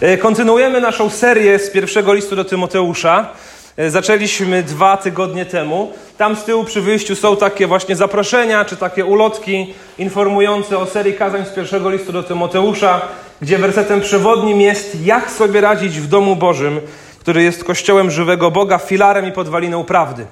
E, 0.00 0.16
kontynuujemy 0.18 0.80
naszą 0.80 1.10
serię 1.10 1.58
z 1.58 1.70
pierwszego 1.70 2.14
listu 2.14 2.36
do 2.36 2.44
Tymoteusza. 2.44 3.26
E, 3.76 3.90
zaczęliśmy 3.90 4.62
dwa 4.62 4.96
tygodnie 4.96 5.46
temu. 5.46 5.92
Tam 6.18 6.36
z 6.36 6.44
tyłu 6.44 6.64
przy 6.64 6.80
wyjściu 6.80 7.16
są 7.16 7.36
takie 7.36 7.66
właśnie 7.66 7.96
zaproszenia, 7.96 8.64
czy 8.64 8.76
takie 8.76 9.04
ulotki 9.04 9.74
informujące 9.98 10.78
o 10.78 10.86
serii 10.86 11.14
kazań 11.14 11.46
z 11.46 11.48
pierwszego 11.48 11.90
listu 11.90 12.12
do 12.12 12.22
Tymoteusza, 12.22 13.00
gdzie 13.42 13.58
wersetem 13.58 14.00
przewodnim 14.00 14.60
jest 14.60 15.04
jak 15.04 15.30
sobie 15.30 15.60
radzić 15.60 16.00
w 16.00 16.08
domu 16.08 16.36
Bożym, 16.36 16.80
który 17.20 17.42
jest 17.42 17.64
kościołem 17.64 18.10
żywego 18.10 18.50
Boga, 18.50 18.78
filarem 18.78 19.26
i 19.26 19.32
podwaliną 19.32 19.84
prawdy. 19.84 20.26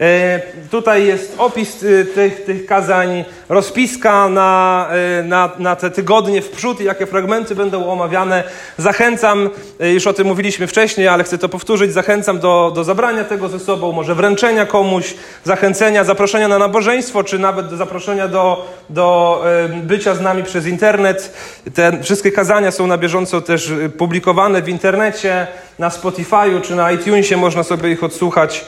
E, 0.00 0.40
tutaj 0.70 1.06
jest 1.06 1.34
opis 1.38 1.84
e, 1.84 2.04
tych, 2.04 2.44
tych 2.44 2.66
kazań, 2.66 3.24
rozpiska 3.48 4.28
na, 4.28 4.88
e, 4.90 5.22
na, 5.22 5.50
na 5.58 5.76
te 5.76 5.90
tygodnie 5.90 6.42
w 6.42 6.50
przód 6.50 6.80
i 6.80 6.84
jakie 6.84 7.06
fragmenty 7.06 7.54
będą 7.54 7.90
omawiane. 7.90 8.44
Zachęcam, 8.78 9.50
już 9.80 10.06
o 10.06 10.12
tym 10.12 10.26
mówiliśmy 10.26 10.66
wcześniej, 10.66 11.08
ale 11.08 11.24
chcę 11.24 11.38
to 11.38 11.48
powtórzyć, 11.48 11.92
zachęcam 11.92 12.38
do, 12.38 12.72
do 12.74 12.84
zabrania 12.84 13.24
tego 13.24 13.48
ze 13.48 13.58
sobą, 13.58 13.92
może 13.92 14.14
wręczenia 14.14 14.66
komuś, 14.66 15.14
zachęcenia, 15.44 16.04
zaproszenia 16.04 16.48
na 16.48 16.58
nabożeństwo, 16.58 17.24
czy 17.24 17.38
nawet 17.38 17.68
do 17.68 17.76
zaproszenia 17.76 18.28
do, 18.28 18.74
do 18.90 19.44
bycia 19.82 20.14
z 20.14 20.20
nami 20.20 20.42
przez 20.42 20.66
internet. 20.66 21.34
Te 21.74 22.02
wszystkie 22.02 22.32
kazania 22.32 22.70
są 22.70 22.86
na 22.86 22.98
bieżąco 22.98 23.40
też 23.40 23.72
publikowane 23.98 24.62
w 24.62 24.68
internecie, 24.68 25.46
na 25.78 25.88
Spotify'u 25.88 26.60
czy 26.60 26.74
na 26.74 26.92
iTunesie, 26.92 27.36
można 27.36 27.62
sobie 27.62 27.90
ich 27.90 28.04
odsłuchać. 28.04 28.64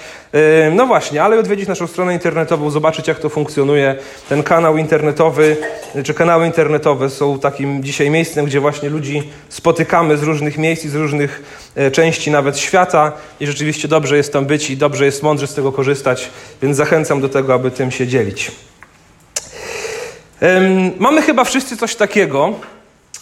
No 0.72 0.86
właśnie, 0.86 1.22
ale 1.22 1.38
odwiedzić 1.38 1.68
naszą 1.68 1.86
stronę 1.86 2.12
internetową, 2.14 2.70
zobaczyć 2.70 3.08
jak 3.08 3.18
to 3.18 3.28
funkcjonuje. 3.28 3.96
Ten 4.28 4.42
kanał 4.42 4.76
internetowy, 4.76 5.56
czy 6.04 6.14
kanały 6.14 6.46
internetowe 6.46 7.10
są 7.10 7.38
takim 7.38 7.82
dzisiaj 7.82 8.10
miejscem, 8.10 8.46
gdzie 8.46 8.60
właśnie 8.60 8.88
ludzi 8.88 9.22
spotykamy 9.48 10.16
z 10.16 10.22
różnych 10.22 10.58
miejsc 10.58 10.84
i 10.84 10.88
z 10.88 10.94
różnych 10.94 11.42
e, 11.74 11.90
części 11.90 12.30
nawet 12.30 12.58
świata 12.58 13.12
i 13.40 13.46
rzeczywiście 13.46 13.88
dobrze 13.88 14.16
jest 14.16 14.32
tam 14.32 14.46
być 14.46 14.70
i 14.70 14.76
dobrze 14.76 15.04
jest 15.04 15.22
mądrze 15.22 15.46
z 15.46 15.54
tego 15.54 15.72
korzystać, 15.72 16.30
więc 16.62 16.76
zachęcam 16.76 17.20
do 17.20 17.28
tego, 17.28 17.54
aby 17.54 17.70
tym 17.70 17.90
się 17.90 18.06
dzielić. 18.06 18.50
Mamy 20.98 21.22
chyba 21.22 21.44
wszyscy 21.44 21.76
coś 21.76 21.96
takiego, 21.96 22.52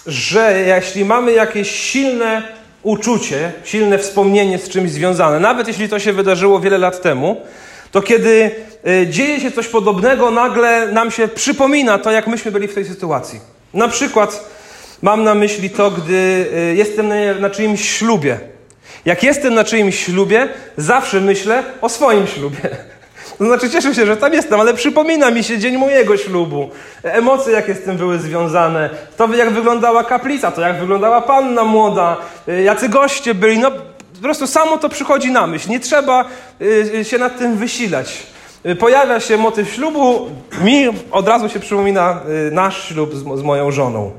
że 0.06 0.64
jeśli 0.66 1.04
mamy 1.04 1.32
jakieś 1.32 1.70
silne 1.70 2.42
uczucie, 2.84 3.52
silne 3.64 3.98
wspomnienie 3.98 4.58
z 4.58 4.68
czymś 4.68 4.90
związane, 4.90 5.40
nawet 5.40 5.68
jeśli 5.68 5.88
to 5.88 5.98
się 5.98 6.12
wydarzyło 6.12 6.60
wiele 6.60 6.78
lat 6.78 7.02
temu, 7.02 7.36
to 7.90 8.02
kiedy 8.02 8.50
y, 8.88 9.06
dzieje 9.06 9.40
się 9.40 9.52
coś 9.52 9.68
podobnego, 9.68 10.30
nagle 10.30 10.88
nam 10.92 11.10
się 11.10 11.28
przypomina 11.28 11.98
to, 11.98 12.10
jak 12.10 12.26
myśmy 12.26 12.50
byli 12.50 12.68
w 12.68 12.74
tej 12.74 12.84
sytuacji. 12.84 13.40
Na 13.74 13.88
przykład 13.88 14.48
mam 15.02 15.24
na 15.24 15.34
myśli 15.34 15.70
to, 15.70 15.90
gdy 15.90 16.46
y, 16.72 16.74
jestem 16.76 17.12
na 17.40 17.50
czyimś 17.50 17.88
ślubie. 17.88 18.38
Jak 19.04 19.22
jestem 19.22 19.54
na 19.54 19.64
czyimś 19.64 20.04
ślubie, 20.04 20.48
zawsze 20.76 21.20
myślę 21.20 21.62
o 21.80 21.88
swoim 21.88 22.26
ślubie. 22.26 22.60
To 23.38 23.44
znaczy, 23.44 23.70
cieszę 23.70 23.94
się, 23.94 24.06
że 24.06 24.16
tam 24.16 24.32
jestem, 24.32 24.60
ale 24.60 24.74
przypomina 24.74 25.30
mi 25.30 25.44
się 25.44 25.58
dzień 25.58 25.76
mojego 25.76 26.16
ślubu. 26.16 26.70
Emocje, 27.02 27.52
jakie 27.52 27.74
z 27.74 27.82
tym 27.82 27.96
były 27.96 28.18
związane. 28.18 28.90
To, 29.16 29.34
jak 29.34 29.50
wyglądała 29.50 30.04
kaplica, 30.04 30.50
to 30.50 30.60
jak 30.60 30.80
wyglądała 30.80 31.20
panna 31.20 31.64
młoda, 31.64 32.16
y, 32.48 32.62
jacy 32.62 32.88
goście 32.88 33.34
byli. 33.34 33.58
No, 33.58 33.70
po 34.14 34.22
prostu 34.22 34.46
samo 34.46 34.78
to 34.78 34.88
przychodzi 34.88 35.30
na 35.30 35.46
myśl. 35.46 35.70
Nie 35.70 35.80
trzeba 35.80 36.24
y, 36.60 37.04
się 37.04 37.18
nad 37.18 37.38
tym 37.38 37.56
wysilać. 37.56 38.22
Y, 38.66 38.76
pojawia 38.76 39.20
się 39.20 39.36
motyw 39.36 39.72
ślubu, 39.72 40.30
mi 40.60 40.88
od 41.10 41.28
razu 41.28 41.48
się 41.48 41.60
przypomina 41.60 42.20
nasz 42.52 42.88
ślub 42.88 43.14
z 43.14 43.42
moją 43.42 43.70
żoną. 43.70 44.10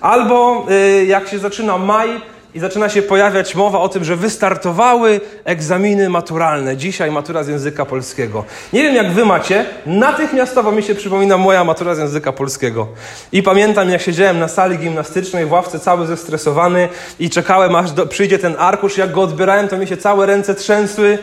Albo 0.00 0.66
jak 1.06 1.28
się 1.28 1.38
zaczyna 1.38 1.78
maj, 1.78 2.08
i 2.54 2.60
zaczyna 2.60 2.88
się 2.88 3.02
pojawiać 3.02 3.54
mowa 3.54 3.80
o 3.80 3.88
tym, 3.88 4.04
że 4.04 4.16
wystartowały 4.16 5.20
egzaminy 5.44 6.08
maturalne. 6.08 6.76
Dzisiaj 6.76 7.10
matura 7.10 7.42
z 7.42 7.48
języka 7.48 7.84
polskiego. 7.84 8.44
Nie 8.72 8.82
wiem, 8.82 8.94
jak 8.94 9.12
wy 9.12 9.24
macie, 9.24 9.64
natychmiastowo 9.86 10.72
mi 10.72 10.82
się 10.82 10.94
przypomina 10.94 11.36
moja 11.36 11.64
matura 11.64 11.94
z 11.94 11.98
języka 11.98 12.32
polskiego. 12.32 12.88
I 13.32 13.42
pamiętam, 13.42 13.90
jak 13.90 14.02
siedziałem 14.02 14.38
na 14.38 14.48
sali 14.48 14.78
gimnastycznej 14.78 15.46
w 15.46 15.52
ławce 15.52 15.78
cały 15.78 16.06
zestresowany 16.06 16.88
i 17.20 17.30
czekałem, 17.30 17.76
aż 17.76 17.92
do, 17.92 18.06
przyjdzie 18.06 18.38
ten 18.38 18.54
arkusz. 18.58 18.98
Jak 18.98 19.12
go 19.12 19.22
odbierałem, 19.22 19.68
to 19.68 19.78
mi 19.78 19.86
się 19.86 19.96
całe 19.96 20.26
ręce 20.26 20.54
trzęsły 20.54 21.18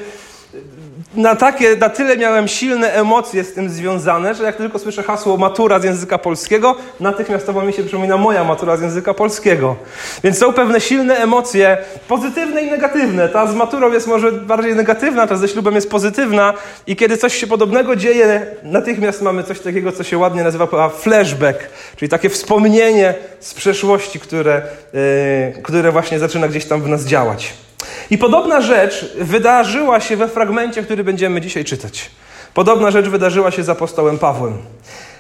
na, 1.16 1.36
takie, 1.36 1.76
na 1.76 1.90
tyle 1.90 2.18
miałem 2.18 2.48
silne 2.48 2.94
emocje 2.94 3.44
z 3.44 3.54
tym 3.54 3.70
związane, 3.70 4.36
że 4.36 4.44
jak 4.44 4.56
tylko 4.56 4.80
słyszę 4.80 5.04
hasło 5.04 5.38
matura 5.38 5.80
z 5.80 5.84
języka 5.84 6.18
polskiego, 6.18 6.76
natychmiastowo 7.00 7.62
mi 7.62 7.74
się 7.74 7.84
przypomina 7.84 8.18
moja 8.18 8.44
matura 8.44 8.78
z 8.78 8.82
języka 8.82 9.14
polskiego. 9.14 9.76
Więc 10.24 10.38
są 10.38 10.54
pewne 10.54 10.82
silne 10.82 11.18
emocje, 11.18 11.78
pozytywne 12.08 12.62
i 12.62 12.72
negatywne. 12.72 13.30
Ta 13.30 13.48
z 13.48 13.56
maturą 13.56 13.92
jest 13.92 14.08
może 14.08 14.32
bardziej 14.32 14.76
negatywna, 14.76 15.28
ta 15.28 15.36
ze 15.36 15.48
ślubem 15.48 15.76
jest 15.76 15.90
pozytywna 15.90 16.54
i 16.88 16.96
kiedy 16.96 17.18
coś 17.18 17.36
się 17.36 17.48
podobnego 17.48 17.96
dzieje, 17.96 18.46
natychmiast 18.64 19.22
mamy 19.22 19.44
coś 19.44 19.60
takiego, 19.60 19.92
co 19.92 20.04
się 20.04 20.18
ładnie 20.18 20.44
nazywa 20.44 20.90
flashback, 20.90 21.60
czyli 21.96 22.10
takie 22.10 22.30
wspomnienie 22.30 23.14
z 23.40 23.54
przeszłości, 23.54 24.20
które, 24.20 24.62
yy, 24.94 25.62
które 25.64 25.92
właśnie 25.92 26.20
zaczyna 26.20 26.48
gdzieś 26.48 26.66
tam 26.66 26.82
w 26.82 26.88
nas 26.88 27.06
działać. 27.06 27.65
I 28.12 28.18
podobna 28.18 28.62
rzecz 28.62 29.14
wydarzyła 29.18 30.00
się 30.00 30.18
we 30.18 30.28
fragmencie, 30.28 30.84
który 30.84 31.04
będziemy 31.04 31.42
dzisiaj 31.42 31.66
czytać. 31.66 32.12
Podobna 32.54 32.92
rzecz 32.92 33.06
wydarzyła 33.06 33.52
się 33.52 33.64
z 33.64 33.70
apostołem 33.70 34.20
Pawłem. 34.20 34.58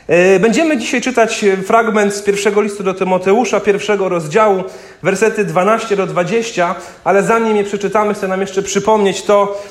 E, 0.08 0.40
będziemy 0.40 0.78
dzisiaj 0.78 1.02
czytać 1.02 1.46
fragment 1.66 2.14
z 2.14 2.22
pierwszego 2.22 2.62
listu 2.62 2.84
do 2.84 2.94
Tymoteusza, 2.94 3.60
pierwszego 3.60 4.10
rozdziału, 4.10 4.64
wersety 5.04 5.46
12 5.46 5.96
do 5.96 6.08
20, 6.08 6.76
ale 7.04 7.24
zanim 7.24 7.58
je 7.58 7.64
przeczytamy, 7.64 8.14
chcę 8.14 8.28
nam 8.28 8.42
jeszcze 8.42 8.64
przypomnieć 8.64 9.22
to, 9.22 9.62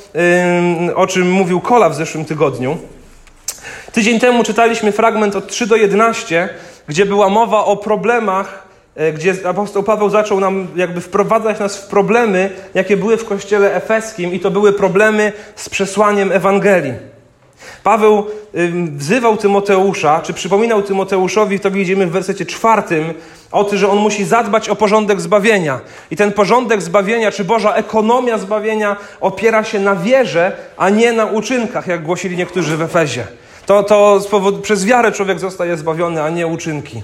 o 0.95 1.07
czym 1.07 1.31
mówił 1.31 1.61
Kola 1.61 1.89
w 1.89 1.95
zeszłym 1.95 2.25
tygodniu. 2.25 2.79
Tydzień 3.93 4.21
temu 4.21 4.45
czytaliśmy 4.45 4.93
fragment 4.93 5.37
od 5.37 5.47
3 5.47 5.67
do 5.67 5.77
11, 5.77 6.49
gdzie 6.89 7.07
była 7.07 7.29
mowa 7.29 7.65
o 7.65 7.77
problemach 7.77 8.64
gdzie 9.15 9.35
apostoł 9.45 9.83
Paweł 9.83 10.11
zaczął 10.11 10.41
nam 10.41 10.67
jakby 10.77 11.01
wprowadzać 11.01 11.59
nas 11.59 11.77
w 11.77 11.87
problemy, 11.87 12.51
jakie 12.75 12.97
były 12.97 13.17
w 13.17 13.25
kościele 13.25 13.75
efeskim, 13.75 14.33
i 14.33 14.41
to 14.41 14.51
były 14.51 14.73
problemy 14.73 15.33
z 15.57 15.69
przesłaniem 15.69 16.33
Ewangelii. 16.33 16.95
Paweł 17.83 18.27
wzywał 18.97 19.37
Tymoteusza, 19.37 20.21
czy 20.21 20.33
przypominał 20.33 20.83
Tymoteuszowi, 20.83 21.61
to 21.61 21.71
widzimy 21.71 22.07
w 22.07 22.11
wersecie 22.11 22.47
czwartym, 22.47 23.15
o 23.53 23.65
tym, 23.65 23.79
że 23.79 23.91
on 23.91 23.99
musi 23.99 24.25
zadbać 24.25 24.69
o 24.69 24.77
porządek 24.77 25.21
zbawienia. 25.21 25.81
I 26.11 26.17
ten 26.17 26.33
porządek 26.33 26.83
zbawienia, 26.83 27.31
czy 27.31 27.45
Boża 27.45 27.75
ekonomia 27.75 28.39
zbawienia 28.39 28.97
opiera 29.21 29.65
się 29.65 29.81
na 29.81 29.97
wierze, 29.97 30.53
a 30.77 30.91
nie 30.91 31.13
na 31.13 31.27
uczynkach, 31.27 31.87
jak 31.87 32.03
głosili 32.03 32.37
niektórzy 32.37 32.77
w 32.77 32.83
Efezie. 32.83 33.27
To, 33.67 33.83
to 33.83 34.21
powodu, 34.31 34.59
przez 34.59 34.85
wiarę 34.85 35.13
człowiek 35.13 35.39
zostaje 35.39 35.77
zbawiony, 35.77 36.23
a 36.23 36.31
nie 36.31 36.47
uczynki. 36.47 37.03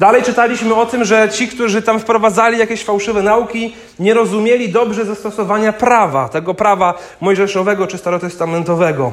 Dalej 0.00 0.22
czytaliśmy 0.22 0.74
o 0.74 0.86
tym, 0.86 1.04
że 1.04 1.28
ci, 1.28 1.48
którzy 1.48 1.82
tam 1.82 2.00
wprowadzali 2.00 2.58
jakieś 2.58 2.84
fałszywe 2.84 3.22
nauki, 3.22 3.74
nie 3.98 4.14
rozumieli 4.14 4.68
dobrze 4.68 5.04
zastosowania 5.04 5.72
prawa, 5.72 6.28
tego 6.28 6.54
prawa 6.54 6.94
mojżeszowego 7.20 7.86
czy 7.86 7.98
starotestamentowego. 7.98 9.12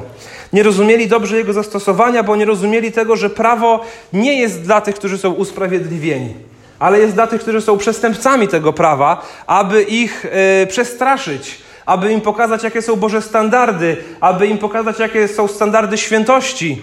Nie 0.52 0.62
rozumieli 0.62 1.08
dobrze 1.08 1.36
jego 1.36 1.52
zastosowania, 1.52 2.22
bo 2.22 2.36
nie 2.36 2.44
rozumieli 2.44 2.92
tego, 2.92 3.16
że 3.16 3.30
prawo 3.30 3.80
nie 4.12 4.40
jest 4.40 4.62
dla 4.62 4.80
tych, 4.80 4.94
którzy 4.94 5.18
są 5.18 5.32
usprawiedliwieni, 5.32 6.34
ale 6.78 7.00
jest 7.00 7.14
dla 7.14 7.26
tych, 7.26 7.40
którzy 7.40 7.60
są 7.60 7.78
przestępcami 7.78 8.48
tego 8.48 8.72
prawa, 8.72 9.26
aby 9.46 9.82
ich 9.82 10.26
yy, 10.60 10.66
przestraszyć, 10.66 11.58
aby 11.86 12.12
im 12.12 12.20
pokazać, 12.20 12.62
jakie 12.62 12.82
są 12.82 12.96
Boże 12.96 13.22
standardy, 13.22 13.96
aby 14.20 14.46
im 14.46 14.58
pokazać, 14.58 14.98
jakie 14.98 15.28
są 15.28 15.48
standardy 15.48 15.98
świętości. 15.98 16.82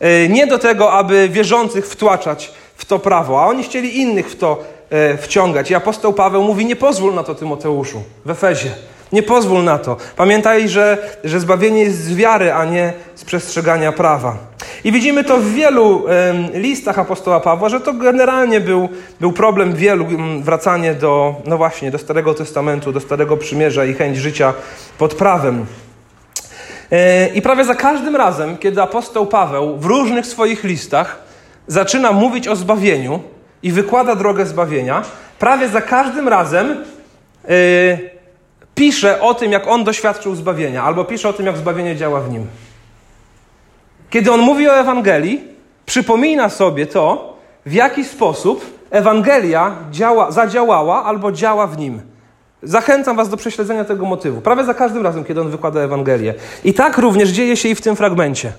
E, 0.00 0.28
nie 0.28 0.46
do 0.46 0.58
tego, 0.58 0.92
aby 0.92 1.28
wierzących 1.28 1.86
wtłaczać 1.86 2.52
w 2.76 2.84
to 2.84 2.98
prawo, 2.98 3.42
a 3.42 3.46
oni 3.46 3.62
chcieli 3.62 4.00
innych 4.00 4.30
w 4.30 4.36
to 4.36 4.64
e, 4.90 5.16
wciągać. 5.16 5.70
I 5.70 5.74
apostoł 5.74 6.12
Paweł 6.12 6.42
mówi: 6.42 6.66
Nie 6.66 6.76
pozwól 6.76 7.14
na 7.14 7.22
to, 7.22 7.34
Tymoteuszu, 7.34 8.02
w 8.24 8.30
Efezie. 8.30 8.70
Nie 9.12 9.22
pozwól 9.22 9.64
na 9.64 9.78
to. 9.78 9.96
Pamiętaj, 10.16 10.68
że, 10.68 10.98
że 11.24 11.40
zbawienie 11.40 11.82
jest 11.82 12.04
z 12.04 12.14
wiary, 12.14 12.52
a 12.52 12.64
nie 12.64 12.92
z 13.14 13.24
przestrzegania 13.24 13.92
prawa. 13.92 14.36
I 14.84 14.92
widzimy 14.92 15.24
to 15.24 15.38
w 15.38 15.48
wielu 15.50 16.04
listach 16.54 16.98
apostoła 16.98 17.40
Pawła, 17.40 17.68
że 17.68 17.80
to 17.80 17.92
generalnie 17.92 18.60
był, 18.60 18.88
był 19.20 19.32
problem 19.32 19.74
wielu, 19.74 20.06
wracanie 20.40 20.94
do, 20.94 21.34
no 21.46 21.56
właśnie, 21.56 21.90
do 21.90 21.98
Starego 21.98 22.34
Testamentu, 22.34 22.92
do 22.92 23.00
Starego 23.00 23.36
Przymierza 23.36 23.84
i 23.84 23.94
chęć 23.94 24.16
życia 24.16 24.54
pod 24.98 25.14
prawem. 25.14 25.66
E, 26.92 27.28
I 27.28 27.42
prawie 27.42 27.64
za 27.64 27.74
każdym 27.74 28.16
razem, 28.16 28.58
kiedy 28.58 28.82
apostoł 28.82 29.26
Paweł 29.26 29.78
w 29.78 29.84
różnych 29.84 30.26
swoich 30.26 30.64
listach 30.64 31.23
zaczyna 31.66 32.12
mówić 32.12 32.48
o 32.48 32.56
zbawieniu 32.56 33.20
i 33.62 33.72
wykłada 33.72 34.16
drogę 34.16 34.46
zbawienia, 34.46 35.02
prawie 35.38 35.68
za 35.68 35.80
każdym 35.80 36.28
razem 36.28 36.84
yy, 37.48 38.10
pisze 38.74 39.20
o 39.20 39.34
tym, 39.34 39.52
jak 39.52 39.68
on 39.68 39.84
doświadczył 39.84 40.34
zbawienia, 40.34 40.82
albo 40.82 41.04
pisze 41.04 41.28
o 41.28 41.32
tym, 41.32 41.46
jak 41.46 41.56
zbawienie 41.56 41.96
działa 41.96 42.20
w 42.20 42.30
nim. 42.30 42.46
Kiedy 44.10 44.32
on 44.32 44.40
mówi 44.40 44.68
o 44.68 44.78
Ewangelii, 44.78 45.44
przypomina 45.86 46.48
sobie 46.48 46.86
to, 46.86 47.36
w 47.66 47.72
jaki 47.72 48.04
sposób 48.04 48.84
Ewangelia 48.90 49.76
działa, 49.90 50.30
zadziałała 50.30 51.04
albo 51.04 51.32
działa 51.32 51.66
w 51.66 51.78
nim. 51.78 52.13
Zachęcam 52.64 53.16
Was 53.16 53.28
do 53.28 53.36
prześledzenia 53.36 53.84
tego 53.84 54.06
motywu. 54.06 54.40
Prawie 54.40 54.64
za 54.64 54.74
każdym 54.74 55.02
razem, 55.02 55.24
kiedy 55.24 55.40
on 55.40 55.50
wykłada 55.50 55.80
Ewangelię. 55.80 56.34
I 56.64 56.74
tak 56.74 56.98
również 56.98 57.28
dzieje 57.28 57.56
się 57.56 57.68
i 57.68 57.74
w 57.74 57.80
tym 57.80 57.96
fragmencie. 57.96 58.52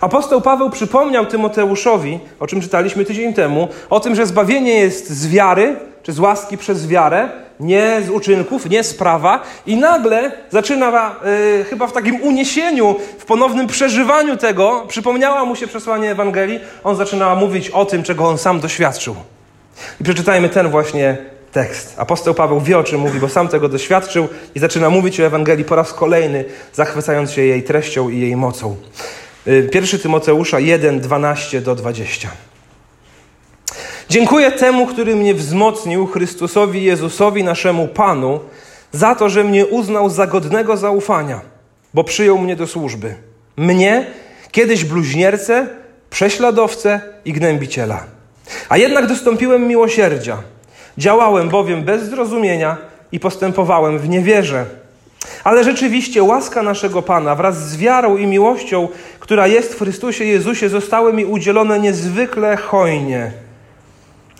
Apostoł 0.00 0.40
Paweł 0.40 0.70
przypomniał 0.70 1.26
Tymoteuszowi, 1.26 2.20
o 2.40 2.46
czym 2.46 2.60
czytaliśmy 2.60 3.04
tydzień 3.04 3.34
temu, 3.34 3.68
o 3.90 4.00
tym, 4.00 4.14
że 4.14 4.26
zbawienie 4.26 4.80
jest 4.80 5.10
z 5.10 5.28
wiary, 5.28 5.76
czy 6.02 6.12
z 6.12 6.18
łaski 6.18 6.58
przez 6.58 6.88
wiarę, 6.88 7.28
nie 7.60 8.00
z 8.06 8.10
uczynków, 8.10 8.70
nie 8.70 8.84
z 8.84 8.94
prawa. 8.94 9.40
I 9.66 9.76
nagle 9.76 10.32
zaczyna, 10.50 11.16
yy, 11.58 11.64
chyba 11.64 11.86
w 11.86 11.92
takim 11.92 12.22
uniesieniu, 12.22 12.96
w 13.18 13.24
ponownym 13.24 13.66
przeżywaniu 13.66 14.36
tego, 14.36 14.84
przypomniała 14.88 15.44
mu 15.44 15.56
się 15.56 15.66
przesłanie 15.66 16.10
Ewangelii, 16.10 16.60
on 16.84 16.96
zaczyna 16.96 17.34
mówić 17.34 17.70
o 17.70 17.84
tym, 17.84 18.02
czego 18.02 18.28
on 18.28 18.38
sam 18.38 18.60
doświadczył. 18.60 19.16
I 20.00 20.04
przeczytajmy 20.04 20.48
ten 20.48 20.68
właśnie 20.68 21.16
tekst. 21.52 21.94
Apostoł 21.96 22.34
Paweł 22.34 22.60
wie, 22.60 22.78
o 22.78 22.84
czym 22.84 23.00
mówi, 23.00 23.20
bo 23.20 23.28
sam 23.28 23.48
tego 23.48 23.68
doświadczył 23.68 24.28
i 24.54 24.58
zaczyna 24.58 24.90
mówić 24.90 25.20
o 25.20 25.24
Ewangelii 25.24 25.64
po 25.64 25.76
raz 25.76 25.92
kolejny, 25.92 26.44
zachwycając 26.72 27.30
się 27.30 27.42
jej 27.42 27.62
treścią 27.62 28.08
i 28.08 28.20
jej 28.20 28.36
mocą. 28.36 28.76
1 29.46 29.84
y, 29.94 29.98
Tymoteusza 29.98 30.60
1, 30.60 31.00
12 31.00 31.60
do 31.60 31.74
20. 31.74 32.28
Dziękuję 34.08 34.52
temu, 34.52 34.86
który 34.86 35.16
mnie 35.16 35.34
wzmocnił, 35.34 36.06
Chrystusowi 36.06 36.84
Jezusowi, 36.84 37.44
naszemu 37.44 37.88
Panu, 37.88 38.40
za 38.92 39.14
to, 39.14 39.28
że 39.28 39.44
mnie 39.44 39.66
uznał 39.66 40.10
za 40.10 40.26
godnego 40.26 40.76
zaufania, 40.76 41.40
bo 41.94 42.04
przyjął 42.04 42.38
mnie 42.38 42.56
do 42.56 42.66
służby. 42.66 43.14
Mnie, 43.56 44.06
kiedyś 44.50 44.84
bluźniercę, 44.84 45.66
prześladowcę 46.10 47.00
i 47.24 47.32
gnębiciela. 47.32 48.04
A 48.68 48.76
jednak 48.76 49.06
dostąpiłem 49.06 49.68
miłosierdzia. 49.68 50.42
Działałem 50.98 51.48
bowiem 51.48 51.82
bez 51.82 52.02
zrozumienia 52.02 52.76
i 53.12 53.20
postępowałem 53.20 53.98
w 53.98 54.08
niewierze. 54.08 54.64
Ale 55.44 55.64
rzeczywiście 55.64 56.22
łaska 56.22 56.62
naszego 56.62 57.02
Pana 57.02 57.34
wraz 57.34 57.68
z 57.68 57.76
wiarą 57.76 58.16
i 58.16 58.26
miłością, 58.26 58.88
która 59.20 59.46
jest 59.46 59.74
w 59.74 59.78
Chrystusie 59.78 60.24
Jezusie, 60.24 60.68
zostały 60.68 61.12
mi 61.12 61.24
udzielone 61.24 61.80
niezwykle 61.80 62.56
hojnie. 62.56 63.32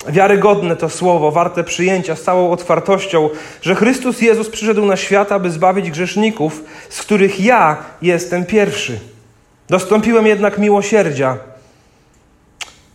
Wiarygodne 0.08 0.76
to 0.76 0.88
słowo, 0.88 1.31
warte 1.31 1.64
przyjęcia 1.64 2.16
z 2.16 2.22
całą 2.22 2.50
otwartością, 2.50 3.28
że 3.62 3.75
Chrystus 3.75 4.20
Jezus 4.20 4.48
przyszedł 4.48 4.87
na 4.87 4.96
świat, 4.96 5.32
aby 5.32 5.50
zbawić 5.50 5.90
grzeszników, 5.90 6.64
z 6.88 7.00
których 7.00 7.40
ja 7.40 7.76
jestem 8.02 8.46
pierwszy. 8.46 9.00
Dostąpiłem 9.69 10.26
jednak 10.26 10.58
miłosierdzia 10.58 11.51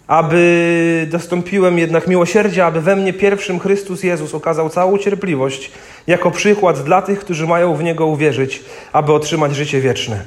aby 0.07 1.07
dostąpiłem 1.11 1.79
jednak 1.79 2.07
miłosierdzia, 2.07 2.65
aby 2.65 2.81
we 2.81 2.95
mnie 2.95 3.13
pierwszym 3.13 3.59
Chrystus 3.59 4.03
Jezus 4.03 4.35
okazał 4.35 4.69
całą 4.69 4.97
cierpliwość 4.97 5.71
jako 6.07 6.31
przykład 6.31 6.83
dla 6.83 7.01
tych, 7.01 7.19
którzy 7.19 7.47
mają 7.47 7.75
w 7.75 7.83
Niego 7.83 8.05
uwierzyć, 8.05 8.63
aby 8.93 9.13
otrzymać 9.13 9.55
życie 9.55 9.81
wieczne. 9.81 10.19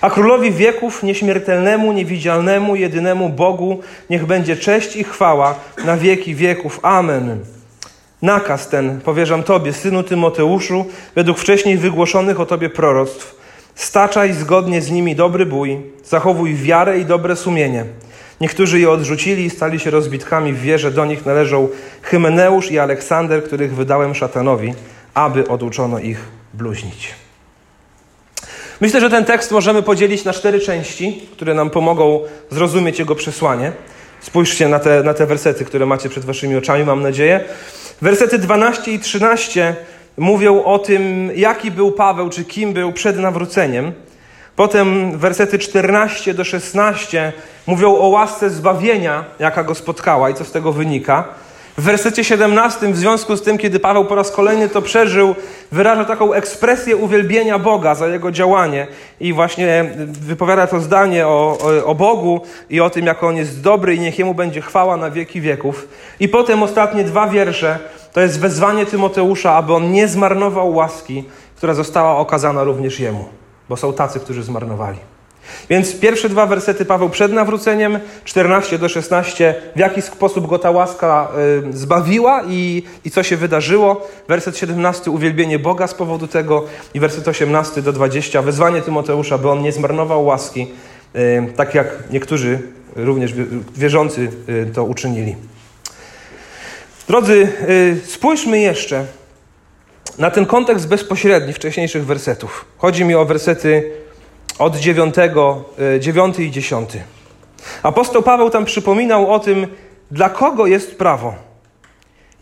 A 0.00 0.10
królowi 0.10 0.50
wieków, 0.50 1.02
nieśmiertelnemu, 1.02 1.92
niewidzialnemu, 1.92 2.76
jedynemu 2.76 3.28
Bogu, 3.28 3.80
niech 4.10 4.26
będzie 4.26 4.56
cześć 4.56 4.96
i 4.96 5.04
chwała 5.04 5.54
na 5.84 5.96
wieki 5.96 6.34
wieków. 6.34 6.80
Amen. 6.82 7.38
Nakaz 8.22 8.68
ten 8.68 9.00
powierzam 9.00 9.42
Tobie, 9.42 9.72
synu 9.72 10.02
Tymoteuszu, 10.02 10.84
według 11.14 11.38
wcześniej 11.38 11.78
wygłoszonych 11.78 12.40
o 12.40 12.46
Tobie 12.46 12.70
proroctw. 12.70 13.42
Staczaj 13.74 14.32
zgodnie 14.32 14.82
z 14.82 14.90
nimi 14.90 15.16
dobry 15.16 15.46
bój, 15.46 15.80
zachowuj 16.04 16.54
wiarę 16.54 16.98
i 16.98 17.04
dobre 17.04 17.36
sumienie 17.36 17.84
Niektórzy 18.40 18.80
je 18.80 18.90
odrzucili 18.90 19.44
i 19.44 19.50
stali 19.50 19.80
się 19.80 19.90
rozbitkami 19.90 20.52
w 20.52 20.60
wierze. 20.60 20.90
Do 20.90 21.04
nich 21.04 21.26
należą 21.26 21.68
Hymeneusz 22.02 22.70
i 22.70 22.78
Aleksander, 22.78 23.44
których 23.44 23.74
wydałem 23.74 24.14
szatanowi, 24.14 24.74
aby 25.14 25.48
oduczono 25.48 25.98
ich 25.98 26.18
bluźnić. 26.54 27.14
Myślę, 28.80 29.00
że 29.00 29.10
ten 29.10 29.24
tekst 29.24 29.50
możemy 29.50 29.82
podzielić 29.82 30.24
na 30.24 30.32
cztery 30.32 30.60
części, 30.60 31.22
które 31.32 31.54
nam 31.54 31.70
pomogą 31.70 32.20
zrozumieć 32.50 32.98
jego 32.98 33.14
przesłanie. 33.14 33.72
Spójrzcie 34.20 34.68
na 34.68 34.78
te, 34.78 35.02
na 35.02 35.14
te 35.14 35.26
wersety, 35.26 35.64
które 35.64 35.86
macie 35.86 36.08
przed 36.08 36.24
waszymi 36.24 36.56
oczami, 36.56 36.84
mam 36.84 37.02
nadzieję. 37.02 37.44
Wersety 38.02 38.38
12 38.38 38.92
i 38.92 38.98
13 38.98 39.76
mówią 40.16 40.64
o 40.64 40.78
tym, 40.78 41.30
jaki 41.34 41.70
był 41.70 41.92
Paweł, 41.92 42.30
czy 42.30 42.44
kim 42.44 42.72
był 42.72 42.92
przed 42.92 43.18
nawróceniem. 43.18 43.92
Potem 44.56 45.18
wersety 45.18 45.58
14 45.58 46.34
do 46.34 46.44
16 46.44 47.32
mówią 47.66 47.96
o 47.96 48.08
łasce 48.08 48.50
zbawienia, 48.50 49.24
jaka 49.38 49.64
go 49.64 49.74
spotkała 49.74 50.30
i 50.30 50.34
co 50.34 50.44
z 50.44 50.52
tego 50.52 50.72
wynika. 50.72 51.24
W 51.78 51.82
wersecie 51.82 52.24
17, 52.24 52.92
w 52.92 52.96
związku 52.96 53.36
z 53.36 53.42
tym, 53.42 53.58
kiedy 53.58 53.80
Paweł 53.80 54.04
po 54.04 54.14
raz 54.14 54.30
kolejny 54.30 54.68
to 54.68 54.82
przeżył, 54.82 55.34
wyraża 55.72 56.04
taką 56.04 56.32
ekspresję 56.32 56.96
uwielbienia 56.96 57.58
Boga 57.58 57.94
za 57.94 58.08
jego 58.08 58.30
działanie 58.30 58.86
i 59.20 59.32
właśnie 59.32 59.84
wypowiada 60.06 60.66
to 60.66 60.80
zdanie 60.80 61.26
o, 61.26 61.58
o, 61.84 61.94
Bogu 61.94 62.40
i 62.70 62.80
o 62.80 62.90
tym, 62.90 63.06
jak 63.06 63.22
on 63.22 63.36
jest 63.36 63.62
dobry 63.62 63.94
i 63.94 64.00
niech 64.00 64.18
jemu 64.18 64.34
będzie 64.34 64.60
chwała 64.60 64.96
na 64.96 65.10
wieki 65.10 65.40
wieków. 65.40 65.88
I 66.20 66.28
potem 66.28 66.62
ostatnie 66.62 67.04
dwa 67.04 67.26
wiersze 67.26 67.78
to 68.12 68.20
jest 68.20 68.40
wezwanie 68.40 68.86
Tymoteusza, 68.86 69.52
aby 69.52 69.74
on 69.74 69.92
nie 69.92 70.08
zmarnował 70.08 70.74
łaski, 70.74 71.24
która 71.56 71.74
została 71.74 72.16
okazana 72.16 72.64
również 72.64 73.00
jemu 73.00 73.41
bo 73.68 73.76
są 73.76 73.92
tacy, 73.92 74.20
którzy 74.20 74.42
zmarnowali. 74.42 74.98
Więc 75.70 76.00
pierwsze 76.00 76.28
dwa 76.28 76.46
wersety 76.46 76.84
Paweł 76.84 77.10
przed 77.10 77.32
nawróceniem, 77.32 77.98
14 78.24 78.78
do 78.78 78.88
16, 78.88 79.54
w 79.76 79.78
jaki 79.78 80.02
sposób 80.02 80.46
go 80.46 80.58
ta 80.58 80.70
łaska 80.70 81.28
y, 81.68 81.76
zbawiła 81.76 82.42
i, 82.48 82.82
i 83.04 83.10
co 83.10 83.22
się 83.22 83.36
wydarzyło. 83.36 84.08
Werset 84.28 84.58
17, 84.58 85.10
uwielbienie 85.10 85.58
Boga 85.58 85.86
z 85.86 85.94
powodu 85.94 86.26
tego 86.26 86.64
i 86.94 87.00
werset 87.00 87.28
18 87.28 87.82
do 87.82 87.92
20, 87.92 88.42
wezwanie 88.42 88.82
Tymoteusza, 88.82 89.38
by 89.38 89.50
on 89.50 89.62
nie 89.62 89.72
zmarnował 89.72 90.24
łaski, 90.24 90.66
y, 91.16 91.52
tak 91.56 91.74
jak 91.74 91.86
niektórzy 92.10 92.58
również 92.96 93.32
wierzący 93.76 94.28
y, 94.48 94.70
to 94.74 94.84
uczynili. 94.84 95.36
Drodzy, 97.08 97.48
y, 97.68 98.00
spójrzmy 98.06 98.60
jeszcze 98.60 99.04
na 100.18 100.30
ten 100.30 100.46
kontekst 100.46 100.88
bezpośredni 100.88 101.52
wcześniejszych 101.52 102.06
wersetów. 102.06 102.64
Chodzi 102.78 103.04
mi 103.04 103.14
o 103.14 103.24
wersety 103.24 103.90
od 104.58 104.76
9, 104.76 105.14
9 106.00 106.38
e, 106.38 106.42
i 106.42 106.50
10. 106.50 106.90
Apostoł 107.82 108.22
Paweł 108.22 108.50
tam 108.50 108.64
przypominał 108.64 109.32
o 109.32 109.38
tym, 109.38 109.66
dla 110.10 110.30
kogo 110.30 110.66
jest 110.66 110.98
prawo. 110.98 111.34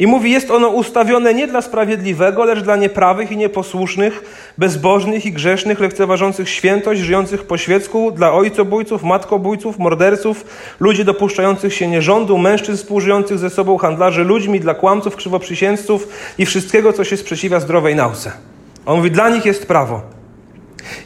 I 0.00 0.06
mówi, 0.06 0.30
jest 0.30 0.50
ono 0.50 0.68
ustawione 0.68 1.34
nie 1.34 1.46
dla 1.46 1.62
sprawiedliwego, 1.62 2.44
lecz 2.44 2.60
dla 2.60 2.76
nieprawych 2.76 3.32
i 3.32 3.36
nieposłusznych, 3.36 4.22
bezbożnych 4.58 5.26
i 5.26 5.32
grzesznych, 5.32 5.80
lekceważących 5.80 6.48
świętość, 6.48 7.00
żyjących 7.00 7.42
po 7.42 7.58
świecku, 7.58 8.10
dla 8.10 8.32
ojcobójców, 8.32 9.02
matkobójców, 9.02 9.78
morderców, 9.78 10.44
ludzi 10.80 11.04
dopuszczających 11.04 11.74
się 11.74 11.88
nierządu, 11.88 12.38
mężczyzn 12.38 12.76
współżyjących 12.76 13.38
ze 13.38 13.50
sobą, 13.50 13.78
handlarzy 13.78 14.24
ludźmi, 14.24 14.60
dla 14.60 14.74
kłamców, 14.74 15.16
krzywoprzysięzców 15.16 16.08
i 16.38 16.46
wszystkiego, 16.46 16.92
co 16.92 17.04
się 17.04 17.16
sprzeciwia 17.16 17.60
zdrowej 17.60 17.96
nauce. 17.96 18.32
On 18.86 18.96
mówi, 18.96 19.10
dla 19.10 19.28
nich 19.28 19.44
jest 19.44 19.66
prawo. 19.66 20.02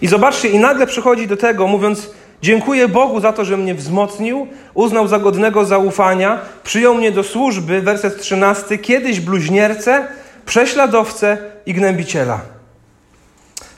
I 0.02 0.06
zobaczcie, 0.06 0.48
i 0.48 0.58
nagle 0.58 0.86
przychodzi 0.86 1.26
do 1.26 1.36
tego, 1.36 1.66
mówiąc, 1.66 2.10
Dziękuję 2.44 2.88
Bogu 2.88 3.20
za 3.20 3.32
to, 3.32 3.44
że 3.44 3.56
mnie 3.56 3.74
wzmocnił, 3.74 4.46
uznał 4.74 5.08
za 5.08 5.18
godnego 5.18 5.64
zaufania, 5.64 6.38
przyjął 6.64 6.94
mnie 6.94 7.12
do 7.12 7.22
służby, 7.22 7.80
werset 7.80 8.20
13, 8.20 8.78
kiedyś 8.78 9.20
bluźniercę, 9.20 10.06
prześladowcę 10.46 11.38
i 11.66 11.74
gnębiciela. 11.74 12.40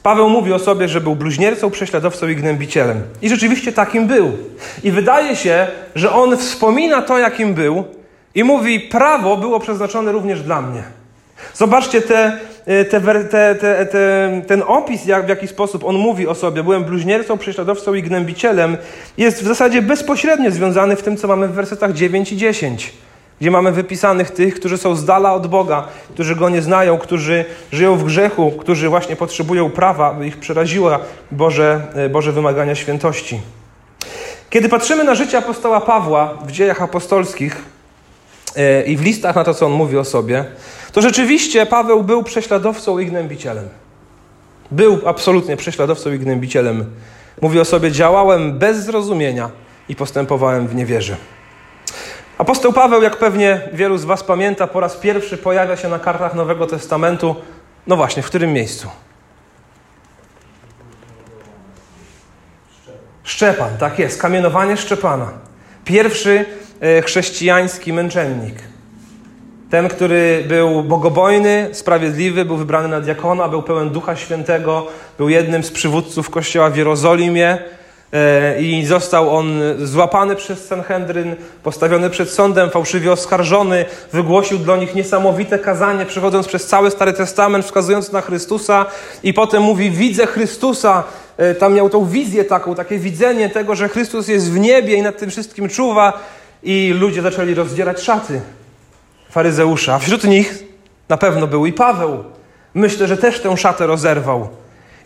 Paweł 0.02 0.28
mówi 0.28 0.52
o 0.52 0.58
sobie, 0.58 0.88
że 0.88 1.00
był 1.00 1.16
bluźniercą, 1.16 1.70
prześladowcą 1.70 2.28
i 2.28 2.36
gnębicielem. 2.36 3.02
I 3.22 3.28
rzeczywiście 3.28 3.72
takim 3.72 4.06
był. 4.06 4.32
I 4.84 4.90
wydaje 4.90 5.36
się, 5.36 5.66
że 5.94 6.12
on 6.12 6.36
wspomina 6.36 7.02
to, 7.02 7.18
jakim 7.18 7.54
był, 7.54 7.84
i 8.34 8.44
mówi: 8.44 8.80
Prawo 8.80 9.36
było 9.36 9.60
przeznaczone 9.60 10.12
również 10.12 10.42
dla 10.42 10.62
mnie. 10.62 10.82
Zobaczcie 11.54 12.02
te, 12.02 12.38
te, 12.66 13.00
te, 13.24 13.54
te, 13.86 14.42
ten 14.46 14.62
opis, 14.66 15.06
jak, 15.06 15.26
w 15.26 15.28
jaki 15.28 15.48
sposób 15.48 15.84
on 15.84 15.96
mówi 15.96 16.26
o 16.26 16.34
sobie. 16.34 16.62
Byłem 16.62 16.84
bluźniercą, 16.84 17.38
prześladowcą 17.38 17.94
i 17.94 18.02
gnębicielem. 18.02 18.76
Jest 19.16 19.42
w 19.42 19.46
zasadzie 19.46 19.82
bezpośrednio 19.82 20.50
związany 20.50 20.96
w 20.96 21.02
tym, 21.02 21.16
co 21.16 21.28
mamy 21.28 21.48
w 21.48 21.52
wersetach 21.52 21.92
9 21.92 22.32
i 22.32 22.36
10 22.36 22.92
gdzie 23.40 23.50
mamy 23.50 23.72
wypisanych 23.72 24.30
tych, 24.30 24.54
którzy 24.54 24.78
są 24.78 24.94
z 24.94 25.04
dala 25.04 25.34
od 25.34 25.46
Boga, 25.46 25.88
którzy 26.14 26.36
Go 26.36 26.48
nie 26.48 26.62
znają, 26.62 26.98
którzy 26.98 27.44
żyją 27.72 27.96
w 27.96 28.04
grzechu, 28.04 28.50
którzy 28.50 28.88
właśnie 28.88 29.16
potrzebują 29.16 29.70
prawa, 29.70 30.14
by 30.14 30.26
ich 30.26 30.36
przeraziła 30.36 30.98
Boże, 31.30 31.80
e, 31.94 32.08
Boże 32.08 32.32
wymagania 32.32 32.74
świętości. 32.74 33.40
Kiedy 34.50 34.68
patrzymy 34.68 35.04
na 35.04 35.14
życie 35.14 35.38
apostoła 35.38 35.80
Pawła 35.80 36.34
w 36.46 36.52
dziejach 36.52 36.82
apostolskich 36.82 37.56
e, 37.56 37.75
i 38.86 38.96
w 38.96 39.02
listach 39.02 39.36
na 39.36 39.44
to, 39.44 39.54
co 39.54 39.66
on 39.66 39.72
mówi 39.72 39.98
o 39.98 40.04
sobie, 40.04 40.44
to 40.92 41.02
rzeczywiście 41.02 41.66
Paweł 41.66 42.02
był 42.02 42.22
prześladowcą 42.22 42.98
i 42.98 43.06
gnębicielem. 43.06 43.68
Był 44.70 45.00
absolutnie 45.06 45.56
prześladowcą 45.56 46.12
i 46.12 46.18
gnębicielem. 46.18 46.84
Mówi 47.40 47.60
o 47.60 47.64
sobie: 47.64 47.92
działałem 47.92 48.58
bez 48.58 48.76
zrozumienia 48.76 49.50
i 49.88 49.96
postępowałem 49.96 50.68
w 50.68 50.74
niewierze. 50.74 51.16
Apostoł 52.38 52.72
Paweł, 52.72 53.02
jak 53.02 53.16
pewnie 53.16 53.60
wielu 53.72 53.98
z 53.98 54.04
Was 54.04 54.22
pamięta, 54.22 54.66
po 54.66 54.80
raz 54.80 54.96
pierwszy 54.96 55.36
pojawia 55.36 55.76
się 55.76 55.88
na 55.88 55.98
kartach 55.98 56.34
Nowego 56.34 56.66
Testamentu 56.66 57.36
No 57.86 57.96
właśnie, 57.96 58.22
w 58.22 58.26
którym 58.26 58.52
miejscu? 58.52 58.88
Szczepan, 63.24 63.78
tak 63.78 63.98
jest, 63.98 64.20
kamienowanie 64.20 64.76
Szczepana. 64.76 65.45
Pierwszy 65.86 66.44
e, 66.80 67.02
chrześcijański 67.02 67.92
męczennik. 67.92 68.54
Ten, 69.70 69.88
który 69.88 70.44
był 70.48 70.82
bogobojny, 70.82 71.68
sprawiedliwy, 71.72 72.44
był 72.44 72.56
wybrany 72.56 72.88
na 72.88 73.00
diakona, 73.00 73.48
był 73.48 73.62
pełen 73.62 73.90
Ducha 73.90 74.16
Świętego, 74.16 74.86
był 75.18 75.28
jednym 75.28 75.64
z 75.64 75.70
przywódców 75.70 76.30
kościoła 76.30 76.70
w 76.70 76.76
Jerozolimie 76.76 77.58
e, 78.12 78.62
i 78.62 78.86
został 78.86 79.36
on 79.36 79.60
złapany 79.78 80.36
przez 80.36 80.66
Sanhedryn, 80.66 81.36
postawiony 81.62 82.10
przed 82.10 82.30
sądem, 82.30 82.70
fałszywie 82.70 83.12
oskarżony, 83.12 83.84
wygłosił 84.12 84.58
dla 84.58 84.76
nich 84.76 84.94
niesamowite 84.94 85.58
kazanie, 85.58 86.06
przechodząc 86.06 86.46
przez 86.46 86.66
cały 86.66 86.90
Stary 86.90 87.12
Testament, 87.12 87.64
wskazując 87.64 88.12
na 88.12 88.20
Chrystusa 88.20 88.86
i 89.22 89.34
potem 89.34 89.62
mówi, 89.62 89.90
widzę 89.90 90.26
Chrystusa, 90.26 91.04
tam 91.58 91.74
miał 91.74 91.90
tą 91.90 92.06
wizję 92.06 92.44
taką, 92.44 92.74
takie 92.74 92.98
widzenie 92.98 93.48
tego, 93.48 93.74
że 93.74 93.88
Chrystus 93.88 94.28
jest 94.28 94.52
w 94.52 94.58
niebie 94.58 94.94
i 94.94 95.02
nad 95.02 95.18
tym 95.18 95.30
wszystkim 95.30 95.68
czuwa 95.68 96.12
i 96.62 96.94
ludzie 96.98 97.22
zaczęli 97.22 97.54
rozdzierać 97.54 98.02
szaty 98.02 98.40
faryzeusza, 99.30 99.94
a 99.94 99.98
wśród 99.98 100.24
nich 100.24 100.64
na 101.08 101.16
pewno 101.16 101.46
był 101.46 101.66
i 101.66 101.72
Paweł. 101.72 102.24
Myślę, 102.74 103.06
że 103.06 103.16
też 103.16 103.40
tę 103.40 103.56
szatę 103.56 103.86
rozerwał. 103.86 104.48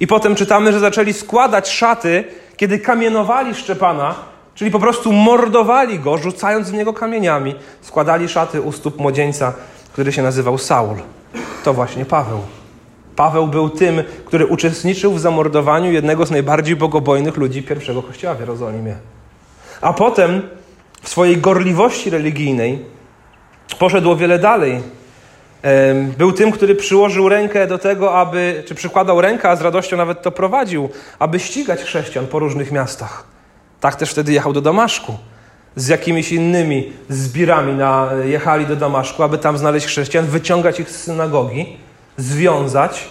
I 0.00 0.06
potem 0.06 0.34
czytamy, 0.34 0.72
że 0.72 0.80
zaczęli 0.80 1.12
składać 1.12 1.68
szaty, 1.68 2.24
kiedy 2.56 2.78
kamienowali 2.78 3.54
Szczepana, 3.54 4.14
czyli 4.54 4.70
po 4.70 4.78
prostu 4.78 5.12
mordowali 5.12 5.98
go, 5.98 6.18
rzucając 6.18 6.70
w 6.70 6.72
niego 6.72 6.92
kamieniami. 6.92 7.54
Składali 7.82 8.28
szaty 8.28 8.62
u 8.62 8.72
stóp 8.72 8.98
młodzieńca, 8.98 9.52
który 9.92 10.12
się 10.12 10.22
nazywał 10.22 10.58
Saul. 10.58 10.96
To 11.64 11.74
właśnie 11.74 12.04
Paweł. 12.04 12.59
Paweł 13.20 13.46
był 13.46 13.70
tym, 13.70 14.02
który 14.24 14.46
uczestniczył 14.46 15.12
w 15.12 15.20
zamordowaniu 15.20 15.92
jednego 15.92 16.26
z 16.26 16.30
najbardziej 16.30 16.76
bogobojnych 16.76 17.36
ludzi 17.36 17.62
pierwszego 17.62 18.02
kościoła 18.02 18.34
w 18.34 18.40
Jerozolimie. 18.40 18.94
A 19.80 19.92
potem 19.92 20.42
w 21.02 21.08
swojej 21.08 21.36
gorliwości 21.36 22.10
religijnej 22.10 22.84
poszedł 23.78 24.10
o 24.10 24.16
wiele 24.16 24.38
dalej. 24.38 24.80
Był 26.18 26.32
tym, 26.32 26.52
który 26.52 26.74
przyłożył 26.74 27.28
rękę 27.28 27.66
do 27.66 27.78
tego, 27.78 28.18
aby, 28.18 28.62
czy 28.66 28.74
przykładał 28.74 29.20
rękę, 29.20 29.50
a 29.50 29.56
z 29.56 29.62
radością 29.62 29.96
nawet 29.96 30.22
to 30.22 30.30
prowadził, 30.30 30.88
aby 31.18 31.40
ścigać 31.40 31.80
chrześcijan 31.80 32.26
po 32.26 32.38
różnych 32.38 32.72
miastach. 32.72 33.24
Tak 33.80 33.96
też 33.96 34.10
wtedy 34.10 34.32
jechał 34.32 34.52
do 34.52 34.60
Damaszku. 34.60 35.16
Z 35.76 35.88
jakimiś 35.88 36.32
innymi 36.32 36.92
zbirami 37.08 37.72
na, 37.72 38.10
jechali 38.24 38.66
do 38.66 38.76
Damaszku, 38.76 39.22
aby 39.22 39.38
tam 39.38 39.58
znaleźć 39.58 39.86
chrześcijan, 39.86 40.26
wyciągać 40.26 40.80
ich 40.80 40.90
z 40.90 41.02
synagogi, 41.02 41.76
związać, 42.20 43.08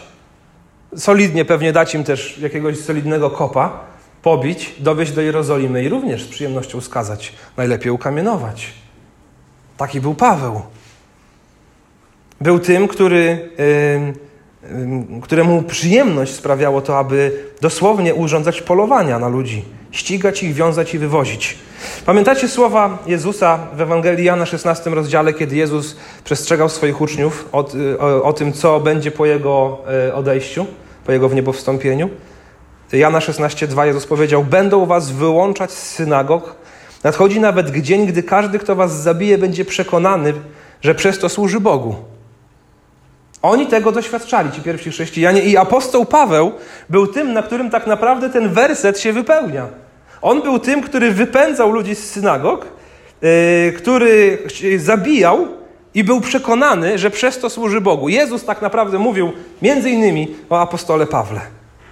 solidnie 0.96 1.46
pewnie 1.46 1.74
dać 1.74 1.96
im 1.96 2.04
też 2.04 2.38
jakiegoś 2.38 2.80
solidnego 2.80 3.30
kopa, 3.30 3.80
pobić, 4.22 4.76
dowieść 4.80 5.12
do 5.12 5.22
Jerozolimy 5.22 5.84
i 5.84 5.90
również 5.90 6.24
z 6.24 6.28
przyjemnością 6.28 6.82
skazać, 6.82 7.34
najlepiej 7.58 7.92
ukamienować. 7.92 8.74
Taki 9.78 10.02
był 10.02 10.16
Paweł. 10.16 10.62
Był 12.42 12.60
tym, 12.60 12.88
który, 12.88 13.50
któremu 15.22 15.64
przyjemność 15.64 16.34
sprawiało 16.34 16.82
to, 16.82 16.98
aby 16.98 17.46
dosłownie 17.62 18.16
urządzać 18.16 18.62
polowania 18.62 19.20
na 19.20 19.28
ludzi, 19.28 19.66
ścigać 19.92 20.44
ich, 20.44 20.54
wiązać 20.54 20.94
i 20.94 21.00
wywozić. 21.00 21.58
Pamiętacie 22.06 22.48
słowa 22.48 22.98
Jezusa 23.08 23.60
w 23.74 23.82
Ewangelii 23.82 24.26
Jana 24.26 24.46
16 24.46 24.90
rozdziale, 24.90 25.34
kiedy 25.34 25.56
Jezus 25.56 25.96
przestrzegał 26.24 26.70
swoich 26.70 27.02
uczniów 27.02 27.50
o, 27.52 27.66
o, 28.00 28.24
o 28.24 28.34
tym, 28.34 28.54
co 28.54 28.80
będzie 28.80 29.12
po 29.12 29.26
Jego 29.26 29.78
e, 30.08 30.16
odejściu, 30.16 30.66
po 31.06 31.12
Jego 31.12 31.30
wniebowstąpieniu? 31.30 32.10
Jana 32.92 33.20
16,2 33.20 33.86
Jezus 33.86 34.06
powiedział: 34.06 34.44
Będą 34.44 34.86
was 34.86 35.12
wyłączać 35.12 35.72
z 35.72 35.90
synagog, 35.90 36.56
Nadchodzi 37.04 37.40
nawet 37.40 37.72
dzień, 37.72 38.08
gdy 38.08 38.24
każdy, 38.24 38.60
kto 38.60 38.76
was 38.76 39.02
zabije, 39.02 39.38
będzie 39.38 39.66
przekonany, 39.66 40.34
że 40.82 40.96
przez 40.96 41.20
to 41.20 41.30
służy 41.30 41.60
Bogu. 41.60 41.96
Oni 43.42 43.68
tego 43.68 43.92
doświadczali, 43.92 44.52
ci 44.52 44.62
pierwsi 44.62 44.92
chrześcijanie, 44.92 45.42
i 45.42 45.58
apostoł 45.58 46.06
Paweł 46.06 46.52
był 46.90 47.08
tym, 47.08 47.34
na 47.34 47.44
którym 47.44 47.70
tak 47.70 47.88
naprawdę 47.88 48.30
ten 48.30 48.50
werset 48.50 49.00
się 49.00 49.14
wypełnia. 49.14 49.68
On 50.22 50.42
był 50.42 50.60
tym, 50.60 50.82
który 50.82 51.12
wypędzał 51.12 51.72
ludzi 51.72 51.96
z 51.96 52.12
synagog, 52.12 52.66
yy, 53.22 53.74
który 53.78 54.38
zabijał 54.78 55.48
i 55.94 56.04
był 56.04 56.22
przekonany, 56.22 56.98
że 56.98 57.12
przez 57.12 57.40
to 57.40 57.50
służy 57.50 57.82
Bogu. 57.82 58.10
Jezus 58.10 58.46
tak 58.46 58.62
naprawdę 58.62 59.00
mówił 59.00 59.32
między 59.62 59.90
innymi 59.90 60.36
o 60.50 60.62
apostole 60.62 61.08
Pawle. 61.08 61.42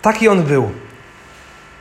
Taki 0.02 0.28
on 0.28 0.44
był. 0.44 0.70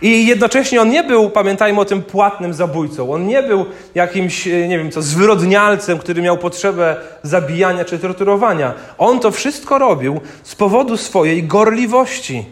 I 0.02 0.26
jednocześnie 0.26 0.82
on 0.82 0.90
nie 0.90 1.04
był, 1.04 1.30
pamiętajmy 1.30 1.80
o 1.80 1.84
tym, 1.84 2.02
płatnym 2.02 2.54
zabójcą. 2.54 3.12
On 3.12 3.26
nie 3.26 3.42
był 3.42 3.66
jakimś, 3.94 4.46
e, 4.46 4.68
nie 4.68 4.78
wiem 4.78 4.90
co, 4.90 5.02
zwyrodnialcem, 5.02 5.98
który 5.98 6.22
miał 6.22 6.38
potrzebę 6.38 6.96
zabijania 7.22 7.84
czy 7.84 7.98
torturowania. 7.98 8.74
On 8.98 9.20
to 9.20 9.30
wszystko 9.30 9.78
robił 9.78 10.20
z 10.42 10.54
powodu 10.54 10.96
swojej 10.96 11.44
gorliwości. 11.44 12.46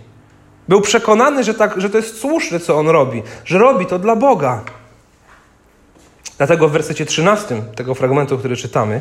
Był 0.69 0.81
przekonany, 0.81 1.45
że, 1.45 1.55
tak, 1.55 1.81
że 1.81 1.91
to 1.91 1.97
jest 1.97 2.21
słuszne, 2.21 2.61
co 2.61 2.77
on 2.77 2.89
robi, 2.89 3.23
że 3.45 3.59
robi 3.59 3.87
to 3.87 3.99
dla 3.99 4.17
Boga. 4.17 4.63
Dlatego 6.39 6.69
w 6.69 6.73
wersecie 6.73 7.07
13 7.07 7.63
tego 7.75 7.95
fragmentu, 7.95 8.39
który 8.39 8.57
czytamy, 8.57 9.01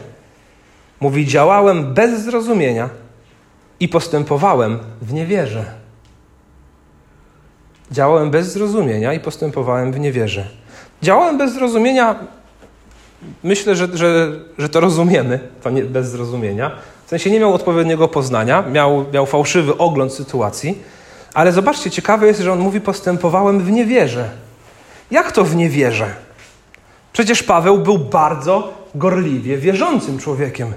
mówi: 1.00 1.28
Działałem 1.28 1.94
bez 1.94 2.22
zrozumienia 2.22 2.90
i 3.80 3.90
postępowałem 3.90 4.80
w 5.02 5.14
niewierze. 5.14 5.83
Działałem 7.94 8.32
bez 8.32 8.54
zrozumienia 8.54 9.14
i 9.14 9.20
postępowałem 9.20 9.92
w 9.92 10.00
niewierze. 10.00 10.46
Działałem 11.02 11.38
bez 11.38 11.54
zrozumienia, 11.54 12.16
myślę, 13.44 13.76
że, 13.76 13.88
że, 13.98 14.32
że 14.58 14.70
to 14.70 14.80
rozumiemy, 14.80 15.40
to 15.64 15.70
nie 15.70 15.84
bez 15.84 16.10
zrozumienia. 16.10 16.72
W 17.06 17.10
sensie 17.10 17.32
nie 17.32 17.40
miał 17.40 17.54
odpowiedniego 17.54 18.08
poznania, 18.08 18.62
miał, 18.62 19.06
miał 19.14 19.26
fałszywy 19.26 19.78
ogląd 19.78 20.14
sytuacji, 20.14 20.82
ale 21.34 21.52
zobaczcie, 21.52 21.92
ciekawe 21.92 22.28
jest, 22.28 22.40
że 22.40 22.54
on 22.54 22.60
mówi: 22.60 22.82
Postępowałem 22.82 23.60
w 23.60 23.72
niewierze. 23.72 24.30
Jak 25.12 25.32
to 25.32 25.44
w 25.44 25.56
niewierze? 25.56 26.06
Przecież 27.14 27.44
Paweł 27.44 27.78
był 27.78 27.98
bardzo 27.98 28.74
gorliwie 28.96 29.58
wierzącym 29.58 30.20
człowiekiem. 30.20 30.74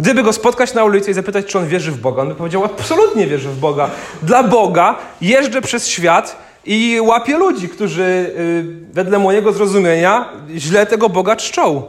Gdyby 0.00 0.22
go 0.22 0.32
spotkać 0.32 0.74
na 0.74 0.84
ulicy 0.84 1.10
i 1.10 1.14
zapytać, 1.14 1.46
czy 1.46 1.58
on 1.58 1.66
wierzy 1.66 1.92
w 1.92 2.00
Boga, 2.00 2.22
on 2.22 2.28
by 2.28 2.34
powiedział, 2.34 2.64
absolutnie 2.64 3.26
wierzę 3.26 3.48
w 3.48 3.58
Boga. 3.58 3.90
Dla 4.22 4.42
Boga 4.42 4.98
jeżdżę 5.20 5.62
przez 5.62 5.88
świat 5.88 6.36
i 6.64 6.98
łapię 7.02 7.36
ludzi, 7.36 7.68
którzy 7.68 8.02
y, 8.02 8.64
wedle 8.92 9.18
mojego 9.18 9.52
zrozumienia 9.52 10.28
źle 10.56 10.86
tego 10.86 11.08
Boga 11.08 11.36
czczą. 11.36 11.82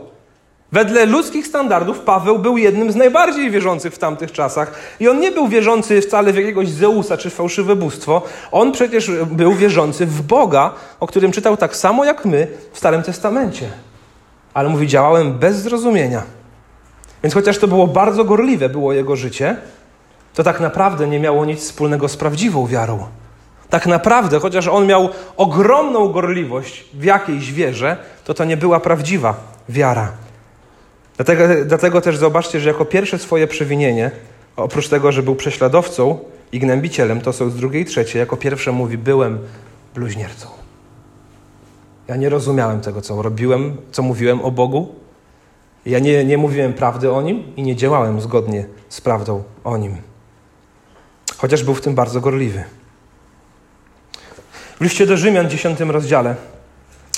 Wedle 0.71 1.05
ludzkich 1.05 1.47
standardów 1.47 1.99
Paweł 1.99 2.39
był 2.39 2.57
jednym 2.57 2.91
z 2.91 2.95
najbardziej 2.95 3.51
wierzących 3.51 3.93
w 3.93 3.97
tamtych 3.97 4.31
czasach. 4.31 4.73
I 4.99 5.07
on 5.07 5.19
nie 5.19 5.31
był 5.31 5.47
wierzący 5.47 6.01
wcale 6.01 6.33
w 6.33 6.35
jakiegoś 6.35 6.69
Zeusa 6.69 7.17
czy 7.17 7.29
fałszywe 7.29 7.75
bóstwo. 7.75 8.21
On 8.51 8.71
przecież 8.71 9.11
był 9.25 9.53
wierzący 9.53 10.05
w 10.05 10.21
Boga, 10.21 10.73
o 10.99 11.07
którym 11.07 11.31
czytał 11.31 11.57
tak 11.57 11.75
samo 11.75 12.05
jak 12.05 12.25
my 12.25 12.47
w 12.73 12.77
Starym 12.77 13.03
Testamencie. 13.03 13.69
Ale 14.53 14.69
mówi, 14.69 14.87
działałem 14.87 15.33
bez 15.33 15.55
zrozumienia. 15.55 16.40
Więc 17.23 17.33
chociaż 17.33 17.57
to 17.57 17.67
było 17.67 17.87
bardzo 17.87 18.23
gorliwe, 18.23 18.69
było 18.69 18.93
jego 18.93 19.15
życie, 19.15 19.57
to 20.33 20.43
tak 20.43 20.59
naprawdę 20.59 21.07
nie 21.07 21.19
miało 21.19 21.45
nic 21.45 21.59
wspólnego 21.59 22.07
z 22.07 22.17
prawdziwą 22.17 22.67
wiarą. 22.67 23.07
Tak 23.69 23.87
naprawdę, 23.87 24.39
chociaż 24.39 24.67
on 24.67 24.87
miał 24.87 25.09
ogromną 25.37 26.07
gorliwość 26.07 26.85
w 26.93 27.03
jakiejś 27.03 27.53
wierze, 27.53 27.97
to 28.25 28.33
to 28.33 28.45
nie 28.45 28.57
była 28.57 28.79
prawdziwa 28.79 29.35
wiara. 29.69 30.11
Dlatego, 31.17 31.43
dlatego 31.65 32.01
też 32.01 32.17
zobaczcie, 32.17 32.59
że 32.59 32.69
jako 32.69 32.85
pierwsze 32.85 33.19
swoje 33.19 33.47
przewinienie, 33.47 34.11
oprócz 34.55 34.87
tego, 34.87 35.11
że 35.11 35.23
był 35.23 35.35
prześladowcą 35.35 36.19
i 36.51 36.59
gnębicielem, 36.59 37.21
to 37.21 37.33
są 37.33 37.49
z 37.49 37.55
drugiej 37.55 37.81
i 37.81 37.85
trzecie, 37.85 38.19
jako 38.19 38.37
pierwsze 38.37 38.71
mówi, 38.71 38.97
byłem 38.97 39.39
bluźniercą. 39.95 40.47
Ja 42.07 42.15
nie 42.15 42.29
rozumiałem 42.29 42.81
tego, 42.81 43.01
co 43.01 43.21
robiłem, 43.21 43.77
co 43.91 44.01
mówiłem 44.01 44.41
o 44.41 44.51
Bogu, 44.51 44.95
ja 45.85 45.99
nie, 45.99 46.25
nie 46.25 46.37
mówiłem 46.37 46.73
prawdy 46.73 47.11
o 47.11 47.21
nim 47.21 47.55
i 47.55 47.63
nie 47.63 47.75
działałem 47.75 48.21
zgodnie 48.21 48.65
z 48.89 49.01
prawdą 49.01 49.43
o 49.63 49.77
nim. 49.77 49.97
Chociaż 51.37 51.63
był 51.63 51.73
w 51.73 51.81
tym 51.81 51.95
bardzo 51.95 52.21
gorliwy. 52.21 52.63
W 54.79 54.83
liście 54.83 55.05
do 55.05 55.17
Rzymian, 55.17 55.49
10 55.49 55.79
rozdziale, 55.79 56.35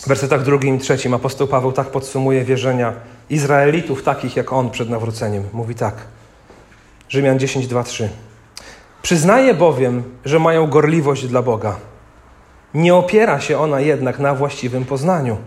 w 0.04 0.08
wersetach 0.08 0.44
drugim 0.44 0.76
i 0.76 0.80
trzecim, 0.80 1.14
apostoł 1.14 1.48
Paweł 1.48 1.72
tak 1.72 1.88
podsumuje 1.88 2.44
wierzenia 2.44 2.94
Izraelitów, 3.30 4.04
takich 4.04 4.36
jak 4.36 4.54
on 4.54 4.72
przed 4.72 4.90
nawróceniem. 4.90 5.44
Mówi 5.54 5.76
tak. 5.76 5.96
Rzymian 7.10 7.40
10, 7.40 7.68
2, 7.68 7.84
3. 7.84 8.10
Przyznaję 9.02 9.54
bowiem, 9.54 10.04
że 10.26 10.40
mają 10.40 10.68
gorliwość 10.68 11.28
dla 11.28 11.42
Boga. 11.42 11.76
Nie 12.74 12.96
opiera 12.96 13.40
się 13.40 13.60
ona 13.60 13.80
jednak 13.80 14.20
na 14.20 14.36
właściwym 14.36 14.86
poznaniu 14.86 15.38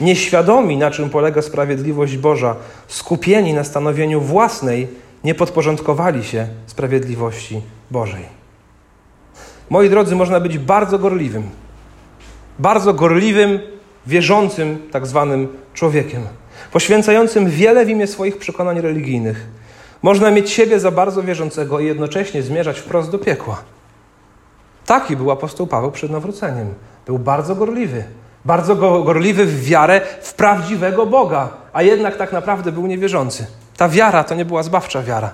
nieświadomi, 0.00 0.76
na 0.76 0.90
czym 0.90 1.10
polega 1.10 1.42
sprawiedliwość 1.42 2.16
Boża, 2.16 2.56
skupieni 2.88 3.54
na 3.54 3.64
stanowieniu 3.64 4.20
własnej, 4.20 4.88
nie 5.24 5.34
podporządkowali 5.34 6.24
się 6.24 6.46
sprawiedliwości 6.66 7.62
Bożej. 7.90 8.24
Moi 9.70 9.90
drodzy, 9.90 10.16
można 10.16 10.40
być 10.40 10.58
bardzo 10.58 10.98
gorliwym, 10.98 11.42
bardzo 12.58 12.94
gorliwym, 12.94 13.58
wierzącym 14.06 14.78
tak 14.90 15.06
zwanym 15.06 15.48
człowiekiem, 15.74 16.22
poświęcającym 16.72 17.50
wiele 17.50 17.86
w 17.86 17.88
imię 17.88 18.06
swoich 18.06 18.38
przekonań 18.38 18.80
religijnych. 18.80 19.46
Można 20.02 20.30
mieć 20.30 20.50
siebie 20.50 20.80
za 20.80 20.90
bardzo 20.90 21.22
wierzącego 21.22 21.80
i 21.80 21.86
jednocześnie 21.86 22.42
zmierzać 22.42 22.78
wprost 22.78 23.10
do 23.10 23.18
piekła. 23.18 23.62
Taki 24.86 25.16
był 25.16 25.30
apostoł 25.30 25.66
Paweł 25.66 25.90
przed 25.90 26.10
nawróceniem. 26.10 26.74
Był 27.06 27.18
bardzo 27.18 27.54
gorliwy. 27.54 28.04
Bardzo 28.44 28.76
gorliwy 28.76 29.46
w 29.46 29.64
wiarę 29.64 30.00
w 30.22 30.34
prawdziwego 30.34 31.06
Boga, 31.06 31.48
a 31.72 31.82
jednak 31.82 32.16
tak 32.16 32.32
naprawdę 32.32 32.72
był 32.72 32.86
niewierzący. 32.86 33.46
Ta 33.76 33.88
wiara 33.88 34.24
to 34.24 34.34
nie 34.34 34.44
była 34.44 34.62
zbawcza 34.62 35.02
wiara. 35.02 35.32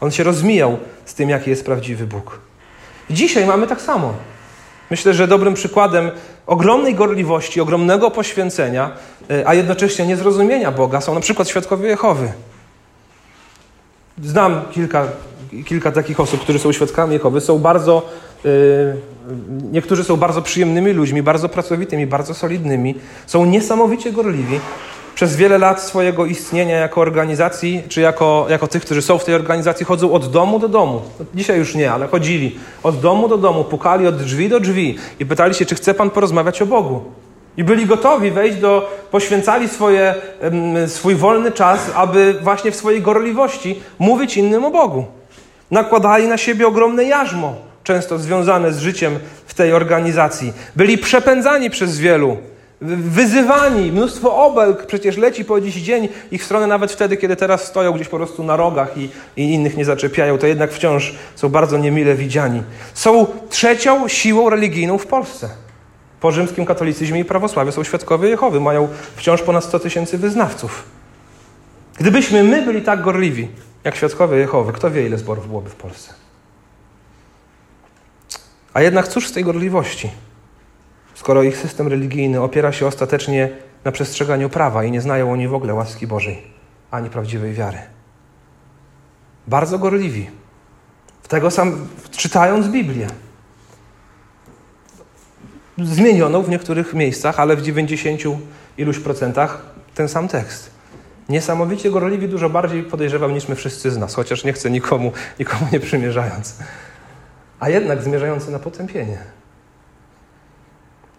On 0.00 0.10
się 0.10 0.24
rozmijał 0.24 0.78
z 1.04 1.14
tym, 1.14 1.30
jaki 1.30 1.50
jest 1.50 1.64
prawdziwy 1.64 2.06
Bóg. 2.06 2.38
Dzisiaj 3.10 3.46
mamy 3.46 3.66
tak 3.66 3.80
samo. 3.80 4.14
Myślę, 4.90 5.14
że 5.14 5.28
dobrym 5.28 5.54
przykładem 5.54 6.10
ogromnej 6.46 6.94
gorliwości, 6.94 7.60
ogromnego 7.60 8.10
poświęcenia, 8.10 8.90
e, 9.30 9.48
a 9.48 9.54
jednocześnie 9.54 10.06
niezrozumienia 10.06 10.72
Boga 10.72 11.00
są 11.00 11.14
na 11.14 11.20
przykład 11.20 11.48
świadkowie 11.48 11.88
Jehowy. 11.88 12.32
Znam 14.22 14.62
kilka, 14.72 15.06
kilka 15.66 15.92
takich 15.92 16.20
osób, 16.20 16.40
którzy 16.40 16.58
są 16.58 16.72
świadkami 16.72 17.12
Jehowy. 17.12 17.40
Są 17.40 17.58
bardzo, 17.58 18.08
niektórzy 19.72 20.04
są 20.04 20.16
bardzo 20.16 20.42
przyjemnymi 20.42 20.92
ludźmi, 20.92 21.22
bardzo 21.22 21.48
pracowitymi, 21.48 22.06
bardzo 22.06 22.34
solidnymi. 22.34 22.94
Są 23.26 23.44
niesamowicie 23.44 24.12
gorliwi. 24.12 24.60
Przez 25.14 25.36
wiele 25.36 25.58
lat 25.58 25.82
swojego 25.82 26.26
istnienia 26.26 26.76
jako 26.76 27.00
organizacji, 27.00 27.82
czy 27.88 28.00
jako, 28.00 28.46
jako 28.48 28.66
tych, 28.66 28.84
którzy 28.84 29.02
są 29.02 29.18
w 29.18 29.24
tej 29.24 29.34
organizacji, 29.34 29.86
chodzą 29.86 30.12
od 30.12 30.30
domu 30.30 30.58
do 30.58 30.68
domu. 30.68 31.00
Dzisiaj 31.34 31.58
już 31.58 31.74
nie, 31.74 31.92
ale 31.92 32.08
chodzili. 32.08 32.58
Od 32.82 33.00
domu 33.00 33.28
do 33.28 33.36
domu, 33.36 33.64
pukali 33.64 34.06
od 34.06 34.16
drzwi 34.16 34.48
do 34.48 34.60
drzwi 34.60 34.98
i 35.20 35.26
pytali 35.26 35.54
się, 35.54 35.66
czy 35.66 35.74
chce 35.74 35.94
Pan 35.94 36.10
porozmawiać 36.10 36.62
o 36.62 36.66
Bogu. 36.66 37.02
I 37.56 37.64
byli 37.64 37.86
gotowi 37.86 38.30
wejść 38.30 38.56
do, 38.56 38.90
poświęcali 39.10 39.68
swoje, 39.68 40.14
swój 40.86 41.14
wolny 41.14 41.52
czas, 41.52 41.90
aby 41.94 42.34
właśnie 42.42 42.70
w 42.70 42.76
swojej 42.76 43.02
gorliwości 43.02 43.80
mówić 43.98 44.36
innym 44.36 44.64
o 44.64 44.70
Bogu. 44.70 45.04
Nakładali 45.70 46.28
na 46.28 46.36
siebie 46.36 46.66
ogromne 46.66 47.04
jarzmo, 47.04 47.54
często 47.84 48.18
związane 48.18 48.72
z 48.72 48.78
życiem 48.78 49.18
w 49.46 49.54
tej 49.54 49.72
organizacji. 49.72 50.52
Byli 50.76 50.98
przepędzani 50.98 51.70
przez 51.70 51.98
wielu, 51.98 52.36
wyzywani, 52.80 53.92
mnóstwo 53.92 54.44
obelg 54.44 54.86
przecież 54.86 55.16
leci 55.16 55.44
po 55.44 55.60
dziś 55.60 55.74
dzień 55.74 56.08
ich 56.30 56.44
stronę 56.44 56.66
nawet 56.66 56.92
wtedy, 56.92 57.16
kiedy 57.16 57.36
teraz 57.36 57.64
stoją 57.64 57.92
gdzieś 57.92 58.08
po 58.08 58.16
prostu 58.16 58.44
na 58.44 58.56
rogach 58.56 58.98
i, 58.98 59.08
i 59.36 59.52
innych 59.52 59.76
nie 59.76 59.84
zaczepiają, 59.84 60.38
to 60.38 60.46
jednak 60.46 60.72
wciąż 60.72 61.14
są 61.36 61.48
bardzo 61.48 61.78
niemile 61.78 62.14
widziani. 62.14 62.62
Są 62.94 63.26
trzecią 63.50 64.08
siłą 64.08 64.50
religijną 64.50 64.98
w 64.98 65.06
Polsce. 65.06 65.48
Po 66.20 66.32
rzymskim 66.32 66.66
katolicyzmie 66.66 67.20
i 67.20 67.24
prawosławie 67.24 67.72
są 67.72 67.84
świadkowie 67.84 68.28
Jehowy, 68.28 68.60
mają 68.60 68.88
wciąż 69.16 69.42
ponad 69.42 69.64
100 69.64 69.78
tysięcy 69.78 70.18
wyznawców. 70.18 70.84
Gdybyśmy 71.98 72.44
my 72.44 72.62
byli 72.62 72.82
tak 72.82 73.02
gorliwi, 73.02 73.48
jak 73.84 73.96
świadkowie 73.96 74.38
Jehowy, 74.38 74.72
kto 74.72 74.90
wie, 74.90 75.06
ile 75.06 75.18
zborów 75.18 75.48
byłoby 75.48 75.70
w 75.70 75.74
Polsce. 75.74 76.23
A 78.74 78.82
jednak 78.82 79.08
cóż 79.08 79.28
z 79.28 79.32
tej 79.32 79.44
gorliwości, 79.44 80.10
skoro 81.14 81.42
ich 81.42 81.56
system 81.56 81.88
religijny 81.88 82.40
opiera 82.40 82.72
się 82.72 82.86
ostatecznie 82.86 83.48
na 83.84 83.92
przestrzeganiu 83.92 84.50
prawa 84.50 84.84
i 84.84 84.90
nie 84.90 85.00
znają 85.00 85.32
oni 85.32 85.48
w 85.48 85.54
ogóle 85.54 85.74
łaski 85.74 86.06
Bożej, 86.06 86.42
ani 86.90 87.10
prawdziwej 87.10 87.52
wiary. 87.52 87.78
Bardzo 89.46 89.78
gorliwi. 89.78 90.30
W 91.22 91.28
tego 91.28 91.50
sam, 91.50 91.88
czytając 92.10 92.68
Biblię 92.68 93.06
zmienioną 95.78 96.42
w 96.42 96.48
niektórych 96.48 96.94
miejscach, 96.94 97.40
ale 97.40 97.56
w 97.56 97.62
90 97.62 98.20
iluś 98.78 98.98
procentach 98.98 99.62
ten 99.94 100.08
sam 100.08 100.28
tekst. 100.28 100.70
Niesamowicie 101.28 101.90
gorliwi, 101.90 102.28
dużo 102.28 102.50
bardziej 102.50 102.82
podejrzewam 102.82 103.34
niż 103.34 103.48
my 103.48 103.54
wszyscy 103.54 103.90
z 103.90 103.98
nas, 103.98 104.14
chociaż 104.14 104.44
nie 104.44 104.52
chcę 104.52 104.70
nikomu, 104.70 105.12
nikomu 105.38 105.66
nie 105.72 105.80
przymierzając. 105.80 106.56
A 107.64 107.68
jednak 107.68 108.02
zmierzający 108.02 108.50
na 108.50 108.58
potępienie. 108.58 109.18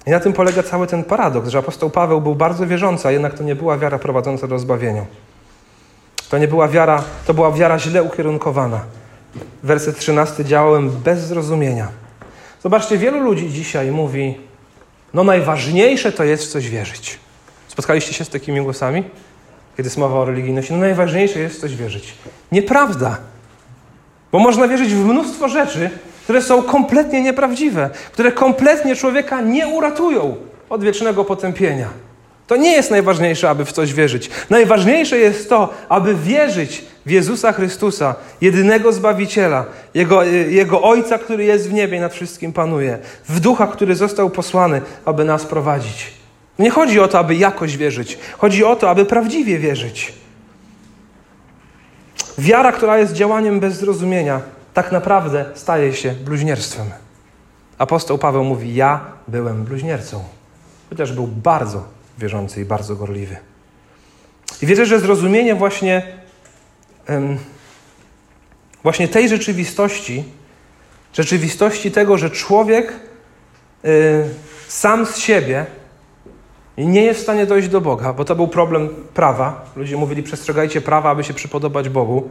I 0.07 0.11
na 0.11 0.19
tym 0.19 0.33
polega 0.33 0.63
cały 0.63 0.87
ten 0.87 1.03
paradoks, 1.03 1.49
że 1.49 1.57
apostoł 1.57 1.89
Paweł 1.89 2.21
był 2.21 2.35
bardzo 2.35 2.67
wierzący, 2.67 3.07
a 3.07 3.11
jednak 3.11 3.33
to 3.33 3.43
nie 3.43 3.55
była 3.55 3.77
wiara 3.77 3.99
prowadząca 3.99 4.47
do 4.47 4.59
zbawienia. 4.59 5.05
To 6.29 6.37
nie 6.37 6.47
była 6.47 6.67
wiara, 6.67 7.03
to 7.25 7.33
była 7.33 7.51
wiara 7.51 7.79
źle 7.79 8.03
ukierunkowana. 8.03 8.81
Werset 9.63 9.97
13 9.97 10.45
działałem 10.45 10.89
bez 10.89 11.19
zrozumienia. 11.19 11.87
Zobaczcie, 12.63 12.97
wielu 12.97 13.19
ludzi 13.19 13.49
dzisiaj 13.49 13.91
mówi, 13.91 14.37
no 15.13 15.23
najważniejsze 15.23 16.11
to 16.11 16.23
jest 16.23 16.43
w 16.43 16.47
coś 16.47 16.69
wierzyć. 16.69 17.19
Spotkaliście 17.67 18.13
się 18.13 18.25
z 18.25 18.29
takimi 18.29 18.61
głosami? 18.61 19.03
Kiedy 19.77 19.87
jest 19.87 19.97
mowa 19.97 20.19
o 20.19 20.25
religijności, 20.25 20.73
no 20.73 20.79
najważniejsze 20.79 21.39
jest 21.39 21.55
w 21.55 21.59
coś 21.59 21.75
wierzyć. 21.75 22.13
Nieprawda. 22.51 23.17
Bo 24.31 24.39
można 24.39 24.67
wierzyć 24.67 24.93
w 24.93 25.05
mnóstwo 25.05 25.49
rzeczy, 25.49 25.89
które 26.25 26.41
są 26.41 26.63
kompletnie 26.63 27.21
nieprawdziwe, 27.21 27.89
które 28.11 28.31
kompletnie 28.31 28.95
człowieka 28.95 29.41
nie 29.41 29.67
uratują 29.67 30.35
od 30.69 30.83
wiecznego 30.83 31.25
potępienia. 31.25 31.89
To 32.47 32.55
nie 32.55 32.71
jest 32.71 32.91
najważniejsze, 32.91 33.49
aby 33.49 33.65
w 33.65 33.71
coś 33.71 33.93
wierzyć. 33.93 34.29
Najważniejsze 34.49 35.17
jest 35.17 35.49
to, 35.49 35.73
aby 35.89 36.15
wierzyć 36.15 36.85
w 37.05 37.11
Jezusa 37.11 37.51
Chrystusa, 37.51 38.15
jedynego 38.41 38.91
Zbawiciela, 38.91 39.65
Jego, 39.93 40.23
Jego 40.49 40.81
Ojca, 40.81 41.17
który 41.17 41.43
jest 41.43 41.69
w 41.69 41.73
niebie 41.73 41.97
i 41.97 41.99
nad 42.01 42.13
wszystkim 42.13 42.53
panuje, 42.53 42.97
w 43.29 43.39
Ducha, 43.39 43.67
który 43.67 43.95
został 43.95 44.29
posłany, 44.29 44.81
aby 45.05 45.25
nas 45.25 45.45
prowadzić. 45.45 46.13
Nie 46.59 46.69
chodzi 46.69 46.99
o 46.99 47.07
to, 47.07 47.19
aby 47.19 47.35
jakoś 47.35 47.77
wierzyć. 47.77 48.17
Chodzi 48.37 48.63
o 48.63 48.75
to, 48.75 48.89
aby 48.89 49.05
prawdziwie 49.05 49.59
wierzyć. 49.59 50.13
Wiara, 52.37 52.71
która 52.71 52.97
jest 52.97 53.13
działaniem 53.13 53.59
bez 53.59 53.75
zrozumienia, 53.75 54.41
tak 54.75 54.91
naprawdę 54.91 55.45
staje 55.53 55.93
się 55.93 56.11
bluźnierstwem. 56.11 56.85
Apostoł 57.77 58.17
Paweł 58.17 58.43
mówi: 58.43 58.75
Ja 58.75 59.05
byłem 59.27 59.63
bluźniercą, 59.63 60.23
chociaż 60.89 61.13
był 61.13 61.27
bardzo 61.27 61.83
wierzący 62.17 62.61
i 62.61 62.65
bardzo 62.65 62.95
gorliwy. 62.95 63.37
I 64.61 64.65
wierzę, 64.65 64.85
że 64.85 64.99
zrozumienie 64.99 65.55
właśnie, 65.55 66.17
um, 67.09 67.37
właśnie 68.83 69.07
tej 69.07 69.29
rzeczywistości, 69.29 70.23
rzeczywistości 71.13 71.91
tego, 71.91 72.17
że 72.17 72.29
człowiek 72.29 72.93
y, 73.85 74.29
sam 74.67 75.05
z 75.05 75.17
siebie 75.17 75.65
nie 76.77 77.01
jest 77.01 77.19
w 77.19 77.23
stanie 77.23 77.45
dojść 77.45 77.67
do 77.67 77.81
Boga, 77.81 78.13
bo 78.13 78.25
to 78.25 78.35
był 78.35 78.47
problem 78.47 78.89
prawa. 79.13 79.65
Ludzie 79.75 79.97
mówili, 79.97 80.23
przestrzegajcie 80.23 80.81
prawa, 80.81 81.09
aby 81.09 81.23
się 81.23 81.33
przypodobać 81.33 81.89
Bogu. 81.89 82.29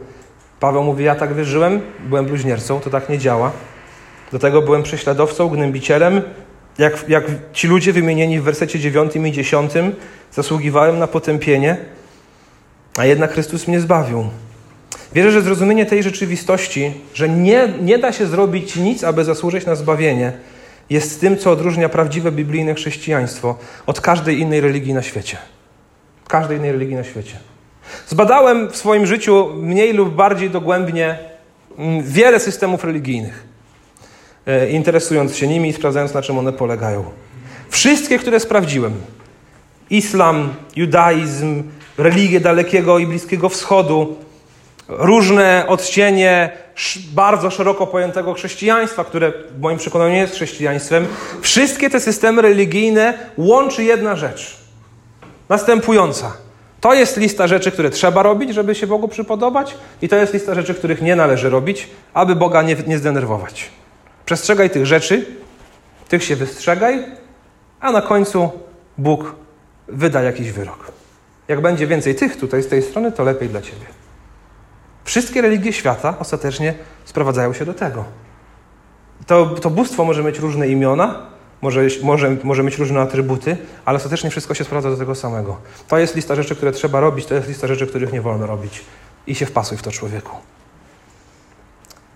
Paweł 0.65 0.83
mówi, 0.83 1.03
ja 1.03 1.15
tak 1.15 1.33
wierzyłem, 1.33 1.81
byłem 1.99 2.25
bluźniercą, 2.25 2.79
to 2.79 2.89
tak 2.89 3.09
nie 3.09 3.17
działa. 3.17 3.51
Do 4.31 4.39
tego 4.39 4.61
byłem 4.61 4.83
prześladowcą, 4.83 5.49
gnębicielem, 5.49 6.21
jak, 6.77 7.09
jak 7.09 7.23
ci 7.53 7.67
ludzie 7.67 7.93
wymienieni 7.93 8.39
w 8.39 8.43
wersecie 8.43 8.79
9 8.79 9.15
i 9.15 9.31
10 9.31 9.71
zasługiwałem 10.31 10.99
na 10.99 11.07
potępienie, 11.07 11.77
a 12.97 13.05
jednak 13.05 13.33
Chrystus 13.33 13.67
mnie 13.67 13.79
zbawił. 13.79 14.29
Wierzę, 15.13 15.31
że 15.31 15.41
zrozumienie 15.41 15.85
tej 15.85 16.03
rzeczywistości, 16.03 16.93
że 17.13 17.29
nie, 17.29 17.73
nie 17.81 17.97
da 17.97 18.11
się 18.11 18.27
zrobić 18.27 18.75
nic, 18.75 19.03
aby 19.03 19.23
zasłużyć 19.23 19.65
na 19.65 19.75
zbawienie, 19.75 20.31
jest 20.89 21.21
tym, 21.21 21.37
co 21.37 21.51
odróżnia 21.51 21.89
prawdziwe 21.89 22.31
biblijne 22.31 22.73
chrześcijaństwo 22.73 23.57
od 23.85 24.01
każdej 24.01 24.39
innej 24.39 24.61
religii 24.61 24.93
na 24.93 25.01
świecie. 25.01 25.37
Każdej 26.27 26.57
innej 26.57 26.71
religii 26.71 26.95
na 26.95 27.03
świecie. 27.03 27.37
Zbadałem 28.07 28.69
w 28.69 28.75
swoim 28.75 29.05
życiu 29.05 29.49
mniej 29.55 29.93
lub 29.93 30.15
bardziej 30.15 30.49
dogłębnie 30.49 31.19
mm, 31.77 32.03
wiele 32.03 32.39
systemów 32.39 32.83
religijnych. 32.83 33.43
E, 34.47 34.69
interesując 34.69 35.35
się 35.35 35.47
nimi 35.47 35.69
i 35.69 35.73
sprawdzając, 35.73 36.13
na 36.13 36.21
czym 36.21 36.37
one 36.37 36.53
polegają. 36.53 37.05
Wszystkie, 37.69 38.19
które 38.19 38.39
sprawdziłem, 38.39 38.93
islam, 39.89 40.53
judaizm, 40.75 41.63
religie 41.97 42.39
Dalekiego 42.39 42.99
i 42.99 43.07
Bliskiego 43.07 43.49
Wschodu, 43.49 44.15
różne 44.87 45.65
odcienie 45.67 46.49
bardzo 47.13 47.51
szeroko 47.51 47.87
pojętego 47.87 48.33
chrześcijaństwa, 48.33 49.03
które 49.03 49.33
w 49.57 49.61
moim 49.61 49.77
przekonaniu 49.77 50.13
nie 50.13 50.19
jest 50.19 50.33
chrześcijaństwem, 50.33 51.07
wszystkie 51.41 51.89
te 51.89 51.99
systemy 51.99 52.41
religijne 52.41 53.13
łączy 53.37 53.83
jedna 53.83 54.15
rzecz. 54.15 54.57
Następująca. 55.49 56.44
To 56.85 56.93
jest 56.93 57.17
lista 57.17 57.47
rzeczy, 57.47 57.71
które 57.71 57.89
trzeba 57.89 58.23
robić, 58.23 58.53
żeby 58.53 58.75
się 58.75 58.87
Bogu 58.87 59.07
przypodobać, 59.07 59.77
i 60.01 60.07
to 60.07 60.15
jest 60.15 60.33
lista 60.33 60.55
rzeczy, 60.55 60.73
których 60.73 61.01
nie 61.01 61.15
należy 61.15 61.49
robić, 61.49 61.89
aby 62.13 62.35
Boga 62.35 62.61
nie, 62.61 62.75
nie 62.87 62.97
zdenerwować. 62.97 63.69
Przestrzegaj 64.25 64.69
tych 64.69 64.85
rzeczy, 64.85 65.25
tych 66.07 66.23
się 66.23 66.35
wystrzegaj, 66.35 67.05
a 67.79 67.91
na 67.91 68.01
końcu 68.01 68.49
Bóg 68.97 69.35
wyda 69.87 70.21
jakiś 70.21 70.51
wyrok. 70.51 70.91
Jak 71.47 71.61
będzie 71.61 71.87
więcej 71.87 72.15
tych 72.15 72.37
tutaj 72.37 72.63
z 72.63 72.67
tej 72.67 72.81
strony, 72.81 73.11
to 73.11 73.23
lepiej 73.23 73.49
dla 73.49 73.61
ciebie. 73.61 73.85
Wszystkie 75.03 75.41
religie 75.41 75.73
świata 75.73 76.15
ostatecznie 76.19 76.73
sprowadzają 77.05 77.53
się 77.53 77.65
do 77.65 77.73
tego. 77.73 78.03
To, 79.27 79.45
to 79.45 79.69
bóstwo 79.69 80.05
może 80.05 80.23
mieć 80.23 80.39
różne 80.39 80.67
imiona, 80.67 81.34
może, 81.65 81.81
może, 82.03 82.37
może 82.43 82.63
mieć 82.63 82.77
różne 82.77 83.01
atrybuty, 83.01 83.57
ale 83.85 83.97
ostatecznie 83.97 84.29
wszystko 84.29 84.53
się 84.53 84.63
sprowadza 84.63 84.89
do 84.89 84.97
tego 84.97 85.15
samego. 85.15 85.57
To 85.87 85.97
jest 85.97 86.15
lista 86.15 86.35
rzeczy, 86.35 86.55
które 86.55 86.71
trzeba 86.71 86.99
robić, 86.99 87.25
to 87.25 87.35
jest 87.35 87.47
lista 87.47 87.67
rzeczy, 87.67 87.87
których 87.87 88.13
nie 88.13 88.21
wolno 88.21 88.47
robić. 88.47 88.81
I 89.27 89.35
się 89.35 89.45
wpasuj 89.45 89.77
w 89.77 89.81
to 89.81 89.91
człowieku. 89.91 90.35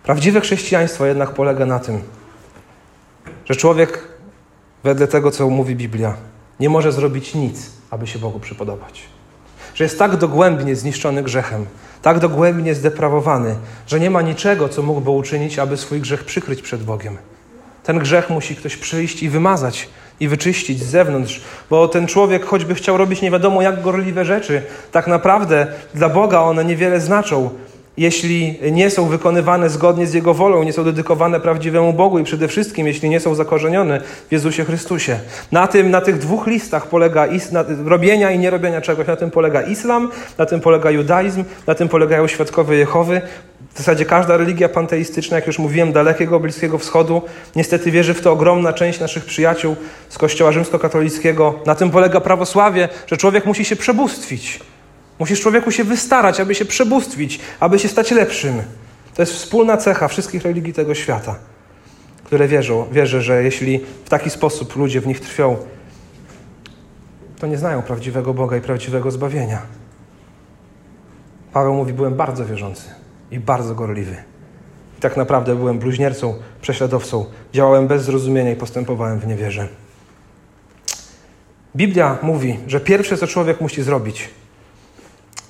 Prawdziwe 0.03 0.41
chrześcijaństwo 0.41 1.05
jednak 1.05 1.33
polega 1.33 1.65
na 1.65 1.79
tym, 1.79 2.01
że 3.45 3.55
człowiek, 3.55 4.07
wedle 4.83 5.07
tego, 5.07 5.31
co 5.31 5.49
mówi 5.49 5.75
Biblia, 5.75 6.13
nie 6.59 6.69
może 6.69 6.91
zrobić 6.91 7.35
nic, 7.35 7.71
aby 7.89 8.07
się 8.07 8.19
Bogu 8.19 8.39
przypodobać. 8.39 9.03
Że 9.75 9.83
jest 9.83 9.99
tak 9.99 10.17
dogłębnie 10.17 10.75
zniszczony 10.75 11.23
grzechem, 11.23 11.65
tak 12.01 12.19
dogłębnie 12.19 12.75
zdeprawowany, 12.75 13.55
że 13.87 13.99
nie 13.99 14.09
ma 14.09 14.21
niczego, 14.21 14.69
co 14.69 14.81
mógłby 14.81 15.09
uczynić, 15.09 15.59
aby 15.59 15.77
swój 15.77 16.01
grzech 16.01 16.23
przykryć 16.23 16.61
przed 16.61 16.83
Bogiem. 16.83 17.17
Ten 17.89 17.99
grzech 17.99 18.29
musi 18.29 18.55
ktoś 18.55 18.77
przyjść 18.77 19.23
i 19.23 19.29
wymazać, 19.29 19.89
i 20.19 20.27
wyczyścić 20.27 20.79
z 20.79 20.89
zewnątrz, 20.89 21.41
bo 21.69 21.87
ten 21.87 22.07
człowiek, 22.07 22.45
choćby 22.45 22.75
chciał 22.75 22.97
robić 22.97 23.21
nie 23.21 23.31
wiadomo 23.31 23.61
jak 23.61 23.81
gorliwe 23.81 24.25
rzeczy, 24.25 24.61
tak 24.91 25.07
naprawdę 25.07 25.67
dla 25.95 26.09
Boga 26.09 26.41
one 26.41 26.65
niewiele 26.65 26.99
znaczą, 26.99 27.49
jeśli 27.97 28.59
nie 28.71 28.89
są 28.89 29.07
wykonywane 29.07 29.69
zgodnie 29.69 30.07
z 30.07 30.13
Jego 30.13 30.33
wolą, 30.33 30.63
nie 30.63 30.73
są 30.73 30.83
dedykowane 30.83 31.39
prawdziwemu 31.39 31.93
Bogu 31.93 32.19
i 32.19 32.23
przede 32.23 32.47
wszystkim, 32.47 32.87
jeśli 32.87 33.09
nie 33.09 33.19
są 33.19 33.35
zakorzenione 33.35 34.01
w 34.29 34.31
Jezusie 34.31 34.65
Chrystusie. 34.65 35.19
Na 35.51 35.67
tym, 35.67 35.91
na 35.91 36.01
tych 36.01 36.17
dwóch 36.17 36.47
listach 36.47 36.87
polega 36.87 37.27
na, 37.51 37.65
robienia 37.85 38.31
i 38.31 38.39
nierobienia 38.39 38.81
czegoś. 38.81 39.07
Na 39.07 39.15
tym 39.15 39.31
polega 39.31 39.61
islam, 39.61 40.11
na 40.37 40.45
tym 40.45 40.61
polega 40.61 40.91
judaizm, 40.91 41.43
na 41.67 41.75
tym 41.75 41.89
polegają 41.89 42.27
świadkowie 42.27 42.77
Jehowy. 42.77 43.21
Zasadzie 43.79 44.05
każda 44.05 44.37
religia 44.37 44.69
panteistyczna, 44.69 45.35
jak 45.35 45.47
już 45.47 45.59
mówiłem, 45.59 45.91
dalekiego, 45.91 46.39
Bliskiego 46.39 46.77
Wschodu, 46.77 47.21
niestety 47.55 47.91
wierzy 47.91 48.13
w 48.13 48.21
to 48.21 48.31
ogromna 48.31 48.73
część 48.73 48.99
naszych 48.99 49.25
przyjaciół 49.25 49.75
z 50.09 50.17
Kościoła 50.17 50.51
rzymskokatolickiego. 50.51 51.59
Na 51.65 51.75
tym 51.75 51.91
polega 51.91 52.21
prawosławie, 52.21 52.89
że 53.07 53.17
człowiek 53.17 53.45
musi 53.45 53.65
się 53.65 53.75
przebóstwić. 53.75 54.59
Musisz 55.19 55.41
człowieku 55.41 55.71
się 55.71 55.83
wystarać, 55.83 56.39
aby 56.39 56.55
się 56.55 56.65
przebóstwić, 56.65 57.39
aby 57.59 57.79
się 57.79 57.87
stać 57.87 58.11
lepszym. 58.11 58.61
To 59.15 59.21
jest 59.21 59.33
wspólna 59.33 59.77
cecha 59.77 60.07
wszystkich 60.07 60.43
religii 60.43 60.73
tego 60.73 60.95
świata, 60.95 61.35
które 62.23 62.47
wierzą, 62.47 62.85
wierzę, 62.91 63.21
że 63.21 63.43
jeśli 63.43 63.79
w 64.05 64.09
taki 64.09 64.29
sposób 64.29 64.75
ludzie 64.75 65.01
w 65.01 65.07
nich 65.07 65.19
trwią, 65.19 65.57
to 67.39 67.47
nie 67.47 67.57
znają 67.57 67.81
prawdziwego 67.81 68.33
Boga 68.33 68.57
i 68.57 68.61
prawdziwego 68.61 69.11
zbawienia. 69.11 69.61
Paweł 71.53 71.73
mówi, 71.73 71.93
byłem 71.93 72.15
bardzo 72.15 72.45
wierzący 72.45 72.99
i 73.31 73.39
bardzo 73.39 73.75
gorliwy. 73.75 74.15
I 74.97 75.01
tak 75.01 75.17
naprawdę 75.17 75.55
byłem 75.55 75.79
bluźniercą, 75.79 76.35
prześladowcą, 76.61 77.25
działałem 77.53 77.87
bez 77.87 78.03
zrozumienia 78.03 78.51
i 78.51 78.55
postępowałem 78.55 79.19
w 79.19 79.27
niewierze. 79.27 79.67
Biblia 81.75 82.17
mówi, 82.21 82.59
że 82.67 82.79
pierwsze, 82.79 83.17
co 83.17 83.27
człowiek 83.27 83.61
musi 83.61 83.83
zrobić, 83.83 84.29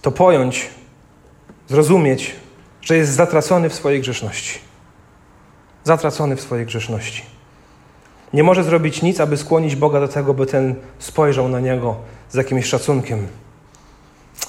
to 0.01 0.11
pojąć, 0.11 0.69
zrozumieć, 1.67 2.35
że 2.81 2.97
jest 2.97 3.11
zatracony 3.11 3.69
w 3.69 3.73
swojej 3.73 4.01
grzeszności. 4.01 4.59
Zatracony 5.83 6.35
w 6.35 6.41
swojej 6.41 6.65
grzeszności. 6.65 7.23
Nie 8.33 8.43
może 8.43 8.63
zrobić 8.63 9.01
nic, 9.01 9.19
aby 9.19 9.37
skłonić 9.37 9.75
Boga 9.75 9.99
do 9.99 10.07
tego, 10.07 10.33
by 10.33 10.45
ten 10.45 10.75
spojrzał 10.99 11.49
na 11.49 11.59
niego 11.59 11.95
z 12.29 12.35
jakimś 12.35 12.65
szacunkiem. 12.65 13.27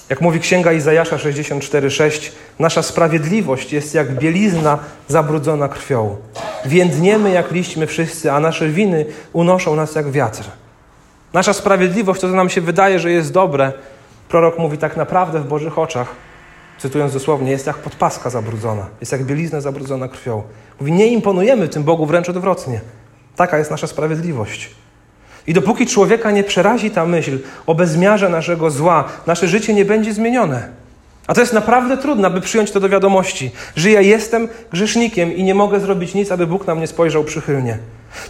Jak 0.08 0.20
mówi 0.20 0.40
księga 0.40 0.72
Izajasza 0.72 1.16
64:6, 1.16 2.32
nasza 2.58 2.82
sprawiedliwość 2.82 3.72
jest 3.72 3.94
jak 3.94 4.18
bielizna 4.18 4.78
zabrudzona 5.08 5.68
krwią. 5.68 6.16
Więdniemy 6.64 7.30
jak 7.30 7.50
liśćmy 7.50 7.86
wszyscy, 7.86 8.32
a 8.32 8.40
nasze 8.40 8.68
winy 8.68 9.06
unoszą 9.32 9.76
nas 9.76 9.94
jak 9.94 10.10
wiatr. 10.10 10.44
Nasza 11.32 11.52
sprawiedliwość, 11.52 12.20
to 12.20 12.28
co 12.28 12.34
nam 12.34 12.50
się 12.50 12.60
wydaje, 12.60 12.98
że 12.98 13.10
jest 13.10 13.32
dobre, 13.32 13.72
Prorok 14.28 14.58
mówi 14.58 14.78
tak 14.78 14.96
naprawdę 14.96 15.40
w 15.40 15.46
Bożych 15.46 15.78
oczach, 15.78 16.08
cytując 16.78 17.12
dosłownie, 17.12 17.50
jest 17.50 17.66
jak 17.66 17.76
podpaska 17.76 18.30
zabrudzona, 18.30 18.86
jest 19.00 19.12
jak 19.12 19.24
bielizna 19.24 19.60
zabrudzona 19.60 20.08
krwią. 20.08 20.42
Mówi, 20.80 20.92
nie 20.92 21.06
imponujemy 21.06 21.68
tym 21.68 21.84
Bogu, 21.84 22.06
wręcz 22.06 22.28
odwrotnie. 22.28 22.80
Taka 23.36 23.58
jest 23.58 23.70
nasza 23.70 23.86
sprawiedliwość. 23.86 24.74
I 25.50 25.54
dopóki 25.54 25.86
człowieka 25.86 26.30
nie 26.30 26.44
przerazi 26.44 26.90
ta 26.90 27.06
myśl 27.06 27.38
o 27.66 27.74
bezmiarze 27.74 28.28
naszego 28.28 28.70
zła, 28.70 29.04
nasze 29.26 29.48
życie 29.48 29.74
nie 29.74 29.84
będzie 29.84 30.12
zmienione. 30.12 30.68
A 31.26 31.34
to 31.34 31.40
jest 31.40 31.52
naprawdę 31.52 31.96
trudne, 31.96 32.26
aby 32.26 32.40
przyjąć 32.40 32.70
to 32.70 32.80
do 32.80 32.88
wiadomości, 32.88 33.50
że 33.76 33.90
ja 33.90 34.00
jestem 34.00 34.48
grzesznikiem 34.72 35.36
i 35.36 35.42
nie 35.42 35.54
mogę 35.54 35.80
zrobić 35.80 36.14
nic, 36.14 36.32
aby 36.32 36.46
Bóg 36.46 36.66
na 36.66 36.74
mnie 36.74 36.86
spojrzał 36.86 37.24
przychylnie. 37.24 37.78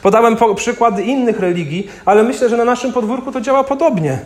Podałem 0.02 0.36
po 0.36 0.54
przykłady 0.54 1.02
innych 1.02 1.40
religii, 1.40 1.88
ale 2.04 2.22
myślę, 2.22 2.48
że 2.48 2.56
na 2.56 2.64
naszym 2.64 2.92
podwórku 2.92 3.32
to 3.32 3.40
działa 3.40 3.64
podobnie. 3.64 4.18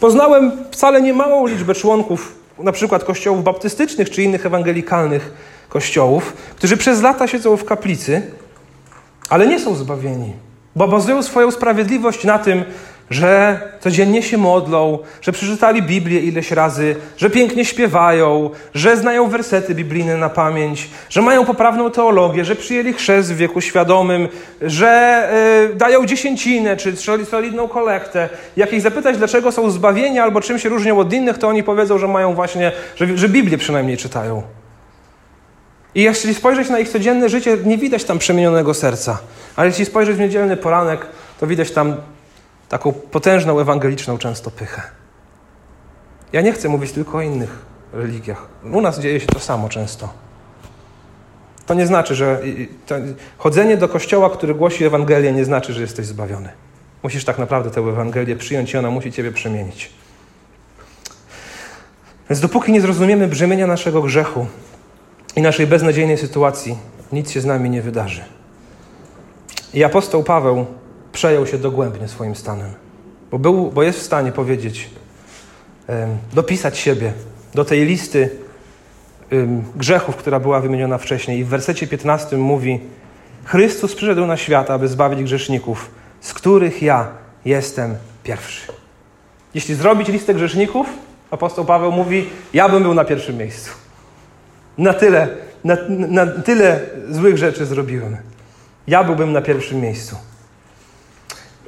Poznałem 0.00 0.52
wcale 0.70 1.02
niemałą 1.02 1.46
liczbę 1.46 1.74
członków 1.74 2.34
na 2.58 2.72
przykład 2.72 3.04
kościołów 3.04 3.44
baptystycznych 3.44 4.10
czy 4.10 4.22
innych 4.22 4.46
ewangelikalnych 4.46 5.32
kościołów, 5.68 6.32
którzy 6.56 6.76
przez 6.76 7.02
lata 7.02 7.28
siedzą 7.28 7.56
w 7.56 7.64
kaplicy, 7.64 8.22
ale 9.28 9.46
nie 9.46 9.60
są 9.60 9.74
zbawieni, 9.74 10.32
bo 10.76 10.88
bazują 10.88 11.22
swoją 11.22 11.50
sprawiedliwość 11.50 12.24
na 12.24 12.38
tym, 12.38 12.64
że 13.10 13.60
codziennie 13.80 14.22
się 14.22 14.38
modlą, 14.38 14.98
że 15.20 15.32
przeczytali 15.32 15.82
Biblię 15.82 16.20
ileś 16.20 16.50
razy, 16.50 16.96
że 17.16 17.30
pięknie 17.30 17.64
śpiewają, 17.64 18.50
że 18.74 18.96
znają 18.96 19.28
wersety 19.28 19.74
biblijne 19.74 20.16
na 20.16 20.28
pamięć, 20.28 20.90
że 21.10 21.22
mają 21.22 21.44
poprawną 21.44 21.90
teologię, 21.90 22.44
że 22.44 22.56
przyjęli 22.56 22.92
chrzest 22.92 23.32
w 23.32 23.36
wieku 23.36 23.60
świadomym, 23.60 24.28
że 24.62 25.22
y, 25.72 25.74
dają 25.74 26.06
dziesięcinę 26.06 26.76
czy 26.76 26.96
solidną 27.24 27.68
kolektę. 27.68 28.28
Jak 28.56 28.72
ich 28.72 28.80
zapytać, 28.80 29.16
dlaczego 29.16 29.52
są 29.52 29.70
zbawieni 29.70 30.18
albo 30.18 30.40
czym 30.40 30.58
się 30.58 30.68
różnią 30.68 30.98
od 30.98 31.12
innych, 31.12 31.38
to 31.38 31.48
oni 31.48 31.62
powiedzą, 31.62 31.98
że 31.98 32.08
mają 32.08 32.34
właśnie, 32.34 32.72
że, 32.96 33.18
że 33.18 33.28
Biblię 33.28 33.58
przynajmniej 33.58 33.96
czytają. 33.96 34.42
I 35.94 36.02
jeśli 36.02 36.34
spojrzeć 36.34 36.68
na 36.68 36.78
ich 36.78 36.88
codzienne 36.88 37.28
życie, 37.28 37.58
nie 37.64 37.78
widać 37.78 38.04
tam 38.04 38.18
przemienionego 38.18 38.74
serca. 38.74 39.18
Ale 39.56 39.68
jeśli 39.68 39.84
spojrzeć 39.84 40.16
w 40.16 40.20
niedzielny 40.20 40.56
poranek, 40.56 41.06
to 41.40 41.46
widać 41.46 41.70
tam 41.70 41.96
taką 42.68 42.92
potężną 42.92 43.60
ewangeliczną 43.60 44.18
często 44.18 44.50
pychę. 44.50 44.82
Ja 46.32 46.40
nie 46.40 46.52
chcę 46.52 46.68
mówić 46.68 46.92
tylko 46.92 47.18
o 47.18 47.20
innych 47.20 47.58
religiach. 47.92 48.46
U 48.72 48.80
nas 48.80 49.00
dzieje 49.00 49.20
się 49.20 49.26
to 49.26 49.40
samo 49.40 49.68
często. 49.68 50.08
To 51.66 51.74
nie 51.74 51.86
znaczy, 51.86 52.14
że 52.14 52.40
chodzenie 53.38 53.76
do 53.76 53.88
kościoła, 53.88 54.30
który 54.30 54.54
głosi 54.54 54.84
Ewangelię, 54.84 55.32
nie 55.32 55.44
znaczy, 55.44 55.72
że 55.72 55.80
jesteś 55.80 56.06
zbawiony. 56.06 56.48
Musisz 57.02 57.24
tak 57.24 57.38
naprawdę 57.38 57.70
tę 57.70 57.80
Ewangelię 57.80 58.36
przyjąć 58.36 58.74
i 58.74 58.78
ona 58.78 58.90
musi 58.90 59.12
Ciebie 59.12 59.32
przemienić. 59.32 59.90
Więc 62.30 62.40
dopóki 62.40 62.72
nie 62.72 62.80
zrozumiemy 62.80 63.28
brzemienia 63.28 63.66
naszego 63.66 64.02
grzechu 64.02 64.46
i 65.36 65.42
naszej 65.42 65.66
beznadziejnej 65.66 66.18
sytuacji, 66.18 66.78
nic 67.12 67.30
się 67.30 67.40
z 67.40 67.44
nami 67.44 67.70
nie 67.70 67.82
wydarzy. 67.82 68.24
I 69.74 69.84
apostoł 69.84 70.22
Paweł 70.22 70.66
przejął 71.12 71.46
się 71.46 71.58
dogłębnie 71.58 72.08
swoim 72.08 72.36
stanem, 72.36 72.70
bo, 73.30 73.38
był, 73.38 73.70
bo 73.70 73.82
jest 73.82 73.98
w 73.98 74.02
stanie 74.02 74.32
powiedzieć, 74.32 74.90
dopisać 76.32 76.78
siebie 76.78 77.12
do 77.54 77.64
tej 77.64 77.84
listy 77.84 78.30
grzechów, 79.76 80.16
która 80.16 80.40
była 80.40 80.60
wymieniona 80.60 80.98
wcześniej. 80.98 81.38
I 81.38 81.44
w 81.44 81.48
wersecie 81.48 81.86
15 81.86 82.36
mówi: 82.36 82.80
Chrystus 83.44 83.94
przyszedł 83.94 84.26
na 84.26 84.36
świat, 84.36 84.70
aby 84.70 84.88
zbawić 84.88 85.22
grzeszników, 85.22 85.90
z 86.20 86.34
których 86.34 86.82
ja 86.82 87.08
jestem 87.44 87.96
pierwszy. 88.24 88.72
Jeśli 89.54 89.74
zrobić 89.74 90.08
listę 90.08 90.34
grzeszników, 90.34 90.86
apostoł 91.30 91.64
Paweł 91.64 91.92
mówi: 91.92 92.28
Ja 92.54 92.68
bym 92.68 92.82
był 92.82 92.94
na 92.94 93.04
pierwszym 93.04 93.36
miejscu. 93.36 93.81
Na 94.78 94.94
tyle, 94.94 95.28
na, 95.64 95.76
na 95.88 96.26
tyle 96.26 96.80
złych 97.10 97.38
rzeczy 97.38 97.66
zrobiłem. 97.66 98.16
Ja 98.86 99.04
byłbym 99.04 99.32
na 99.32 99.42
pierwszym 99.42 99.80
miejscu. 99.80 100.16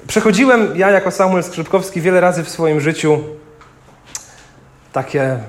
Przechodziłem 0.06 0.76
ja 0.76 0.90
jako 0.90 1.10
Samuel 1.10 1.42
Skrzypkowski 1.42 2.00
wiele 2.00 2.20
razy 2.20 2.44
w 2.44 2.48
swoim 2.48 2.80
życiu 2.80 3.18
takie 4.92 5.22
e, 5.22 5.40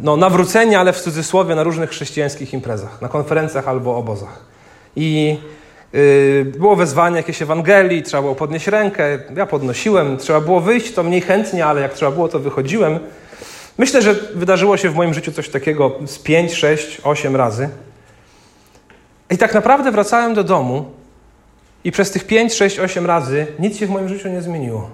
no, 0.00 0.16
nawrócenia, 0.16 0.80
ale 0.80 0.92
w 0.92 1.00
cudzysłowie 1.00 1.54
na 1.54 1.62
różnych 1.62 1.90
chrześcijańskich 1.90 2.52
imprezach, 2.52 3.02
na 3.02 3.08
konferencjach 3.08 3.68
albo 3.68 3.96
obozach. 3.96 4.44
I 4.96 5.38
yy, 5.92 6.52
było 6.58 6.76
wezwanie 6.76 7.16
jakieś 7.16 7.42
Ewangelii, 7.42 8.02
trzeba 8.02 8.22
było 8.22 8.34
podnieść 8.34 8.66
rękę, 8.66 9.18
ja 9.36 9.46
podnosiłem, 9.46 10.16
trzeba 10.16 10.40
było 10.40 10.60
wyjść, 10.60 10.94
to 10.94 11.02
mniej 11.02 11.20
chętnie, 11.20 11.66
ale 11.66 11.80
jak 11.80 11.94
trzeba 11.94 12.10
było, 12.10 12.28
to 12.28 12.38
wychodziłem. 12.38 12.98
Myślę, 13.78 14.02
że 14.02 14.14
wydarzyło 14.14 14.76
się 14.76 14.90
w 14.90 14.94
moim 14.94 15.14
życiu 15.14 15.32
coś 15.32 15.48
takiego 15.48 15.92
z 16.06 16.18
5, 16.18 16.54
6, 16.54 17.00
8 17.04 17.36
razy. 17.36 17.68
I 19.30 19.38
tak 19.38 19.54
naprawdę 19.54 19.92
wracałem 19.92 20.34
do 20.34 20.44
domu 20.44 20.90
i 21.84 21.92
przez 21.92 22.10
tych 22.10 22.26
5, 22.26 22.54
6, 22.54 22.78
8 22.78 23.06
razy 23.06 23.46
nic 23.58 23.78
się 23.78 23.86
w 23.86 23.90
moim 23.90 24.08
życiu 24.08 24.28
nie 24.28 24.42
zmieniło. 24.42 24.90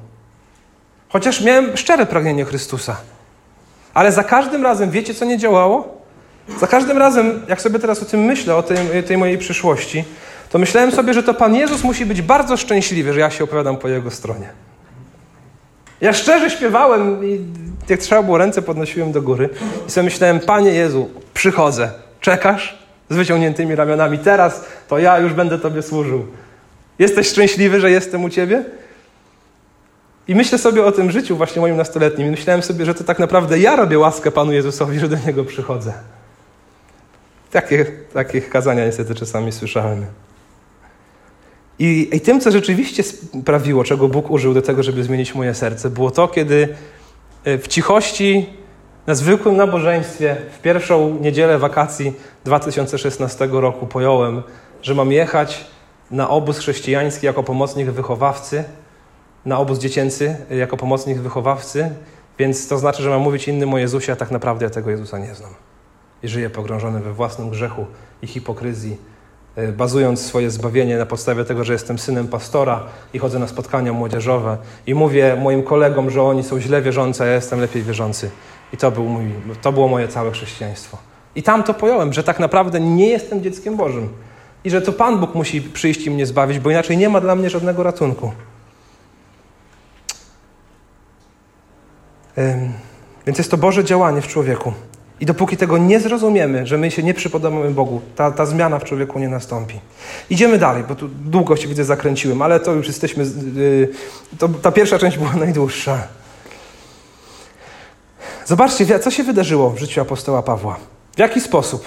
Chociaż 1.09 1.41
miałem 1.41 1.77
szczere 1.77 2.07
pragnienie 2.07 2.45
Chrystusa. 2.45 2.97
Ale 3.95 4.13
za 4.13 4.25
każdym 4.25 4.63
razem, 4.63 4.91
wiecie 4.91 5.15
co 5.15 5.25
nie 5.25 5.39
działało? 5.39 6.03
Za 6.61 6.67
każdym 6.67 6.99
razem, 6.99 7.43
jak 7.49 7.61
sobie 7.61 7.79
teraz 7.79 8.03
o 8.03 8.05
tym 8.05 8.21
myślę, 8.21 8.57
o 8.57 8.63
tej, 8.63 9.03
tej 9.03 9.17
mojej 9.19 9.39
przyszłości, 9.39 10.05
to 10.51 10.59
myślałem 10.59 10.93
sobie, 10.93 11.15
że 11.15 11.23
to 11.23 11.35
Pan 11.35 11.55
Jezus 11.55 11.85
musi 11.85 12.07
być 12.07 12.23
bardzo 12.23 12.57
szczęśliwy, 12.57 13.13
że 13.13 13.21
ja 13.21 13.31
się 13.31 13.45
opowiadam 13.45 13.77
po 13.77 13.89
Jego 13.89 14.11
stronie. 14.11 14.49
Ja 16.03 16.13
szczerze 16.13 16.51
śpiewałem 16.51 17.25
i 17.25 17.41
jak 17.89 18.01
trzeba 18.01 18.23
było, 18.23 18.39
ręce 18.39 18.63
podnosiłem 18.63 19.13
do 19.13 19.23
góry 19.23 19.49
i 19.89 19.91
sobie 19.91 20.05
myślałem, 20.05 20.41
Panie 20.41 20.71
Jezu, 20.71 21.11
przychodzę, 21.35 21.91
czekasz 22.21 22.79
z 23.11 23.17
wyciągniętymi 23.17 23.75
ramionami, 23.75 24.19
teraz 24.19 24.65
to 24.89 24.99
ja 24.99 25.19
już 25.19 25.33
będę 25.33 25.59
Tobie 25.59 25.83
służył. 25.83 26.27
Jesteś 26.99 27.29
szczęśliwy, 27.29 27.81
że 27.81 27.91
jestem 27.91 28.25
u 28.25 28.31
Ciebie? 28.31 28.65
I 30.29 30.35
myślę 30.35 30.59
sobie 30.59 30.85
o 30.85 30.93
tym 30.93 31.11
życiu 31.11 31.37
właśnie 31.37 31.61
moim 31.61 31.77
nastoletnim. 31.77 32.29
I 32.29 32.31
myślałem 32.31 32.63
sobie, 32.63 32.85
że 32.87 32.95
to 32.95 33.05
tak 33.05 33.19
naprawdę 33.19 33.59
ja 33.59 33.77
robię 33.77 33.99
łaskę 33.99 34.31
Panu 34.31 34.53
Jezusowi, 34.53 34.99
że 34.99 35.09
do 35.09 35.17
Niego 35.27 35.45
przychodzę. 35.45 35.93
Takie, 37.51 37.87
takie 38.15 38.41
kazania 38.41 38.87
niestety 38.87 39.15
czasami 39.15 39.53
słyszałem. 39.53 40.07
I, 41.83 42.09
I 42.13 42.21
tym, 42.21 42.41
co 42.41 42.51
rzeczywiście 42.51 43.03
sprawiło, 43.03 43.85
czego 43.85 44.09
Bóg 44.09 44.31
użył 44.31 44.55
do 44.55 44.63
tego, 44.63 44.83
żeby 44.83 45.05
zmienić 45.05 45.35
moje 45.35 45.55
serce, 45.55 45.91
było 45.91 46.11
to, 46.11 46.29
kiedy 46.29 46.69
e, 47.45 47.59
w 47.59 47.69
cichości, 47.69 48.47
na 49.07 49.15
zwykłym 49.15 49.57
nabożeństwie, 49.57 50.37
w 50.59 50.61
pierwszą 50.61 51.19
niedzielę 51.21 51.59
wakacji 51.59 52.13
2016 52.45 53.49
roku 53.53 53.87
pojąłem, 53.87 54.43
że 54.83 54.95
mam 54.95 55.13
jechać 55.13 55.65
na 56.11 56.29
obóz 56.29 56.59
chrześcijański 56.59 57.27
jako 57.27 57.43
pomocnik 57.43 57.91
wychowawcy, 57.91 58.65
na 59.45 59.59
obóz 59.59 59.79
dziecięcy 59.79 60.37
jako 60.51 60.77
pomocnik 60.77 61.19
wychowawcy, 61.19 61.91
więc 62.39 62.69
to 62.69 62.79
znaczy, 62.79 63.03
że 63.03 63.11
mam 63.11 63.21
mówić 63.21 63.49
innym 63.49 63.75
o 63.75 63.79
Jezusie, 63.79 64.13
a 64.13 64.17
tak 64.17 64.31
naprawdę 64.31 64.65
ja 64.65 64.71
tego 64.71 64.91
Jezusa 64.91 65.19
nie 65.19 65.35
znam. 65.35 65.51
I 66.23 66.29
żyję 66.29 66.51
pogrążony 66.51 67.01
we 67.01 67.13
własnym 67.13 67.51
grzechu 67.51 67.87
i 68.23 68.27
hipokryzji, 68.27 69.12
bazując 69.77 70.27
swoje 70.27 70.51
zbawienie 70.51 70.99
na 70.99 71.07
podstawie 71.07 71.45
tego, 71.45 71.65
że 71.65 71.73
jestem 71.73 71.99
synem 71.99 72.29
pastora 72.29 72.83
i 73.15 73.19
chodzę 73.19 73.39
na 73.39 73.47
spotkania 73.47 73.93
młodzieżowe 73.93 74.57
i 74.87 74.95
mówię 74.95 75.37
moim 75.37 75.63
kolegom, 75.63 76.11
że 76.11 76.23
oni 76.23 76.43
są 76.43 76.61
źle 76.61 76.83
wierzący, 76.83 77.23
a 77.23 77.27
ja 77.27 77.35
jestem 77.35 77.61
lepiej 77.61 77.83
wierzący. 77.83 78.31
I 78.73 78.77
to, 78.77 78.91
był 78.91 79.05
mój, 79.05 79.25
to 79.63 79.73
było 79.73 79.89
moje 79.89 80.09
całe 80.09 80.31
chrześcijaństwo. 80.31 80.99
I 81.35 81.43
tam 81.43 81.63
to 81.63 81.75
pojąłem, 81.75 82.13
że 82.13 82.23
tak 82.23 82.41
naprawdę 82.41 82.81
nie 82.81 83.09
jestem 83.09 83.43
dzieckiem 83.43 83.77
Bożym. 83.77 84.09
I 84.65 84.71
że 84.71 84.83
to 84.83 84.93
Pan 84.93 85.19
Bóg 85.19 85.35
musi 85.35 85.63
przyjść 85.63 86.07
i 86.07 86.11
mnie 86.11 86.27
zbawić, 86.27 86.59
bo 86.59 86.71
inaczej 86.71 86.97
nie 86.97 87.09
ma 87.09 87.21
dla 87.21 87.35
mnie 87.35 87.51
żadnego 87.51 87.83
ratunku. 87.83 88.33
Więc 93.27 93.39
jest 93.39 93.51
to 93.51 93.57
Boże 93.57 93.85
działanie 93.85 94.21
w 94.21 94.29
człowieku. 94.29 94.73
I 95.23 95.27
dopóki 95.27 95.57
tego 95.57 95.79
nie 95.79 96.01
zrozumiemy, 96.01 96.67
że 96.67 96.79
my 96.79 96.91
się 96.91 97.03
nie 97.03 97.15
przypodobamy 97.15 97.71
Bogu, 97.71 98.01
ta, 98.17 98.31
ta 98.31 98.47
zmiana 98.47 98.79
w 98.79 98.85
człowieku 98.85 99.19
nie 99.19 99.29
nastąpi. 99.29 99.81
Idziemy 100.31 100.59
dalej, 100.59 100.85
bo 100.89 100.95
tu 100.95 101.09
długo 101.09 101.57
się 101.57 101.69
widzę 101.69 101.85
zakręciłem, 101.85 102.43
ale 102.43 102.61
to 102.61 102.73
już 102.73 102.87
jesteśmy. 102.87 103.25
Yy, 103.55 103.89
to, 104.39 104.49
ta 104.49 104.73
pierwsza 104.73 104.99
część 104.99 105.19
była 105.19 105.33
najdłuższa. 105.47 105.99
Zobaczcie, 108.47 108.99
co 108.99 109.11
się 109.11 109.23
wydarzyło 109.23 109.71
w 109.71 109.79
życiu 109.79 110.01
apostoła 110.01 110.43
Pawła. 110.43 110.77
W 111.17 111.19
jaki 111.19 111.41
sposób 111.41 111.87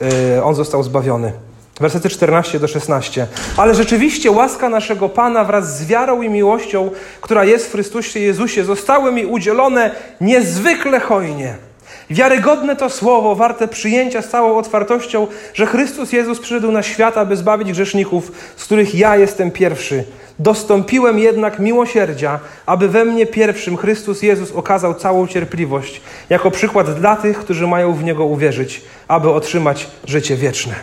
yy, 0.00 0.44
on 0.44 0.54
został 0.54 0.82
zbawiony. 0.82 1.32
Wersety 1.80 2.08
14 2.08 2.60
do 2.60 2.68
16. 2.68 3.26
Ale 3.56 3.74
rzeczywiście 3.74 4.30
łaska 4.30 4.68
naszego 4.68 5.08
Pana 5.08 5.44
wraz 5.44 5.78
z 5.78 5.86
wiarą 5.86 6.22
i 6.22 6.30
miłością, 6.30 6.90
która 7.20 7.44
jest 7.44 7.66
w 7.66 7.72
Chrystusie 7.72 8.20
Jezusie, 8.20 8.64
zostały 8.64 9.12
mi 9.12 9.26
udzielone 9.26 9.90
niezwykle 10.20 11.00
hojnie. 11.00 11.71
Wiarygodne 12.10 12.76
to 12.76 12.90
słowo, 12.90 13.34
warte 13.34 13.68
przyjęcia 13.68 14.22
z 14.22 14.28
całą 14.28 14.56
otwartością, 14.56 15.26
że 15.54 15.66
Chrystus 15.66 16.12
Jezus 16.12 16.40
przyszedł 16.40 16.72
na 16.72 16.82
świat, 16.82 17.18
aby 17.18 17.36
zbawić 17.36 17.72
grzeszników, 17.72 18.32
z 18.56 18.64
których 18.64 18.94
ja 18.94 19.16
jestem 19.16 19.50
pierwszy. 19.50 20.04
Dostąpiłem 20.38 21.18
jednak 21.18 21.58
miłosierdzia, 21.58 22.40
aby 22.66 22.88
we 22.88 23.04
mnie 23.04 23.26
pierwszym 23.26 23.76
Chrystus 23.76 24.22
Jezus 24.22 24.52
okazał 24.52 24.94
całą 24.94 25.26
cierpliwość, 25.26 26.00
jako 26.30 26.50
przykład 26.50 26.94
dla 27.00 27.16
tych, 27.16 27.38
którzy 27.38 27.66
mają 27.66 27.92
w 27.92 28.04
Niego 28.04 28.24
uwierzyć, 28.24 28.82
aby 29.08 29.30
otrzymać 29.30 29.90
życie 30.04 30.36
wieczne. 30.36 30.74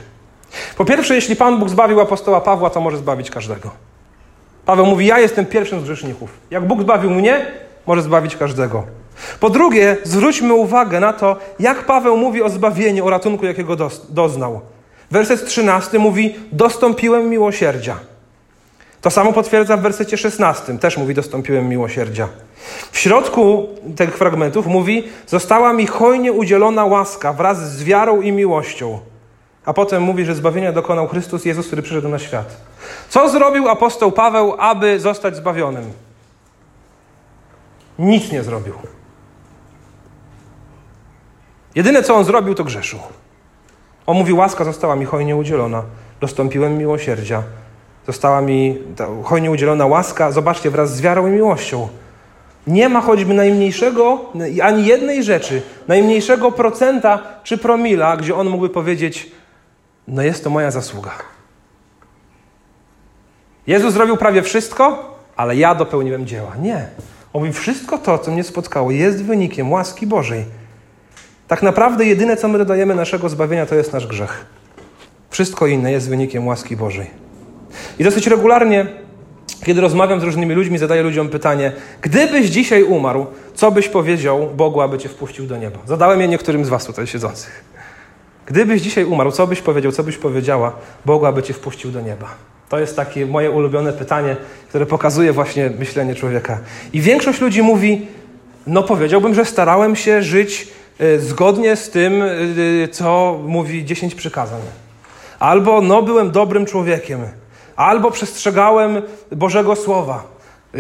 Po 0.78 0.86
pierwsze, 0.86 1.16
jeśli 1.16 1.36
Pan 1.36 1.60
Bóg 1.60 1.70
zbawił 1.70 2.02
apostoła 2.02 2.42
Pawła, 2.42 2.70
to 2.70 2.82
może 2.82 2.98
zbawić 2.98 3.32
każdego. 3.32 3.72
Paweł 4.66 4.86
mówi: 4.86 5.06
Ja 5.06 5.20
jestem 5.20 5.46
pierwszym 5.46 5.80
z 5.80 5.84
grzeszników. 5.84 6.30
Jak 6.52 6.68
Bóg 6.68 6.82
zbawił 6.82 7.10
mnie, 7.10 7.46
może 7.86 8.02
zbawić 8.02 8.36
każdego. 8.36 8.99
Po 9.40 9.50
drugie, 9.50 9.98
zwróćmy 10.04 10.54
uwagę 10.54 11.00
na 11.00 11.14
to, 11.14 11.38
jak 11.60 11.86
Paweł 11.86 12.18
mówi 12.18 12.44
o 12.44 12.50
zbawieniu, 12.50 13.06
o 13.06 13.10
ratunku, 13.10 13.46
jakiego 13.46 13.76
doznał. 14.10 14.62
Werset 15.12 15.46
13 15.46 16.00
mówi: 16.00 16.36
Dostąpiłem 16.52 17.30
miłosierdzia. 17.30 17.96
To 19.02 19.10
samo 19.10 19.34
potwierdza 19.34 19.78
w 19.78 19.82
wersecie 19.82 20.18
16, 20.18 20.78
też 20.78 20.98
mówi: 20.98 21.14
Dostąpiłem 21.14 21.70
miłosierdzia. 21.70 22.28
W 22.92 22.98
środku 22.98 23.68
tych 23.96 24.18
fragmentów 24.18 24.68
mówi: 24.68 25.04
Została 25.28 25.74
mi 25.74 25.88
hojnie 25.88 26.34
udzielona 26.34 26.86
łaska 26.86 27.34
wraz 27.34 27.72
z 27.72 27.84
wiarą 27.84 28.22
i 28.22 28.32
miłością. 28.32 29.00
A 29.66 29.74
potem 29.74 30.04
mówi, 30.04 30.26
że 30.26 30.36
zbawienia 30.36 30.72
dokonał 30.72 31.08
Chrystus 31.08 31.46
Jezus, 31.46 31.68
który 31.68 31.82
przyszedł 31.82 32.10
na 32.10 32.20
świat. 32.20 32.58
Co 33.10 33.30
zrobił 33.30 33.70
apostoł 33.70 34.12
Paweł, 34.12 34.56
aby 34.60 35.00
zostać 35.00 35.36
zbawionym? 35.36 35.92
Nic 38.00 38.32
nie 38.32 38.44
zrobił. 38.44 38.74
Jedyne, 41.80 42.04
co 42.04 42.16
on 42.16 42.26
zrobił, 42.26 42.56
to 42.56 42.64
grzeszył. 42.64 43.00
On 44.06 44.18
mówi, 44.18 44.34
łaska 44.34 44.64
została 44.64 44.96
mi 44.96 45.06
hojnie 45.06 45.36
udzielona. 45.36 45.84
Dostąpiłem 46.22 46.78
miłosierdzia. 46.78 47.44
Została 48.08 48.42
mi 48.42 48.78
hojnie 49.24 49.52
udzielona 49.52 49.86
łaska, 49.86 50.32
zobaczcie, 50.32 50.70
wraz 50.72 50.96
z 50.96 51.02
wiarą 51.02 51.28
i 51.28 51.32
miłością. 51.32 51.88
Nie 52.68 52.90
ma 52.90 53.02
choćby 53.02 53.34
najmniejszego, 53.34 54.26
ani 54.64 54.86
jednej 54.86 55.24
rzeczy, 55.24 55.62
najmniejszego 55.88 56.52
procenta 56.52 57.20
czy 57.44 57.58
promila, 57.58 58.18
gdzie 58.18 58.36
on 58.36 58.50
mógłby 58.50 58.70
powiedzieć, 58.70 59.32
no 60.08 60.22
jest 60.22 60.44
to 60.44 60.50
moja 60.50 60.72
zasługa. 60.72 61.12
Jezus 63.68 63.94
zrobił 63.94 64.18
prawie 64.18 64.42
wszystko, 64.42 65.16
ale 65.36 65.56
ja 65.56 65.76
dopełniłem 65.76 66.26
dzieła. 66.26 66.56
Nie. 66.62 66.88
On 67.34 67.42
mówi, 67.42 67.54
wszystko 67.54 67.98
to, 67.98 68.18
co 68.18 68.32
mnie 68.32 68.44
spotkało, 68.44 68.92
jest 68.92 69.24
wynikiem 69.24 69.72
łaski 69.72 70.08
Bożej. 70.08 70.59
Tak 71.50 71.64
naprawdę 71.64 72.06
jedyne, 72.06 72.38
co 72.38 72.48
my 72.48 72.58
dodajemy 72.58 72.96
naszego 72.96 73.30
zbawienia, 73.30 73.66
to 73.66 73.76
jest 73.76 73.94
nasz 73.94 74.08
grzech. 74.08 74.46
Wszystko 75.30 75.68
inne 75.68 75.92
jest 75.92 76.10
wynikiem 76.10 76.48
łaski 76.48 76.76
Bożej. 76.76 77.08
I 78.00 78.04
dosyć 78.04 78.28
regularnie, 78.28 78.86
kiedy 79.66 79.82
rozmawiam 79.82 80.20
z 80.20 80.24
różnymi 80.24 80.56
ludźmi, 80.56 80.78
zadaję 80.78 81.04
ludziom 81.04 81.30
pytanie: 81.30 81.72
Gdybyś 82.02 82.50
dzisiaj 82.50 82.84
umarł, 82.84 83.26
co 83.56 83.72
byś 83.72 83.88
powiedział 83.88 84.50
Bogu, 84.56 84.82
aby 84.82 84.98
cię 84.98 85.10
wpuścił 85.10 85.48
do 85.48 85.58
nieba? 85.58 85.80
Zadałem 85.86 86.22
je 86.22 86.28
niektórym 86.28 86.66
z 86.66 86.70
Was 86.70 86.86
tutaj 86.86 87.08
siedzących. 87.08 87.64
Gdybyś 88.46 88.82
dzisiaj 88.82 89.06
umarł, 89.06 89.32
co 89.32 89.48
byś 89.48 89.62
powiedział, 89.62 89.92
co 89.92 90.04
byś 90.04 90.18
powiedziała 90.18 90.76
Bogu, 91.06 91.26
aby 91.26 91.44
cię 91.44 91.54
wpuścił 91.54 91.92
do 91.92 92.02
nieba? 92.02 92.28
To 92.70 92.80
jest 92.80 92.96
takie 92.96 93.26
moje 93.26 93.52
ulubione 93.52 93.94
pytanie, 93.94 94.36
które 94.70 94.86
pokazuje 94.86 95.34
właśnie 95.34 95.70
myślenie 95.80 96.16
człowieka. 96.16 96.60
I 96.94 97.02
większość 97.02 97.42
ludzi 97.42 97.62
mówi, 97.62 98.08
no 98.68 98.84
powiedziałbym, 98.84 99.36
że 99.36 99.46
starałem 99.46 99.96
się 99.96 100.22
żyć 100.22 100.79
zgodnie 101.20 101.76
z 101.76 101.90
tym, 101.90 102.22
y, 102.22 102.88
co 102.92 103.40
mówi 103.44 103.86
dziesięć 103.86 104.16
przykazań. 104.16 104.62
Albo 105.40 105.82
no 105.82 106.02
byłem 106.02 106.32
dobrym 106.32 106.66
człowiekiem. 106.66 107.20
Albo 107.76 108.12
przestrzegałem 108.12 109.02
Bożego 109.32 109.76
Słowa. 109.76 110.24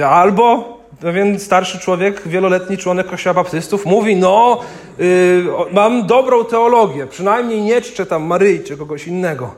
Albo 0.09 0.77
pewien 0.99 1.39
starszy 1.39 1.79
człowiek, 1.79 2.27
wieloletni 2.27 2.77
członek 2.77 3.07
Kościoła 3.07 3.33
Baptystów 3.33 3.85
mówi, 3.85 4.15
no 4.15 4.59
yy, 4.97 5.45
mam 5.71 6.07
dobrą 6.07 6.45
teologię, 6.45 7.07
przynajmniej 7.07 7.61
nie 7.61 7.81
czczę 7.81 8.05
tam 8.05 8.23
Maryi 8.23 8.63
czy 8.63 8.77
kogoś 8.77 9.07
innego. 9.07 9.55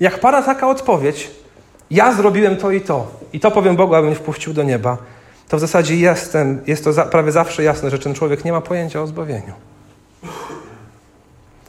Jak 0.00 0.20
pada 0.20 0.42
taka 0.42 0.68
odpowiedź, 0.68 1.30
ja 1.90 2.12
zrobiłem 2.12 2.56
to 2.56 2.70
i 2.70 2.80
to 2.80 3.06
i 3.32 3.40
to 3.40 3.50
powiem 3.50 3.76
Bogu, 3.76 3.94
abym 3.94 4.14
wpuścił 4.14 4.52
do 4.52 4.62
nieba, 4.62 4.98
to 5.48 5.56
w 5.56 5.60
zasadzie 5.60 5.96
jestem, 5.96 6.60
jest 6.66 6.84
to 6.84 6.92
za, 6.92 7.04
prawie 7.04 7.32
zawsze 7.32 7.62
jasne, 7.62 7.90
że 7.90 7.98
ten 7.98 8.14
człowiek 8.14 8.44
nie 8.44 8.52
ma 8.52 8.60
pojęcia 8.60 9.02
o 9.02 9.06
zbawieniu. 9.06 9.52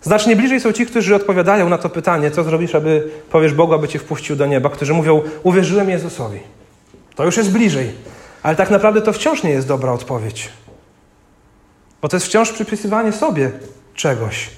Znacznie 0.07 0.35
bliżej 0.35 0.59
są 0.59 0.73
ci, 0.73 0.85
którzy 0.85 1.15
odpowiadają 1.15 1.69
na 1.69 1.77
to 1.77 1.89
pytanie, 1.89 2.31
co 2.31 2.43
zrobisz, 2.43 2.75
aby 2.75 3.09
powiesz 3.29 3.53
Bogu, 3.53 3.73
aby 3.73 3.87
cię 3.87 3.99
wpuścił 3.99 4.35
do 4.35 4.45
nieba, 4.45 4.69
którzy 4.69 4.93
mówią, 4.93 5.21
uwierzyłem 5.43 5.89
Jezusowi. 5.89 6.39
To 7.15 7.25
już 7.25 7.37
jest 7.37 7.51
bliżej. 7.51 7.91
Ale 8.43 8.55
tak 8.55 8.69
naprawdę 8.69 9.01
to 9.01 9.13
wciąż 9.13 9.43
nie 9.43 9.49
jest 9.49 9.67
dobra 9.67 9.91
odpowiedź. 9.91 10.49
Bo 12.01 12.07
to 12.07 12.15
jest 12.15 12.25
wciąż 12.25 12.51
przypisywanie 12.51 13.11
sobie 13.11 13.51
czegoś. 13.93 14.49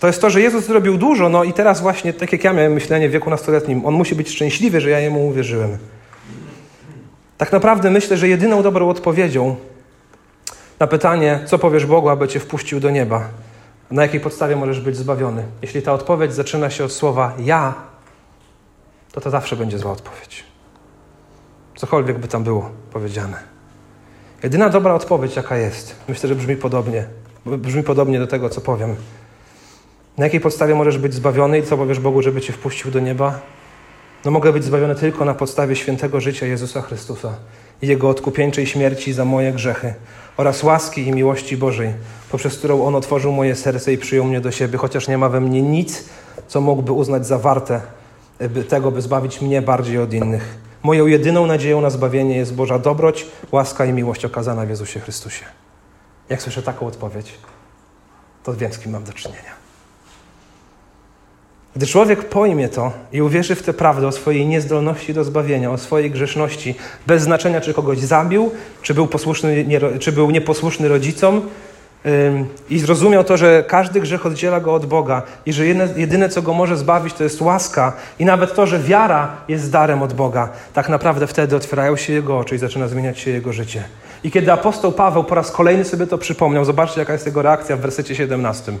To 0.00 0.06
jest 0.06 0.20
to, 0.20 0.30
że 0.30 0.40
Jezus 0.40 0.64
zrobił 0.64 0.98
dużo, 0.98 1.28
no 1.28 1.44
i 1.44 1.52
teraz 1.52 1.80
właśnie, 1.80 2.12
tak 2.12 2.32
jak 2.32 2.44
ja 2.44 2.52
miałem 2.52 2.72
myślenie 2.72 3.08
w 3.08 3.12
wieku 3.12 3.30
nastoletnim, 3.30 3.86
On 3.86 3.94
musi 3.94 4.14
być 4.14 4.30
szczęśliwy, 4.30 4.80
że 4.80 4.90
ja 4.90 5.00
Jemu 5.00 5.26
uwierzyłem. 5.26 5.78
Tak 7.38 7.52
naprawdę 7.52 7.90
myślę, 7.90 8.16
że 8.16 8.28
jedyną 8.28 8.62
dobrą 8.62 8.88
odpowiedzią 8.88 9.56
na 10.80 10.86
pytanie, 10.86 11.40
co 11.46 11.58
powiesz 11.58 11.86
Bogu, 11.86 12.08
aby 12.08 12.28
Cię 12.28 12.40
wpuścił 12.40 12.80
do 12.80 12.90
nieba, 12.90 13.28
na 13.92 14.02
jakiej 14.02 14.20
podstawie 14.20 14.56
możesz 14.56 14.80
być 14.80 14.96
zbawiony? 14.96 15.44
Jeśli 15.62 15.82
ta 15.82 15.92
odpowiedź 15.92 16.34
zaczyna 16.34 16.70
się 16.70 16.84
od 16.84 16.92
słowa 16.92 17.32
ja, 17.38 17.74
to 19.12 19.20
to 19.20 19.30
zawsze 19.30 19.56
będzie 19.56 19.78
zła 19.78 19.92
odpowiedź. 19.92 20.44
Cokolwiek 21.76 22.18
by 22.18 22.28
tam 22.28 22.44
było 22.44 22.70
powiedziane. 22.92 23.36
Jedyna 24.42 24.68
dobra 24.68 24.94
odpowiedź, 24.94 25.36
jaka 25.36 25.56
jest, 25.56 25.96
myślę, 26.08 26.28
że 26.28 26.34
brzmi 26.34 26.56
podobnie. 26.56 27.06
Brzmi 27.46 27.82
podobnie 27.82 28.18
do 28.18 28.26
tego, 28.26 28.50
co 28.50 28.60
powiem. 28.60 28.96
Na 30.18 30.24
jakiej 30.24 30.40
podstawie 30.40 30.74
możesz 30.74 30.98
być 30.98 31.14
zbawiony 31.14 31.58
i 31.58 31.62
co 31.62 31.76
powiesz 31.76 32.00
Bogu, 32.00 32.22
żeby 32.22 32.40
cię 32.40 32.52
wpuścił 32.52 32.90
do 32.90 33.00
nieba? 33.00 33.40
No 34.24 34.30
mogę 34.30 34.52
być 34.52 34.64
zbawiony 34.64 34.94
tylko 34.94 35.24
na 35.24 35.34
podstawie 35.34 35.76
świętego 35.76 36.20
życia 36.20 36.46
Jezusa 36.46 36.82
Chrystusa 36.82 37.34
Jego 37.82 38.08
odkupieńczej 38.08 38.66
śmierci 38.66 39.12
za 39.12 39.24
moje 39.24 39.52
grzechy 39.52 39.94
oraz 40.36 40.62
łaski 40.62 41.06
i 41.06 41.12
miłości 41.12 41.56
Bożej, 41.56 41.92
poprzez 42.30 42.58
którą 42.58 42.84
On 42.84 42.94
otworzył 42.94 43.32
moje 43.32 43.56
serce 43.56 43.92
i 43.92 43.98
przyjął 43.98 44.24
mnie 44.24 44.40
do 44.40 44.50
siebie, 44.50 44.78
chociaż 44.78 45.08
nie 45.08 45.18
ma 45.18 45.28
we 45.28 45.40
mnie 45.40 45.62
nic, 45.62 46.04
co 46.48 46.60
mógłby 46.60 46.92
uznać 46.92 47.26
za 47.26 47.38
warte 47.38 47.80
tego, 48.68 48.90
by 48.90 49.02
zbawić 49.02 49.40
mnie 49.40 49.62
bardziej 49.62 49.98
od 49.98 50.12
innych. 50.12 50.58
Moją 50.82 51.06
jedyną 51.06 51.46
nadzieją 51.46 51.80
na 51.80 51.90
zbawienie 51.90 52.36
jest 52.36 52.54
Boża 52.54 52.78
dobroć, 52.78 53.26
łaska 53.52 53.84
i 53.84 53.92
miłość 53.92 54.24
okazana 54.24 54.66
w 54.66 54.68
Jezusie 54.68 55.00
Chrystusie. 55.00 55.44
Jak 56.28 56.42
słyszę 56.42 56.62
taką 56.62 56.86
odpowiedź, 56.86 57.34
to 58.44 58.54
wiem, 58.54 58.72
z 58.72 58.78
kim 58.78 58.92
mam 58.92 59.04
do 59.04 59.12
czynienia. 59.12 59.61
Gdy 61.76 61.86
człowiek 61.86 62.28
pojmie 62.28 62.68
to 62.68 62.92
i 63.12 63.22
uwierzy 63.22 63.54
w 63.54 63.62
tę 63.62 63.72
prawdę 63.72 64.06
o 64.06 64.12
swojej 64.12 64.46
niezdolności 64.46 65.14
do 65.14 65.24
zbawienia, 65.24 65.70
o 65.70 65.78
swojej 65.78 66.10
grzeszności, 66.10 66.74
bez 67.06 67.22
znaczenia, 67.22 67.60
czy 67.60 67.74
kogoś 67.74 67.98
zabił, 67.98 68.50
czy 68.82 68.94
był, 68.94 69.06
posłuszny, 69.06 69.64
nie, 69.64 69.80
czy 69.98 70.12
był 70.12 70.30
nieposłuszny 70.30 70.88
rodzicom, 70.88 71.42
i 72.70 72.78
zrozumiał 72.78 73.24
to, 73.24 73.36
że 73.36 73.64
każdy 73.68 74.00
grzech 74.00 74.26
oddziela 74.26 74.60
go 74.60 74.74
od 74.74 74.86
Boga 74.86 75.22
i 75.46 75.52
że 75.52 75.66
jedyne, 75.66 75.88
jedyne, 75.96 76.28
co 76.28 76.42
go 76.42 76.54
może 76.54 76.76
zbawić, 76.76 77.14
to 77.14 77.24
jest 77.24 77.40
łaska 77.40 77.92
i 78.18 78.24
nawet 78.24 78.54
to, 78.54 78.66
że 78.66 78.78
wiara 78.78 79.36
jest 79.48 79.70
darem 79.70 80.02
od 80.02 80.12
Boga. 80.12 80.48
Tak 80.74 80.88
naprawdę 80.88 81.26
wtedy 81.26 81.56
otwierają 81.56 81.96
się 81.96 82.12
jego 82.12 82.38
oczy 82.38 82.54
i 82.54 82.58
zaczyna 82.58 82.88
zmieniać 82.88 83.18
się 83.18 83.30
jego 83.30 83.52
życie. 83.52 83.84
I 84.24 84.30
kiedy 84.30 84.52
apostoł 84.52 84.92
Paweł 84.92 85.24
po 85.24 85.34
raz 85.34 85.50
kolejny 85.50 85.84
sobie 85.84 86.06
to 86.06 86.18
przypomniał, 86.18 86.64
zobaczcie, 86.64 87.00
jaka 87.00 87.12
jest 87.12 87.26
jego 87.26 87.42
reakcja 87.42 87.76
w 87.76 87.80
wersecie 87.80 88.14
17. 88.14 88.72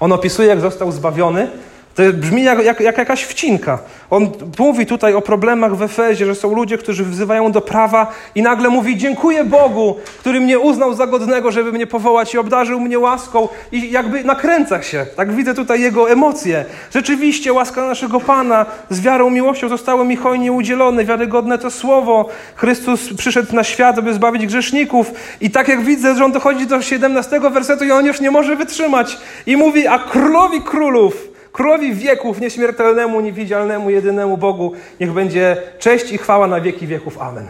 On 0.00 0.12
opisuje, 0.12 0.48
jak 0.48 0.60
został 0.60 0.92
zbawiony, 0.92 1.48
to 1.96 2.02
brzmi 2.12 2.42
jak, 2.42 2.64
jak, 2.64 2.80
jak, 2.80 2.98
jakaś 2.98 3.22
wcinka. 3.22 3.78
On 4.10 4.28
mówi 4.58 4.86
tutaj 4.86 5.14
o 5.14 5.22
problemach 5.22 5.76
w 5.76 5.82
Efezie, 5.82 6.26
że 6.26 6.34
są 6.34 6.54
ludzie, 6.54 6.78
którzy 6.78 7.04
wzywają 7.04 7.52
do 7.52 7.60
prawa 7.60 8.12
i 8.34 8.42
nagle 8.42 8.68
mówi 8.68 8.96
dziękuję 8.96 9.44
Bogu, 9.44 9.96
który 10.18 10.40
mnie 10.40 10.58
uznał 10.58 10.94
za 10.94 11.06
godnego, 11.06 11.52
żeby 11.52 11.72
mnie 11.72 11.86
powołać 11.86 12.34
i 12.34 12.38
obdarzył 12.38 12.80
mnie 12.80 12.98
łaską 12.98 13.48
i 13.72 13.90
jakby 13.90 14.24
nakręca 14.24 14.82
się. 14.82 15.06
Tak 15.16 15.32
widzę 15.32 15.54
tutaj 15.54 15.80
jego 15.80 16.10
emocje. 16.10 16.64
Rzeczywiście 16.94 17.52
łaska 17.52 17.86
naszego 17.86 18.20
Pana 18.20 18.66
z 18.90 19.00
wiarą, 19.00 19.30
miłością 19.30 19.68
zostały 19.68 20.04
mi 20.04 20.16
hojnie 20.16 20.52
udzielone. 20.52 21.04
Wiarygodne 21.04 21.58
to 21.58 21.70
słowo. 21.70 22.28
Chrystus 22.56 23.14
przyszedł 23.14 23.54
na 23.54 23.64
świat, 23.64 23.98
aby 23.98 24.14
zbawić 24.14 24.46
grzeszników. 24.46 25.10
I 25.40 25.50
tak 25.50 25.68
jak 25.68 25.84
widzę, 25.84 26.14
że 26.14 26.24
on 26.24 26.32
dochodzi 26.32 26.66
do 26.66 26.82
17 26.82 27.40
wersetu 27.40 27.84
i 27.84 27.90
on 27.90 28.06
już 28.06 28.20
nie 28.20 28.30
może 28.30 28.56
wytrzymać. 28.56 29.18
I 29.46 29.56
mówi, 29.56 29.86
a 29.86 29.98
królowi 29.98 30.62
królów 30.62 31.35
Królowi 31.56 31.94
wieków, 31.94 32.40
nieśmiertelnemu, 32.40 33.20
niewidzialnemu, 33.20 33.90
jedynemu 33.90 34.36
Bogu, 34.36 34.72
niech 35.00 35.12
będzie 35.12 35.56
cześć 35.78 36.12
i 36.12 36.18
chwała 36.18 36.46
na 36.46 36.60
wieki 36.60 36.86
wieków. 36.86 37.18
Amen. 37.18 37.46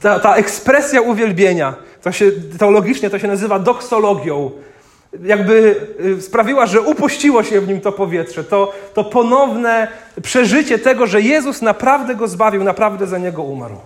Ta, 0.00 0.20
ta 0.20 0.34
ekspresja 0.34 1.00
uwielbienia, 1.00 1.74
to 2.02 2.12
się, 2.12 2.30
teologicznie 2.58 3.10
to 3.10 3.18
się 3.18 3.28
nazywa 3.28 3.58
doksologią, 3.58 4.50
jakby 5.22 5.76
y, 6.18 6.22
sprawiła, 6.22 6.66
że 6.66 6.80
upuściło 6.80 7.42
się 7.42 7.60
w 7.60 7.68
nim 7.68 7.80
to 7.80 7.92
powietrze, 7.92 8.44
to, 8.44 8.72
to 8.94 9.04
ponowne 9.04 9.88
przeżycie 10.22 10.78
tego, 10.78 11.06
że 11.06 11.20
Jezus 11.20 11.62
naprawdę 11.62 12.14
go 12.14 12.28
zbawił, 12.28 12.64
naprawdę 12.64 13.06
za 13.06 13.18
niego 13.18 13.42
umarł. 13.42 13.76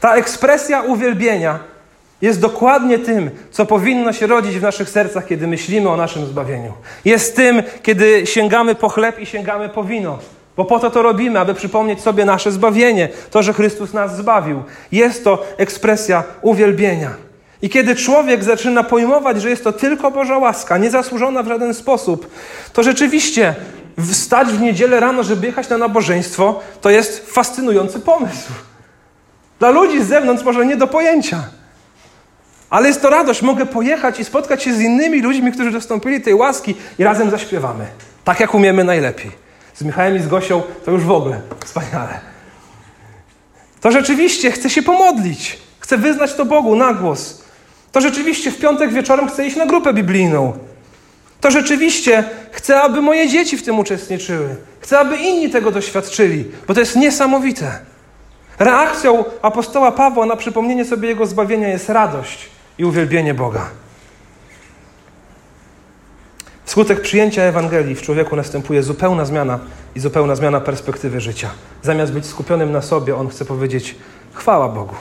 Ta 0.00 0.14
ekspresja 0.14 0.82
uwielbienia 0.82 1.58
jest 2.22 2.40
dokładnie 2.40 2.98
tym, 2.98 3.30
co 3.50 3.66
powinno 3.66 4.12
się 4.12 4.26
rodzić 4.26 4.58
w 4.58 4.62
naszych 4.62 4.90
sercach, 4.90 5.26
kiedy 5.26 5.46
myślimy 5.46 5.88
o 5.88 5.96
naszym 5.96 6.26
zbawieniu. 6.26 6.72
Jest 7.04 7.36
tym, 7.36 7.62
kiedy 7.82 8.26
sięgamy 8.26 8.74
po 8.74 8.88
chleb 8.88 9.18
i 9.20 9.26
sięgamy 9.26 9.68
po 9.68 9.84
wino. 9.84 10.18
Bo 10.56 10.64
po 10.64 10.78
to 10.78 10.90
to 10.90 11.02
robimy, 11.02 11.40
aby 11.40 11.54
przypomnieć 11.54 12.00
sobie 12.00 12.24
nasze 12.24 12.52
zbawienie, 12.52 13.08
to, 13.30 13.42
że 13.42 13.52
Chrystus 13.52 13.92
nas 13.92 14.16
zbawił. 14.16 14.62
Jest 14.92 15.24
to 15.24 15.44
ekspresja 15.56 16.24
uwielbienia. 16.42 17.10
I 17.62 17.68
kiedy 17.68 17.96
człowiek 17.96 18.44
zaczyna 18.44 18.84
pojmować, 18.84 19.42
że 19.42 19.50
jest 19.50 19.64
to 19.64 19.72
tylko 19.72 20.10
Boża 20.10 20.38
łaska, 20.38 20.78
niezasłużona 20.78 21.42
w 21.42 21.48
żaden 21.48 21.74
sposób, 21.74 22.30
to 22.72 22.82
rzeczywiście 22.82 23.54
wstać 24.10 24.48
w 24.48 24.60
niedzielę 24.60 25.00
rano, 25.00 25.22
żeby 25.22 25.46
jechać 25.46 25.68
na 25.68 25.78
nabożeństwo, 25.78 26.60
to 26.80 26.90
jest 26.90 27.32
fascynujący 27.32 28.00
pomysł. 28.00 28.52
Dla 29.58 29.70
ludzi 29.70 30.02
z 30.02 30.08
zewnątrz 30.08 30.44
może 30.44 30.66
nie 30.66 30.76
do 30.76 30.86
pojęcia. 30.86 31.42
Ale 32.70 32.88
jest 32.88 33.02
to 33.02 33.10
radość. 33.10 33.42
Mogę 33.42 33.66
pojechać 33.66 34.20
i 34.20 34.24
spotkać 34.24 34.62
się 34.62 34.74
z 34.74 34.80
innymi 34.80 35.22
ludźmi, 35.22 35.52
którzy 35.52 35.70
dostąpili 35.70 36.20
tej 36.20 36.34
łaski 36.34 36.74
i 36.98 37.04
razem 37.04 37.30
zaśpiewamy. 37.30 37.86
Tak 38.24 38.40
jak 38.40 38.54
umiemy 38.54 38.84
najlepiej. 38.84 39.30
Z 39.74 39.82
Michałem 39.82 40.16
i 40.16 40.20
z 40.20 40.28
Gosią 40.28 40.62
to 40.84 40.90
już 40.90 41.04
w 41.04 41.10
ogóle 41.10 41.40
wspaniale. 41.64 42.20
To 43.80 43.92
rzeczywiście 43.92 44.50
chcę 44.50 44.70
się 44.70 44.82
pomodlić. 44.82 45.58
Chcę 45.80 45.98
wyznać 45.98 46.34
to 46.34 46.44
Bogu 46.44 46.76
na 46.76 46.94
głos. 46.94 47.44
To 47.92 48.00
rzeczywiście 48.00 48.50
w 48.50 48.58
piątek 48.58 48.92
wieczorem 48.92 49.28
chcę 49.28 49.46
iść 49.46 49.56
na 49.56 49.66
grupę 49.66 49.92
biblijną. 49.92 50.52
To 51.40 51.50
rzeczywiście 51.50 52.24
chcę, 52.50 52.80
aby 52.82 53.02
moje 53.02 53.28
dzieci 53.28 53.58
w 53.58 53.62
tym 53.62 53.78
uczestniczyły. 53.78 54.56
Chcę, 54.80 54.98
aby 54.98 55.16
inni 55.16 55.50
tego 55.50 55.70
doświadczyli, 55.70 56.44
bo 56.68 56.74
to 56.74 56.80
jest 56.80 56.96
niesamowite. 56.96 57.78
Reakcją 58.58 59.24
apostoła 59.42 59.92
Pawła 59.92 60.26
na 60.26 60.36
przypomnienie 60.36 60.84
sobie 60.84 61.08
jego 61.08 61.26
zbawienia 61.26 61.68
jest 61.68 61.88
radość 61.88 62.50
i 62.80 62.84
uwielbienie 62.84 63.34
Boga. 63.34 63.70
Wskutek 66.64 67.00
przyjęcia 67.00 67.42
Ewangelii 67.42 67.94
w 67.94 68.02
człowieku 68.02 68.36
następuje 68.36 68.82
zupełna 68.82 69.24
zmiana 69.24 69.58
i 69.94 70.00
zupełna 70.00 70.36
zmiana 70.36 70.60
perspektywy 70.60 71.20
życia. 71.20 71.50
Zamiast 71.82 72.12
być 72.12 72.26
skupionym 72.26 72.72
na 72.72 72.82
sobie, 72.82 73.16
on 73.16 73.28
chce 73.28 73.44
powiedzieć: 73.44 73.96
Chwała 74.32 74.68
Bogu. 74.68 74.94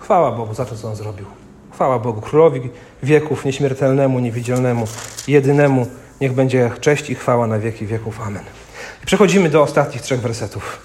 Chwała 0.00 0.32
Bogu 0.32 0.54
za 0.54 0.64
to, 0.64 0.76
co 0.76 0.88
on 0.88 0.96
zrobił. 0.96 1.26
Chwała 1.74 1.98
Bogu, 1.98 2.20
królowi 2.20 2.70
wieków, 3.02 3.44
nieśmiertelnemu, 3.44 4.18
niewidzialnemu, 4.20 4.86
jedynemu. 5.28 5.86
Niech 6.20 6.32
będzie 6.32 6.70
cześć 6.80 7.10
i 7.10 7.14
chwała 7.14 7.46
na 7.46 7.58
wieki 7.58 7.86
wieków. 7.86 8.20
Amen. 8.20 8.44
Przechodzimy 9.06 9.48
do 9.48 9.62
ostatnich 9.62 10.02
trzech 10.02 10.20
wersetów. 10.20 10.78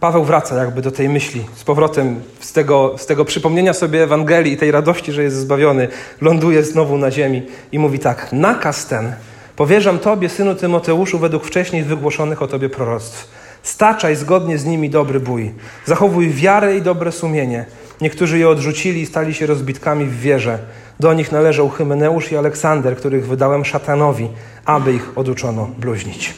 Paweł 0.00 0.24
wraca 0.24 0.56
jakby 0.56 0.82
do 0.82 0.90
tej 0.90 1.08
myśli, 1.08 1.44
z 1.54 1.64
powrotem 1.64 2.20
z 2.40 2.52
tego, 2.52 2.94
z 2.98 3.06
tego 3.06 3.24
przypomnienia 3.24 3.72
sobie 3.72 4.02
Ewangelii 4.02 4.52
i 4.52 4.56
tej 4.56 4.70
radości, 4.70 5.12
że 5.12 5.22
jest 5.22 5.36
zbawiony, 5.36 5.88
ląduje 6.20 6.62
znowu 6.62 6.98
na 6.98 7.10
ziemi 7.10 7.42
i 7.72 7.78
mówi 7.78 7.98
tak: 7.98 8.28
Nakaz 8.32 8.86
ten 8.86 9.12
powierzam 9.56 9.98
Tobie, 9.98 10.28
synu 10.28 10.54
Tymoteuszu, 10.54 11.18
według 11.18 11.44
wcześniej 11.44 11.82
wygłoszonych 11.82 12.42
o 12.42 12.46
Tobie 12.46 12.68
proroctw. 12.68 13.30
Staczaj 13.62 14.16
zgodnie 14.16 14.58
z 14.58 14.64
nimi 14.64 14.90
dobry 14.90 15.20
bój. 15.20 15.54
Zachowuj 15.86 16.30
wiarę 16.30 16.76
i 16.76 16.82
dobre 16.82 17.12
sumienie. 17.12 17.64
Niektórzy 18.00 18.38
je 18.38 18.48
odrzucili 18.48 19.00
i 19.00 19.06
stali 19.06 19.34
się 19.34 19.46
rozbitkami 19.46 20.04
w 20.04 20.20
wierze. 20.20 20.58
Do 21.00 21.14
nich 21.14 21.32
należał 21.32 21.70
Hymeneusz 21.70 22.32
i 22.32 22.36
Aleksander, 22.36 22.96
których 22.96 23.26
wydałem 23.26 23.64
szatanowi, 23.64 24.28
aby 24.64 24.92
ich 24.92 25.18
oduczono 25.18 25.70
bluźnić. 25.78 26.34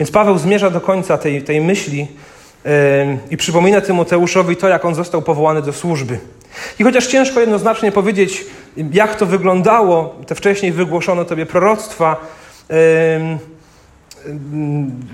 Więc 0.00 0.10
Paweł 0.10 0.38
zmierza 0.38 0.70
do 0.70 0.80
końca 0.80 1.18
tej, 1.18 1.42
tej 1.42 1.60
myśli, 1.60 2.08
i 3.30 3.36
przypomina 3.36 3.80
Tymoteuszowi 3.80 4.56
to, 4.56 4.68
jak 4.68 4.84
on 4.84 4.94
został 4.94 5.22
powołany 5.22 5.62
do 5.62 5.72
służby. 5.72 6.18
I 6.78 6.84
chociaż 6.84 7.06
ciężko 7.06 7.40
jednoznacznie 7.40 7.92
powiedzieć, 7.92 8.44
jak 8.92 9.16
to 9.16 9.26
wyglądało, 9.26 10.14
te 10.26 10.34
wcześniej 10.34 10.72
wygłoszone 10.72 11.24
tobie 11.24 11.46
proroctwa, 11.46 12.16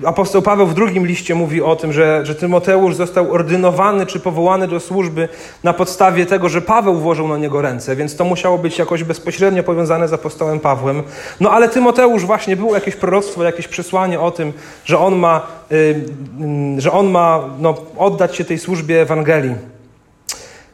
apostoł 0.05 0.43
Paweł 0.43 0.67
w 0.67 0.75
drugim 0.75 1.07
liście 1.07 1.35
mówi 1.35 1.63
o 1.63 1.77
tym, 1.77 1.93
że, 1.93 2.27
że 2.27 2.35
Tymoteusz 2.35 2.95
został 2.95 3.33
ordynowany 3.33 4.07
czy 4.07 4.21
powołany 4.21 4.69
do 4.69 4.81
służby 4.81 5.29
na 5.65 5.73
podstawie 5.73 6.27
tego, 6.27 6.49
że 6.49 6.63
Paweł 6.63 6.95
włożył 6.95 7.29
na 7.29 7.39
niego 7.39 7.63
ręce, 7.63 7.97
więc 7.97 8.17
to 8.17 8.25
musiało 8.25 8.59
być 8.59 8.79
jakoś 8.79 9.05
bezpośrednio 9.05 9.63
powiązane 9.63 10.09
z 10.09 10.13
apostołem 10.13 10.61
Pawłem. 10.61 11.03
No 11.41 11.51
ale 11.51 11.69
Tymoteusz 11.69 12.25
właśnie 12.25 12.57
było 12.57 12.75
jakieś 12.75 12.97
proroctwo, 12.97 13.45
jakieś 13.45 13.69
przesłanie 13.69 14.21
o 14.21 14.31
tym, 14.31 14.53
że 14.85 14.99
on 14.99 15.17
ma, 15.17 15.47
yy, 15.71 16.81
że 16.81 16.93
on 16.93 17.11
ma 17.11 17.41
no, 17.59 17.75
oddać 17.97 18.37
się 18.37 18.45
tej 18.45 18.59
służbie 18.59 19.03
Ewangelii. 19.03 19.80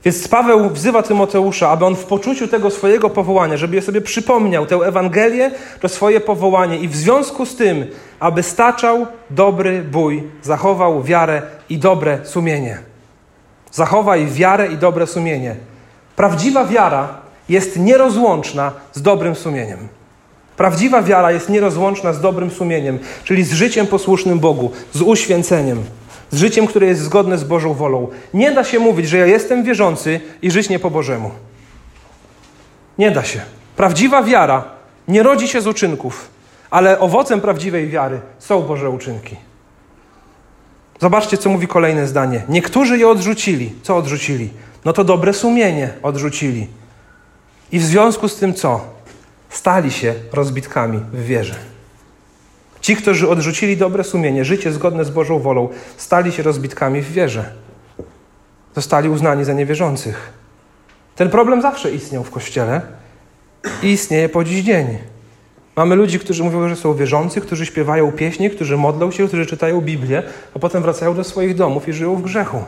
Więc 0.07 0.29
Paweł 0.29 0.71
wzywa 0.71 1.03
Tymoteusza, 1.03 1.71
aby 1.71 1.85
on 1.85 1.97
w 1.97 2.05
poczuciu 2.05 2.49
tego 2.49 2.71
swojego 2.71 3.11
powołania, 3.11 3.57
żeby 3.57 3.83
sobie 3.83 4.01
przypomniał, 4.01 4.67
tę 4.67 4.77
Ewangelię, 4.77 5.51
to 5.81 5.89
swoje 5.89 6.21
powołanie 6.21 6.79
i 6.79 6.89
w 6.89 6.97
związku 6.97 7.47
z 7.47 7.57
tym, 7.57 7.87
aby 8.21 8.43
staczał 8.43 9.07
dobry 9.31 9.83
bój, 9.83 10.23
zachował 10.43 11.03
wiarę 11.03 11.43
i 11.69 11.79
dobre 11.79 12.19
sumienie. 12.25 12.79
Zachowaj 13.73 14.27
wiarę 14.27 14.67
i 14.67 14.77
dobre 14.77 15.07
sumienie. 15.07 15.57
Prawdziwa 16.17 16.65
wiara 16.65 17.09
jest 17.49 17.79
nierozłączna 17.79 18.73
z 18.93 19.03
dobrym 19.03 19.35
sumieniem. 19.35 19.89
Prawdziwa 20.57 21.03
wiara 21.03 21.33
jest 21.33 21.49
nierozłączna 21.49 22.13
z 22.13 22.21
dobrym 22.21 22.51
sumieniem, 22.51 22.99
czyli 23.25 23.45
z 23.45 23.53
życiem 23.53 23.87
posłusznym 23.87 24.39
Bogu, 24.39 24.71
z 24.93 25.03
uświęceniem, 25.03 25.85
z 26.31 26.39
życiem, 26.39 26.67
które 26.67 26.87
jest 26.87 27.01
zgodne 27.01 27.39
z 27.39 27.45
Bożą 27.45 27.75
wolą. 27.75 28.09
Nie 28.35 28.53
da 28.53 28.65
się 28.65 28.79
mówić, 28.79 29.09
że 29.09 29.19
ja 29.19 29.27
jestem 29.27 29.65
wierzący 29.65 30.21
i 30.43 30.51
żyć 30.51 30.69
nie 30.69 30.79
po 30.79 30.91
Bożemu. 30.91 31.31
Nie 32.99 33.11
da 33.11 33.25
się. 33.25 33.41
Prawdziwa 33.77 34.23
wiara 34.23 34.65
nie 35.09 35.23
rodzi 35.23 35.49
się 35.49 35.61
z 35.61 35.67
uczynków, 35.67 36.29
ale 36.71 37.01
owocem 37.01 37.41
prawdziwej 37.41 37.89
wiary 37.89 38.21
są 38.39 38.63
Boże 38.63 38.91
uczynki. 38.91 39.37
Zobaczcie, 41.01 41.39
co 41.39 41.51
mówi 41.51 41.67
kolejne 41.69 42.07
zdanie. 42.07 42.43
Niektórzy 42.49 42.99
je 42.99 43.09
odrzucili. 43.09 43.73
Co 43.83 43.97
odrzucili? 43.97 44.51
No 44.85 44.93
to 44.93 45.05
dobre 45.05 45.33
sumienie 45.33 45.91
odrzucili. 46.03 46.67
I 47.73 47.79
w 47.79 47.85
związku 47.85 48.29
z 48.29 48.37
tym 48.37 48.55
co? 48.55 48.81
Stali 49.51 49.91
się 49.91 50.15
rozbitkami 50.33 51.01
w 51.13 51.25
wierze. 51.25 51.55
Ci, 52.87 52.97
którzy 52.97 53.29
odrzucili 53.29 53.77
dobre 53.77 54.05
sumienie, 54.05 54.45
życie 54.45 54.73
zgodne 54.73 55.05
z 55.05 55.11
Bożą 55.11 55.39
wolą, 55.39 55.69
stali 55.97 56.33
się 56.33 56.43
rozbitkami 56.43 57.01
w 57.01 57.13
wierze. 57.13 57.53
Zostali 58.75 59.09
uznani 59.09 59.45
za 59.45 59.53
niewierzących. 59.53 60.33
Ten 61.17 61.31
problem 61.31 61.63
zawsze 61.63 61.91
istniał 61.91 62.25
w 62.25 62.31
Kościele 62.31 62.81
i 63.83 63.87
istnieje 63.87 64.29
po 64.29 64.45
dziś 64.45 64.65
dzień. 64.65 64.87
Mamy 65.77 65.97
ludzi, 65.97 66.19
którzy 66.19 66.45
mówią, 66.45 66.69
że 66.69 66.77
są 66.77 66.95
wierzący, 66.95 67.41
którzy 67.41 67.67
śpiewają 67.67 68.13
pieśni, 68.13 68.51
którzy 68.51 68.77
modlą 68.77 69.11
się, 69.11 69.29
którzy 69.29 69.47
czytają 69.47 69.81
Biblię, 69.81 70.23
a 70.57 70.59
potem 70.59 70.83
wracają 70.83 71.15
do 71.15 71.25
swoich 71.25 71.55
domów 71.55 71.89
i 71.89 71.93
żyją 71.93 72.17
w 72.17 72.23
grzechu. 72.23 72.65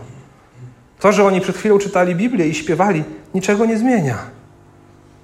To, 1.01 1.13
że 1.13 1.25
oni 1.25 1.41
przed 1.41 1.57
chwilą 1.57 1.79
czytali 1.79 2.15
Biblię 2.15 2.47
i 2.47 2.55
śpiewali, 2.55 3.05
niczego 3.35 3.67
nie 3.67 3.79
zmienia. 3.79 4.19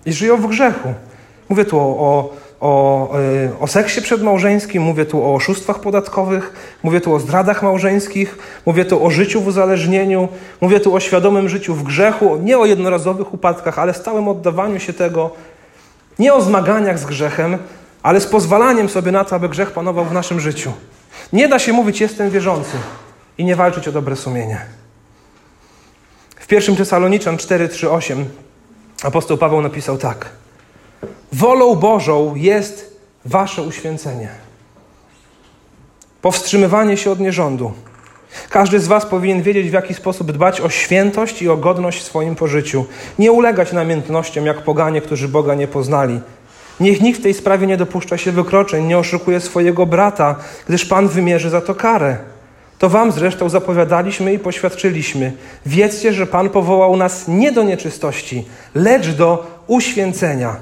I 0.07 0.13
żyją 0.13 0.37
w 0.37 0.47
grzechu. 0.47 0.95
Mówię 1.49 1.65
tu 1.65 1.79
o, 1.79 1.83
o, 1.83 2.44
o, 2.65 3.11
e, 3.19 3.61
o 3.61 3.67
seksie 3.67 4.03
przedmałżeńskim, 4.03 4.83
mówię 4.83 5.07
tu 5.07 5.25
o 5.25 5.35
oszustwach 5.35 5.79
podatkowych, 5.79 6.53
mówię 6.83 7.01
tu 7.01 7.15
o 7.15 7.21
zdradach 7.21 7.63
małżeńskich, 7.63 8.39
mówię 8.67 8.85
tu 8.85 9.07
o 9.07 9.11
życiu 9.11 9.41
w 9.41 9.47
uzależnieniu, 9.47 10.29
mówię 10.61 10.81
tu 10.81 10.95
o 10.95 11.01
świadomym 11.01 11.49
życiu 11.49 11.75
w 11.75 11.83
grzechu, 11.83 12.37
nie 12.43 12.59
o 12.59 12.67
jednorazowych 12.67 13.35
upadkach, 13.35 13.79
ale 13.79 13.95
stałym 13.95 14.29
oddawaniu 14.29 14.81
się 14.81 14.93
tego, 14.93 15.31
nie 16.19 16.35
o 16.35 16.43
zmaganiach 16.43 16.99
z 16.99 17.05
grzechem, 17.05 17.59
ale 18.03 18.21
z 18.21 18.27
pozwalaniem 18.27 18.89
sobie 18.89 19.13
na 19.13 19.25
to, 19.25 19.37
aby 19.37 19.49
grzech 19.49 19.71
panował 19.71 20.05
w 20.05 20.13
naszym 20.13 20.41
życiu. 20.41 20.73
Nie 21.33 21.49
da 21.49 21.59
się 21.59 21.73
mówić, 21.73 22.01
jestem 22.01 22.31
wierzący 22.31 22.77
i 23.39 23.45
nie 23.45 23.57
walczyć 23.57 23.89
o 23.89 23.93
dobre 23.93 24.17
sumienie. 24.17 24.61
W 26.37 26.47
pierwszym 26.47 26.77
Tesaloniczan 26.77 27.39
4, 27.39 27.69
3, 27.69 27.91
8 27.91 28.25
apostoł 29.03 29.39
Paweł 29.39 29.61
napisał 29.61 29.99
tak. 29.99 30.44
Wolą 31.33 31.75
Bożą 31.75 32.35
jest 32.35 32.97
wasze 33.25 33.63
uświęcenie. 33.63 34.29
Powstrzymywanie 36.23 36.97
się 36.97 37.11
od 37.11 37.21
nierządu. 37.21 37.73
Każdy 38.51 38.81
z 38.81 38.87
Was 38.87 39.07
powinien 39.07 39.43
wiedzieć, 39.43 39.71
w 39.71 39.73
jaki 39.73 39.95
sposób 39.95 40.33
dbać 40.33 40.61
o 40.61 40.69
świętość 40.71 41.43
i 41.43 41.49
o 41.49 41.57
godność 41.57 42.01
w 42.01 42.05
swoim 42.05 42.37
pożyciu. 42.37 42.85
Nie 43.19 43.33
ulegać 43.33 43.73
namiętnościom, 43.73 44.47
jak 44.47 44.63
poganie, 44.63 45.01
którzy 45.01 45.29
Boga 45.29 45.55
nie 45.55 45.69
poznali. 45.69 46.21
Niech 46.81 47.01
nikt 47.01 47.21
w 47.21 47.23
tej 47.23 47.35
sprawie 47.35 47.67
nie 47.67 47.77
dopuszcza 47.77 48.17
się 48.19 48.33
wykroczeń, 48.33 48.87
nie 48.87 48.99
oszukuje 48.99 49.41
swojego 49.41 49.87
brata, 49.87 50.37
gdyż 50.69 50.85
Pan 50.85 51.09
wymierzy 51.09 51.51
za 51.51 51.61
to 51.61 51.75
karę. 51.75 52.17
To 52.79 52.89
Wam 52.89 53.13
zresztą 53.13 53.49
zapowiadaliśmy 53.49 54.33
i 54.33 54.39
poświadczyliśmy. 54.39 55.33
Wiedzcie, 55.67 56.13
że 56.13 56.27
Pan 56.27 56.51
powołał 56.51 56.97
nas 56.97 57.29
nie 57.29 57.53
do 57.53 57.63
nieczystości, 57.63 58.45
lecz 58.75 59.09
do 59.09 59.47
uświęcenia. 59.67 60.57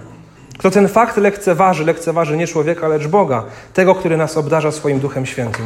Kto 0.62 0.70
ten 0.70 0.88
fakt 0.88 1.16
lekceważy, 1.16 1.84
lekceważy 1.84 2.36
nie 2.36 2.46
człowieka, 2.46 2.88
lecz 2.88 3.06
Boga, 3.06 3.44
tego, 3.74 3.94
który 3.94 4.16
nas 4.16 4.36
obdarza 4.36 4.72
swoim 4.72 5.00
Duchem 5.00 5.26
Świętym. 5.26 5.64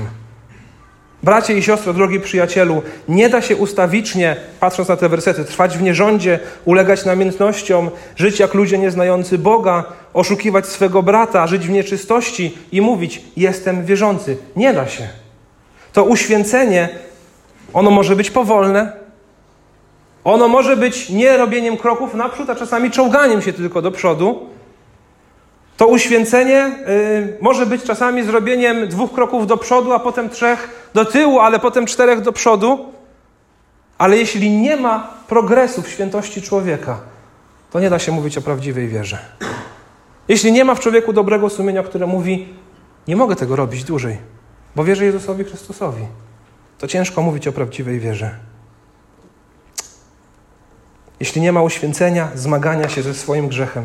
Bracie 1.22 1.58
i 1.58 1.62
siostro, 1.62 1.92
drogi 1.92 2.20
przyjacielu, 2.20 2.82
nie 3.08 3.28
da 3.28 3.42
się 3.42 3.56
ustawicznie, 3.56 4.36
patrząc 4.60 4.88
na 4.88 4.96
te 4.96 5.08
wersety, 5.08 5.44
trwać 5.44 5.78
w 5.78 5.82
nierządzie, 5.82 6.38
ulegać 6.64 7.04
namiętnościom, 7.04 7.90
żyć 8.16 8.40
jak 8.40 8.54
ludzie 8.54 8.78
nieznający 8.78 9.38
Boga, 9.38 9.84
oszukiwać 10.14 10.66
swego 10.66 11.02
brata, 11.02 11.46
żyć 11.46 11.66
w 11.66 11.70
nieczystości 11.70 12.58
i 12.72 12.80
mówić: 12.80 13.22
Jestem 13.36 13.84
wierzący. 13.84 14.36
Nie 14.56 14.72
da 14.72 14.88
się. 14.88 15.08
To 15.92 16.04
uświęcenie, 16.04 16.88
ono 17.72 17.90
może 17.90 18.16
być 18.16 18.30
powolne, 18.30 18.92
ono 20.24 20.48
może 20.48 20.76
być 20.76 21.10
nie 21.10 21.36
robieniem 21.36 21.76
kroków 21.76 22.14
naprzód, 22.14 22.50
a 22.50 22.54
czasami 22.54 22.90
czołganiem 22.90 23.42
się 23.42 23.52
tylko 23.52 23.82
do 23.82 23.90
przodu. 23.90 24.55
To 25.76 25.86
uświęcenie 25.86 26.78
y, 26.88 27.38
może 27.40 27.66
być 27.66 27.82
czasami 27.82 28.24
zrobieniem 28.24 28.88
dwóch 28.88 29.12
kroków 29.12 29.46
do 29.46 29.56
przodu, 29.56 29.92
a 29.92 29.98
potem 29.98 30.30
trzech 30.30 30.90
do 30.94 31.04
tyłu, 31.04 31.40
ale 31.40 31.58
potem 31.58 31.86
czterech 31.86 32.20
do 32.20 32.32
przodu. 32.32 32.92
Ale 33.98 34.16
jeśli 34.16 34.50
nie 34.50 34.76
ma 34.76 35.14
progresu 35.28 35.82
w 35.82 35.88
świętości 35.88 36.42
człowieka, 36.42 37.00
to 37.70 37.80
nie 37.80 37.90
da 37.90 37.98
się 37.98 38.12
mówić 38.12 38.38
o 38.38 38.42
prawdziwej 38.42 38.88
wierze. 38.88 39.18
Jeśli 40.28 40.52
nie 40.52 40.64
ma 40.64 40.74
w 40.74 40.80
człowieku 40.80 41.12
dobrego 41.12 41.50
sumienia, 41.50 41.82
które 41.82 42.06
mówi: 42.06 42.48
Nie 43.08 43.16
mogę 43.16 43.36
tego 43.36 43.56
robić 43.56 43.84
dłużej, 43.84 44.18
bo 44.76 44.84
wierzę 44.84 45.04
Jezusowi 45.04 45.44
Chrystusowi, 45.44 46.06
to 46.78 46.88
ciężko 46.88 47.22
mówić 47.22 47.48
o 47.48 47.52
prawdziwej 47.52 48.00
wierze. 48.00 48.36
Jeśli 51.20 51.40
nie 51.40 51.52
ma 51.52 51.62
uświęcenia, 51.62 52.28
zmagania 52.34 52.88
się 52.88 53.02
ze 53.02 53.14
swoim 53.14 53.48
grzechem, 53.48 53.84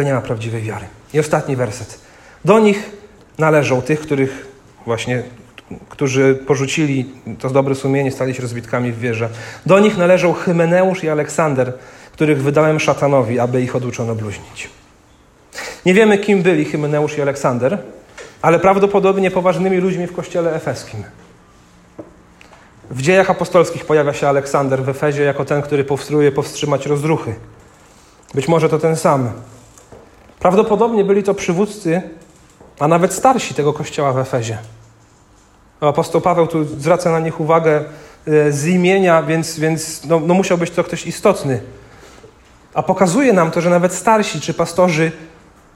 to 0.00 0.04
nie 0.04 0.14
ma 0.14 0.20
prawdziwej 0.20 0.62
wiary. 0.62 0.84
I 1.14 1.20
ostatni 1.20 1.56
werset. 1.56 1.98
Do 2.44 2.58
nich 2.58 2.90
należą 3.38 3.82
tych, 3.82 4.00
których 4.00 4.46
właśnie, 4.86 5.22
którzy 5.88 6.38
porzucili 6.46 7.12
to 7.38 7.50
dobre 7.50 7.74
sumienie, 7.74 8.12
stali 8.12 8.34
się 8.34 8.42
rozbitkami 8.42 8.92
w 8.92 8.98
wierze. 8.98 9.28
Do 9.66 9.78
nich 9.78 9.96
należą 9.96 10.32
Hymeneusz 10.32 11.04
i 11.04 11.08
Aleksander, 11.08 11.72
których 12.12 12.42
wydałem 12.42 12.80
szatanowi, 12.80 13.38
aby 13.38 13.62
ich 13.62 13.76
oduczono 13.76 14.14
bluźnić. 14.14 14.70
Nie 15.86 15.94
wiemy, 15.94 16.18
kim 16.18 16.42
byli 16.42 16.64
Hymeneusz 16.64 17.18
i 17.18 17.22
Aleksander, 17.22 17.78
ale 18.42 18.58
prawdopodobnie 18.58 19.30
poważnymi 19.30 19.76
ludźmi 19.76 20.06
w 20.06 20.12
kościele 20.12 20.54
efeskim. 20.54 21.04
W 22.90 23.02
dziejach 23.02 23.30
apostolskich 23.30 23.84
pojawia 23.84 24.12
się 24.12 24.28
Aleksander 24.28 24.82
w 24.82 24.88
Efezie 24.88 25.22
jako 25.22 25.44
ten, 25.44 25.62
który 25.62 25.84
powstruje 25.84 26.32
powstrzymać 26.32 26.86
rozruchy. 26.86 27.34
Być 28.34 28.48
może 28.48 28.68
to 28.68 28.78
ten 28.78 28.96
sam. 28.96 29.30
Prawdopodobnie 30.40 31.04
byli 31.04 31.22
to 31.22 31.34
przywódcy, 31.34 32.02
a 32.78 32.88
nawet 32.88 33.12
starsi 33.12 33.54
tego 33.54 33.72
kościoła 33.72 34.12
w 34.12 34.18
Efezie. 34.18 34.58
Apostoł 35.80 36.20
Paweł 36.20 36.46
tu 36.46 36.64
zwraca 36.64 37.12
na 37.12 37.20
nich 37.20 37.40
uwagę 37.40 37.84
e, 38.26 38.52
z 38.52 38.66
imienia, 38.66 39.22
więc, 39.22 39.58
więc 39.58 40.04
no, 40.04 40.20
no 40.20 40.34
musiał 40.34 40.58
być 40.58 40.70
to 40.70 40.84
ktoś 40.84 41.06
istotny. 41.06 41.60
A 42.74 42.82
pokazuje 42.82 43.32
nam 43.32 43.50
to, 43.50 43.60
że 43.60 43.70
nawet 43.70 43.94
starsi 43.94 44.40
czy 44.40 44.54
pastorzy 44.54 45.12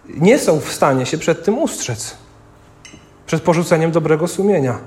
nie 0.09 0.39
są 0.39 0.61
w 0.61 0.73
stanie 0.73 1.07
się 1.07 1.19
przed 1.19 1.45
tym 1.45 1.59
ustrzec. 1.59 2.17
Przed 3.27 3.43
porzuceniem 3.43 3.91
dobrego 3.91 4.29
sumienia. 4.29 4.79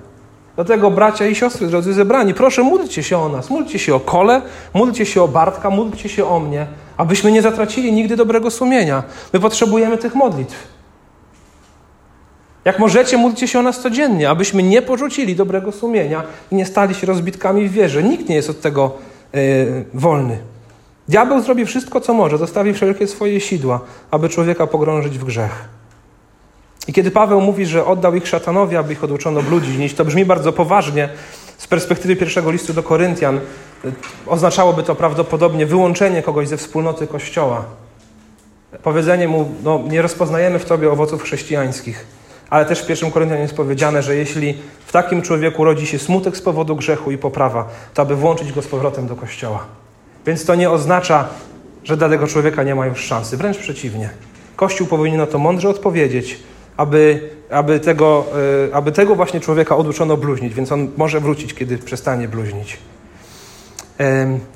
Dlatego 0.55 0.91
bracia 0.91 1.27
i 1.27 1.35
siostry, 1.35 1.67
drodzy 1.67 1.93
zebrani, 1.93 2.33
proszę 2.33 2.63
módlcie 2.63 3.03
się 3.03 3.17
o 3.17 3.29
nas, 3.29 3.49
módlcie 3.49 3.79
się 3.79 3.95
o 3.95 3.99
Kole, 3.99 4.41
módlcie 4.73 5.05
się 5.05 5.23
o 5.23 5.27
Bartka, 5.27 5.69
módlcie 5.69 6.09
się 6.09 6.27
o 6.27 6.39
mnie, 6.39 6.67
abyśmy 6.97 7.31
nie 7.31 7.41
zatracili 7.41 7.91
nigdy 7.91 8.15
dobrego 8.15 8.51
sumienia. 8.51 9.03
My 9.33 9.39
potrzebujemy 9.39 9.97
tych 9.97 10.15
modlitw. 10.15 10.67
Jak 12.65 12.79
możecie, 12.79 13.17
módlcie 13.17 13.47
się 13.47 13.59
o 13.59 13.61
nas 13.61 13.79
codziennie, 13.79 14.29
abyśmy 14.29 14.63
nie 14.63 14.81
porzucili 14.81 15.35
dobrego 15.35 15.71
sumienia 15.71 16.23
i 16.51 16.55
nie 16.55 16.65
stali 16.65 16.95
się 16.95 17.07
rozbitkami 17.07 17.69
w 17.69 17.71
wierze. 17.71 18.03
Nikt 18.03 18.29
nie 18.29 18.35
jest 18.35 18.49
od 18.49 18.61
tego 18.61 18.91
yy, 19.33 19.85
wolny. 19.93 20.37
Diabeł 21.07 21.41
zrobi 21.41 21.65
wszystko, 21.65 22.01
co 22.01 22.13
może, 22.13 22.37
zostawi 22.37 22.73
wszelkie 22.73 23.07
swoje 23.07 23.41
sidła, 23.41 23.79
aby 24.11 24.29
człowieka 24.29 24.67
pogrążyć 24.67 25.17
w 25.17 25.23
grzech. 25.23 25.65
I 26.87 26.93
kiedy 26.93 27.11
Paweł 27.11 27.41
mówi, 27.41 27.65
że 27.65 27.85
oddał 27.85 28.15
ich 28.15 28.27
szatanowi, 28.27 28.77
aby 28.77 28.93
ich 28.93 29.03
oduczono 29.03 29.41
bludzić, 29.41 29.93
to 29.93 30.05
brzmi 30.05 30.25
bardzo 30.25 30.53
poważnie. 30.53 31.09
Z 31.57 31.67
perspektywy 31.67 32.15
pierwszego 32.15 32.51
listu 32.51 32.73
do 32.73 32.83
Koryntian 32.83 33.39
oznaczałoby 34.27 34.83
to 34.83 34.95
prawdopodobnie 34.95 35.65
wyłączenie 35.65 36.23
kogoś 36.23 36.47
ze 36.47 36.57
wspólnoty 36.57 37.07
Kościoła. 37.07 37.65
Powiedzenie 38.83 39.27
mu, 39.27 39.51
no, 39.63 39.81
nie 39.89 40.01
rozpoznajemy 40.01 40.59
w 40.59 40.65
tobie 40.65 40.91
owoców 40.91 41.23
chrześcijańskich. 41.23 42.05
Ale 42.49 42.65
też 42.65 42.79
w 42.79 42.85
pierwszym 42.85 43.11
Koryntian 43.11 43.39
jest 43.39 43.55
powiedziane, 43.55 44.03
że 44.03 44.15
jeśli 44.15 44.57
w 44.85 44.91
takim 44.91 45.21
człowieku 45.21 45.63
rodzi 45.63 45.87
się 45.87 45.99
smutek 45.99 46.37
z 46.37 46.41
powodu 46.41 46.75
grzechu 46.75 47.11
i 47.11 47.17
poprawa, 47.17 47.67
to 47.93 48.01
aby 48.01 48.15
włączyć 48.15 48.51
go 48.51 48.61
z 48.61 48.67
powrotem 48.67 49.07
do 49.07 49.15
Kościoła. 49.15 49.65
Więc 50.25 50.45
to 50.45 50.55
nie 50.55 50.69
oznacza, 50.69 51.27
że 51.83 51.97
dla 51.97 52.09
tego 52.09 52.27
człowieka 52.27 52.63
nie 52.63 52.75
ma 52.75 52.85
już 52.85 52.99
szansy. 52.99 53.37
Wręcz 53.37 53.57
przeciwnie. 53.57 54.09
Kościół 54.55 54.87
powinien 54.87 55.19
na 55.19 55.27
to 55.27 55.39
mądrze 55.39 55.69
odpowiedzieć 55.69 56.39
aby, 56.77 57.29
aby, 57.49 57.79
tego, 57.79 58.25
e, 58.69 58.75
aby 58.75 58.91
tego 58.91 59.15
właśnie 59.15 59.39
człowieka 59.39 59.77
oduczono 59.77 60.17
bluźnić, 60.17 60.53
więc 60.53 60.71
on 60.71 60.91
może 60.97 61.19
wrócić, 61.19 61.53
kiedy 61.53 61.77
przestanie 61.77 62.27
bluźnić. 62.27 62.77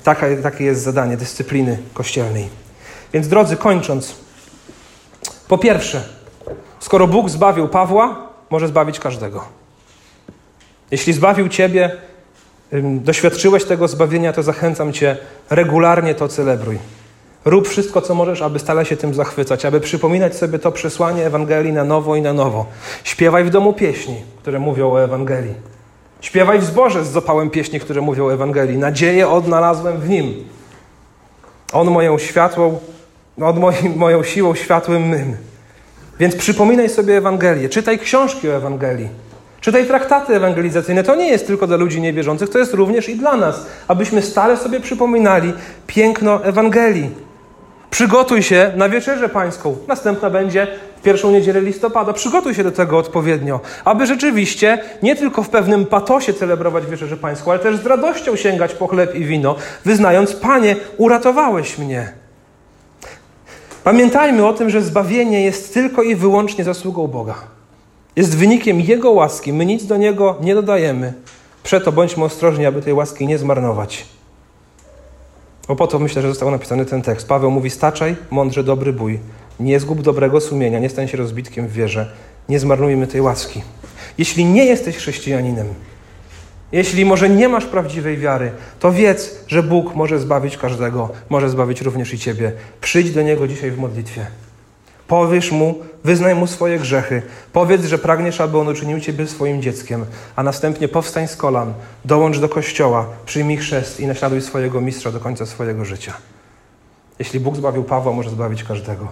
Taka, 0.04 0.26
takie 0.42 0.64
jest 0.64 0.82
zadanie 0.82 1.16
dyscypliny 1.16 1.78
kościelnej. 1.94 2.48
Więc 3.12 3.28
drodzy, 3.28 3.56
kończąc, 3.56 4.14
po 5.48 5.58
pierwsze, 5.58 6.02
skoro 6.80 7.06
Bóg 7.06 7.30
zbawił 7.30 7.68
Pawła, 7.68 8.28
może 8.50 8.68
zbawić 8.68 8.98
każdego. 8.98 9.44
Jeśli 10.90 11.12
zbawił 11.12 11.48
Ciebie, 11.48 11.96
doświadczyłeś 12.82 13.64
tego 13.64 13.88
zbawienia, 13.88 14.32
to 14.32 14.42
zachęcam 14.42 14.92
Cię, 14.92 15.16
regularnie 15.50 16.14
to 16.14 16.28
celebruj. 16.28 16.78
Rób 17.44 17.68
wszystko, 17.68 18.00
co 18.00 18.14
możesz, 18.14 18.42
aby 18.42 18.58
stale 18.58 18.86
się 18.86 18.96
tym 18.96 19.14
zachwycać, 19.14 19.64
aby 19.64 19.80
przypominać 19.80 20.36
sobie 20.36 20.58
to 20.58 20.72
przesłanie 20.72 21.26
Ewangelii 21.26 21.72
na 21.72 21.84
nowo 21.84 22.16
i 22.16 22.22
na 22.22 22.32
nowo. 22.32 22.66
Śpiewaj 23.04 23.44
w 23.44 23.50
domu 23.50 23.72
pieśni, 23.72 24.22
które 24.38 24.58
mówią 24.58 24.92
o 24.92 25.04
Ewangelii. 25.04 25.54
Śpiewaj 26.22 26.58
w 26.58 26.64
zborze 26.64 27.04
z 27.04 27.08
zapałem 27.08 27.50
pieśni, 27.50 27.80
które 27.80 28.00
mówią 28.00 28.28
Ewangelii. 28.28 28.78
Nadzieję 28.78 29.28
odnalazłem 29.28 30.00
w 30.00 30.08
Nim. 30.08 30.34
On 31.72 31.90
moją 31.90 32.18
światłą, 32.18 32.78
on 33.40 33.60
moim, 33.60 33.96
moją 33.96 34.22
siłą 34.22 34.54
światłym 34.54 35.08
mym. 35.08 35.36
Więc 36.18 36.36
przypominaj 36.36 36.88
sobie 36.88 37.16
Ewangelię. 37.16 37.68
Czytaj 37.68 37.98
książki 37.98 38.48
o 38.48 38.56
Ewangelii. 38.56 39.08
Czytaj 39.60 39.86
traktaty 39.86 40.36
ewangelizacyjne. 40.36 41.02
To 41.02 41.14
nie 41.14 41.28
jest 41.28 41.46
tylko 41.46 41.66
dla 41.66 41.76
ludzi 41.76 42.00
niewierzących, 42.00 42.50
to 42.50 42.58
jest 42.58 42.74
również 42.74 43.08
i 43.08 43.16
dla 43.16 43.36
nas, 43.36 43.66
abyśmy 43.88 44.22
stale 44.22 44.56
sobie 44.56 44.80
przypominali 44.80 45.52
piękno 45.86 46.44
Ewangelii. 46.44 47.10
Przygotuj 47.90 48.42
się 48.42 48.72
na 48.76 48.88
wieczerzę 48.88 49.28
pańską. 49.28 49.76
Następna 49.88 50.30
będzie 50.30 50.66
pierwszą 51.02 51.30
niedzielę 51.30 51.60
listopada. 51.60 52.12
Przygotuj 52.12 52.54
się 52.54 52.64
do 52.64 52.72
tego 52.72 52.98
odpowiednio, 52.98 53.60
aby 53.84 54.06
rzeczywiście 54.06 54.78
nie 55.02 55.16
tylko 55.16 55.42
w 55.42 55.48
pewnym 55.48 55.86
patosie 55.86 56.34
celebrować 56.34 56.86
wieczerzę 56.86 57.16
pańską, 57.16 57.50
ale 57.50 57.60
też 57.60 57.76
z 57.76 57.86
radością 57.86 58.36
sięgać 58.36 58.74
po 58.74 58.86
chleb 58.86 59.14
i 59.14 59.24
wino, 59.24 59.56
wyznając: 59.84 60.32
Panie, 60.32 60.76
uratowałeś 60.96 61.78
mnie. 61.78 62.12
Pamiętajmy 63.84 64.46
o 64.46 64.52
tym, 64.52 64.70
że 64.70 64.82
zbawienie 64.82 65.42
jest 65.44 65.74
tylko 65.74 66.02
i 66.02 66.14
wyłącznie 66.14 66.64
zasługą 66.64 67.06
Boga. 67.06 67.34
Jest 68.16 68.36
wynikiem 68.36 68.80
Jego 68.80 69.10
łaski. 69.10 69.52
My 69.52 69.66
nic 69.66 69.86
do 69.86 69.96
Niego 69.96 70.36
nie 70.40 70.54
dodajemy. 70.54 71.12
Przeto 71.62 71.92
bądźmy 71.92 72.24
ostrożni, 72.24 72.66
aby 72.66 72.82
tej 72.82 72.92
łaski 72.92 73.26
nie 73.26 73.38
zmarnować. 73.38 74.06
Bo 75.68 75.76
po 75.76 75.86
to 75.86 75.98
myślę, 75.98 76.22
że 76.22 76.28
został 76.28 76.50
napisany 76.50 76.86
ten 76.86 77.02
tekst. 77.02 77.28
Paweł 77.28 77.50
mówi: 77.50 77.70
Staczaj, 77.70 78.16
mądrze, 78.30 78.64
dobry 78.64 78.92
bój. 78.92 79.18
Nie 79.60 79.80
zgub 79.80 80.02
dobrego 80.02 80.40
sumienia, 80.40 80.78
nie 80.78 80.90
stań 80.90 81.08
się 81.08 81.16
rozbitkiem 81.16 81.68
w 81.68 81.72
wierze. 81.72 82.12
Nie 82.48 82.58
zmarnujmy 82.58 83.06
tej 83.06 83.20
łaski. 83.20 83.62
Jeśli 84.18 84.44
nie 84.44 84.64
jesteś 84.64 84.96
chrześcijaninem, 84.96 85.66
jeśli 86.72 87.04
może 87.04 87.28
nie 87.28 87.48
masz 87.48 87.66
prawdziwej 87.66 88.18
wiary, 88.18 88.52
to 88.80 88.92
wiedz, 88.92 89.44
że 89.48 89.62
Bóg 89.62 89.94
może 89.94 90.18
zbawić 90.18 90.56
każdego, 90.56 91.10
może 91.28 91.50
zbawić 91.50 91.80
również 91.80 92.14
i 92.14 92.18
ciebie. 92.18 92.52
Przyjdź 92.80 93.10
do 93.10 93.22
Niego 93.22 93.48
dzisiaj 93.48 93.70
w 93.70 93.78
modlitwie. 93.78 94.26
Powiesz 95.08 95.52
Mu, 95.52 95.74
wyznaj 96.04 96.34
Mu 96.34 96.46
swoje 96.46 96.78
grzechy. 96.78 97.22
Powiedz, 97.52 97.84
że 97.84 97.98
pragniesz, 97.98 98.40
aby 98.40 98.58
On 98.58 98.68
uczynił 98.68 99.00
Ciebie 99.00 99.26
swoim 99.26 99.62
dzieckiem, 99.62 100.06
a 100.36 100.42
następnie 100.42 100.88
powstań 100.88 101.28
z 101.28 101.36
kolan, 101.36 101.72
dołącz 102.04 102.38
do 102.38 102.48
Kościoła, 102.48 103.06
przyjmij 103.26 103.56
chrzest 103.56 104.00
i 104.00 104.06
naśladuj 104.06 104.40
swojego 104.40 104.80
mistrza 104.80 105.12
do 105.12 105.20
końca 105.20 105.46
swojego 105.46 105.84
życia. 105.84 106.12
Jeśli 107.18 107.40
Bóg 107.40 107.56
zbawił 107.56 107.84
Pawła, 107.84 108.12
może 108.12 108.30
zbawić 108.30 108.64
każdego. 108.64 109.08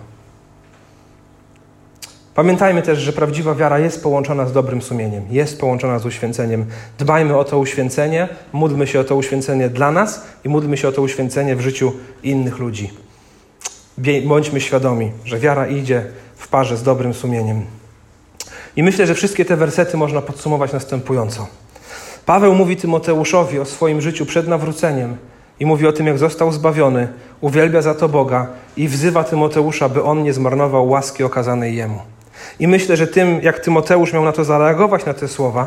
Pamiętajmy 2.35 2.83
też, 2.83 2.99
że 2.99 3.13
prawdziwa 3.13 3.55
wiara 3.55 3.79
jest 3.79 4.03
połączona 4.03 4.47
z 4.47 4.53
dobrym 4.53 4.83
sumieniem, 4.83 5.25
jest 5.31 5.61
połączona 5.61 5.99
z 5.99 6.07
uświęceniem. 6.07 6.67
Dbajmy 6.99 7.39
o 7.39 7.45
to 7.45 7.59
uświęcenie, 7.59 8.29
módlmy 8.53 8.87
się 8.87 9.01
o 9.01 9.05
to 9.05 9.17
uświęcenie 9.17 9.69
dla 9.69 9.91
nas 9.91 10.23
i 10.45 10.49
módlmy 10.49 10.77
się 10.77 10.89
o 10.89 10.93
to 10.93 11.03
uświęcenie 11.03 11.57
w 11.57 11.61
życiu 11.61 11.93
innych 12.23 12.59
ludzi. 12.59 12.91
Bądźmy 14.27 14.61
świadomi, 14.61 15.13
że 15.25 15.39
wiara 15.39 15.69
idzie 15.69 16.05
w 16.37 16.49
parze 16.49 16.77
z 16.77 16.83
dobrym 16.83 17.15
sumieniem. 17.15 17.63
I 18.77 18.83
myślę, 18.83 19.07
że 19.07 19.15
wszystkie 19.15 19.45
te 19.45 19.57
wersety 19.57 19.97
można 19.97 20.23
podsumować 20.23 20.73
następująco. 20.73 21.47
Paweł 22.27 22.55
mówi 22.55 22.77
Tymoteuszowi 22.77 23.59
o 23.59 23.65
swoim 23.65 24.01
życiu 24.01 24.27
przed 24.27 24.49
nawróceniem 24.49 25.17
i 25.61 25.67
mówi 25.67 25.87
o 25.87 25.93
tym, 25.93 26.07
jak 26.07 26.19
został 26.19 26.53
zbawiony, 26.53 27.09
uwielbia 27.41 27.83
za 27.83 27.95
to 27.95 28.09
Boga 28.09 28.47
i 28.77 28.89
wzywa 28.89 29.25
Tymoteusza, 29.25 29.89
by 29.89 30.03
on 30.03 30.23
nie 30.23 30.33
zmarnował 30.33 30.89
łaski 30.89 31.25
okazanej 31.25 31.77
jemu. 31.77 31.99
I 32.61 32.69
myślę, 32.69 32.97
że 32.97 33.07
tym, 33.07 33.41
jak 33.43 33.59
Tymoteusz 33.59 34.13
miał 34.13 34.25
na 34.25 34.33
to 34.33 34.45
zareagować, 34.45 35.05
na 35.05 35.15
te 35.15 35.29
słowa, 35.29 35.67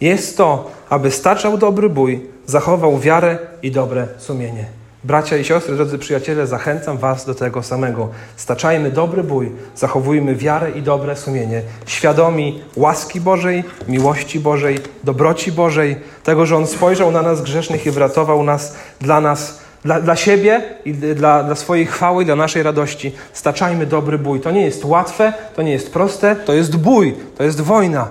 jest 0.00 0.36
to, 0.36 0.70
aby 0.90 1.10
staczał 1.10 1.58
dobry 1.58 1.88
bój, 1.88 2.20
zachował 2.46 2.98
wiarę 2.98 3.38
i 3.62 3.70
dobre 3.70 4.06
sumienie. 4.18 4.64
Bracia 5.04 5.36
i 5.36 5.44
siostry, 5.44 5.76
drodzy 5.76 5.98
przyjaciele, 5.98 6.46
zachęcam 6.46 6.98
Was 6.98 7.26
do 7.26 7.34
tego 7.34 7.62
samego. 7.62 8.08
Staczajmy 8.36 8.90
dobry 8.90 9.22
bój, 9.22 9.52
zachowujmy 9.76 10.34
wiarę 10.34 10.70
i 10.70 10.82
dobre 10.82 11.16
sumienie, 11.16 11.62
świadomi 11.86 12.62
łaski 12.76 13.20
Bożej, 13.20 13.64
miłości 13.88 14.40
Bożej, 14.40 14.78
dobroci 15.04 15.52
Bożej, 15.52 15.96
tego, 16.24 16.46
że 16.46 16.56
On 16.56 16.66
spojrzał 16.66 17.10
na 17.10 17.22
nas 17.22 17.42
grzesznych 17.42 17.86
i 17.86 17.90
wratował 17.90 18.42
nas 18.42 18.76
dla 19.00 19.20
nas, 19.20 19.63
dla, 19.84 20.00
dla 20.00 20.16
siebie 20.16 20.62
i 20.84 20.94
dla, 20.94 21.42
dla 21.42 21.54
swojej 21.54 21.86
chwały 21.86 22.22
i 22.22 22.26
dla 22.26 22.36
naszej 22.36 22.62
radości. 22.62 23.12
Staczajmy 23.32 23.86
dobry 23.86 24.18
bój. 24.18 24.40
To 24.40 24.50
nie 24.50 24.64
jest 24.64 24.84
łatwe, 24.84 25.32
to 25.56 25.62
nie 25.62 25.72
jest 25.72 25.92
proste, 25.92 26.36
to 26.36 26.52
jest 26.52 26.76
bój, 26.76 27.16
to 27.36 27.44
jest 27.44 27.60
wojna. 27.60 28.08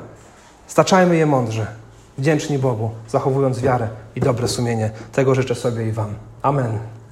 Staczajmy 0.68 1.16
je 1.16 1.26
mądrze, 1.26 1.68
wdzięczni 2.18 2.60
Bogu, 2.60 2.92
zachowując 3.10 3.62
wiarę 3.62 3.88
i 4.16 4.22
dobre 4.22 4.48
sumienie. 4.48 4.92
Tego 5.12 5.36
życzę 5.36 5.56
sobie 5.56 5.88
i 5.88 5.92
Wam. 5.92 6.14
Amen. 6.42 7.03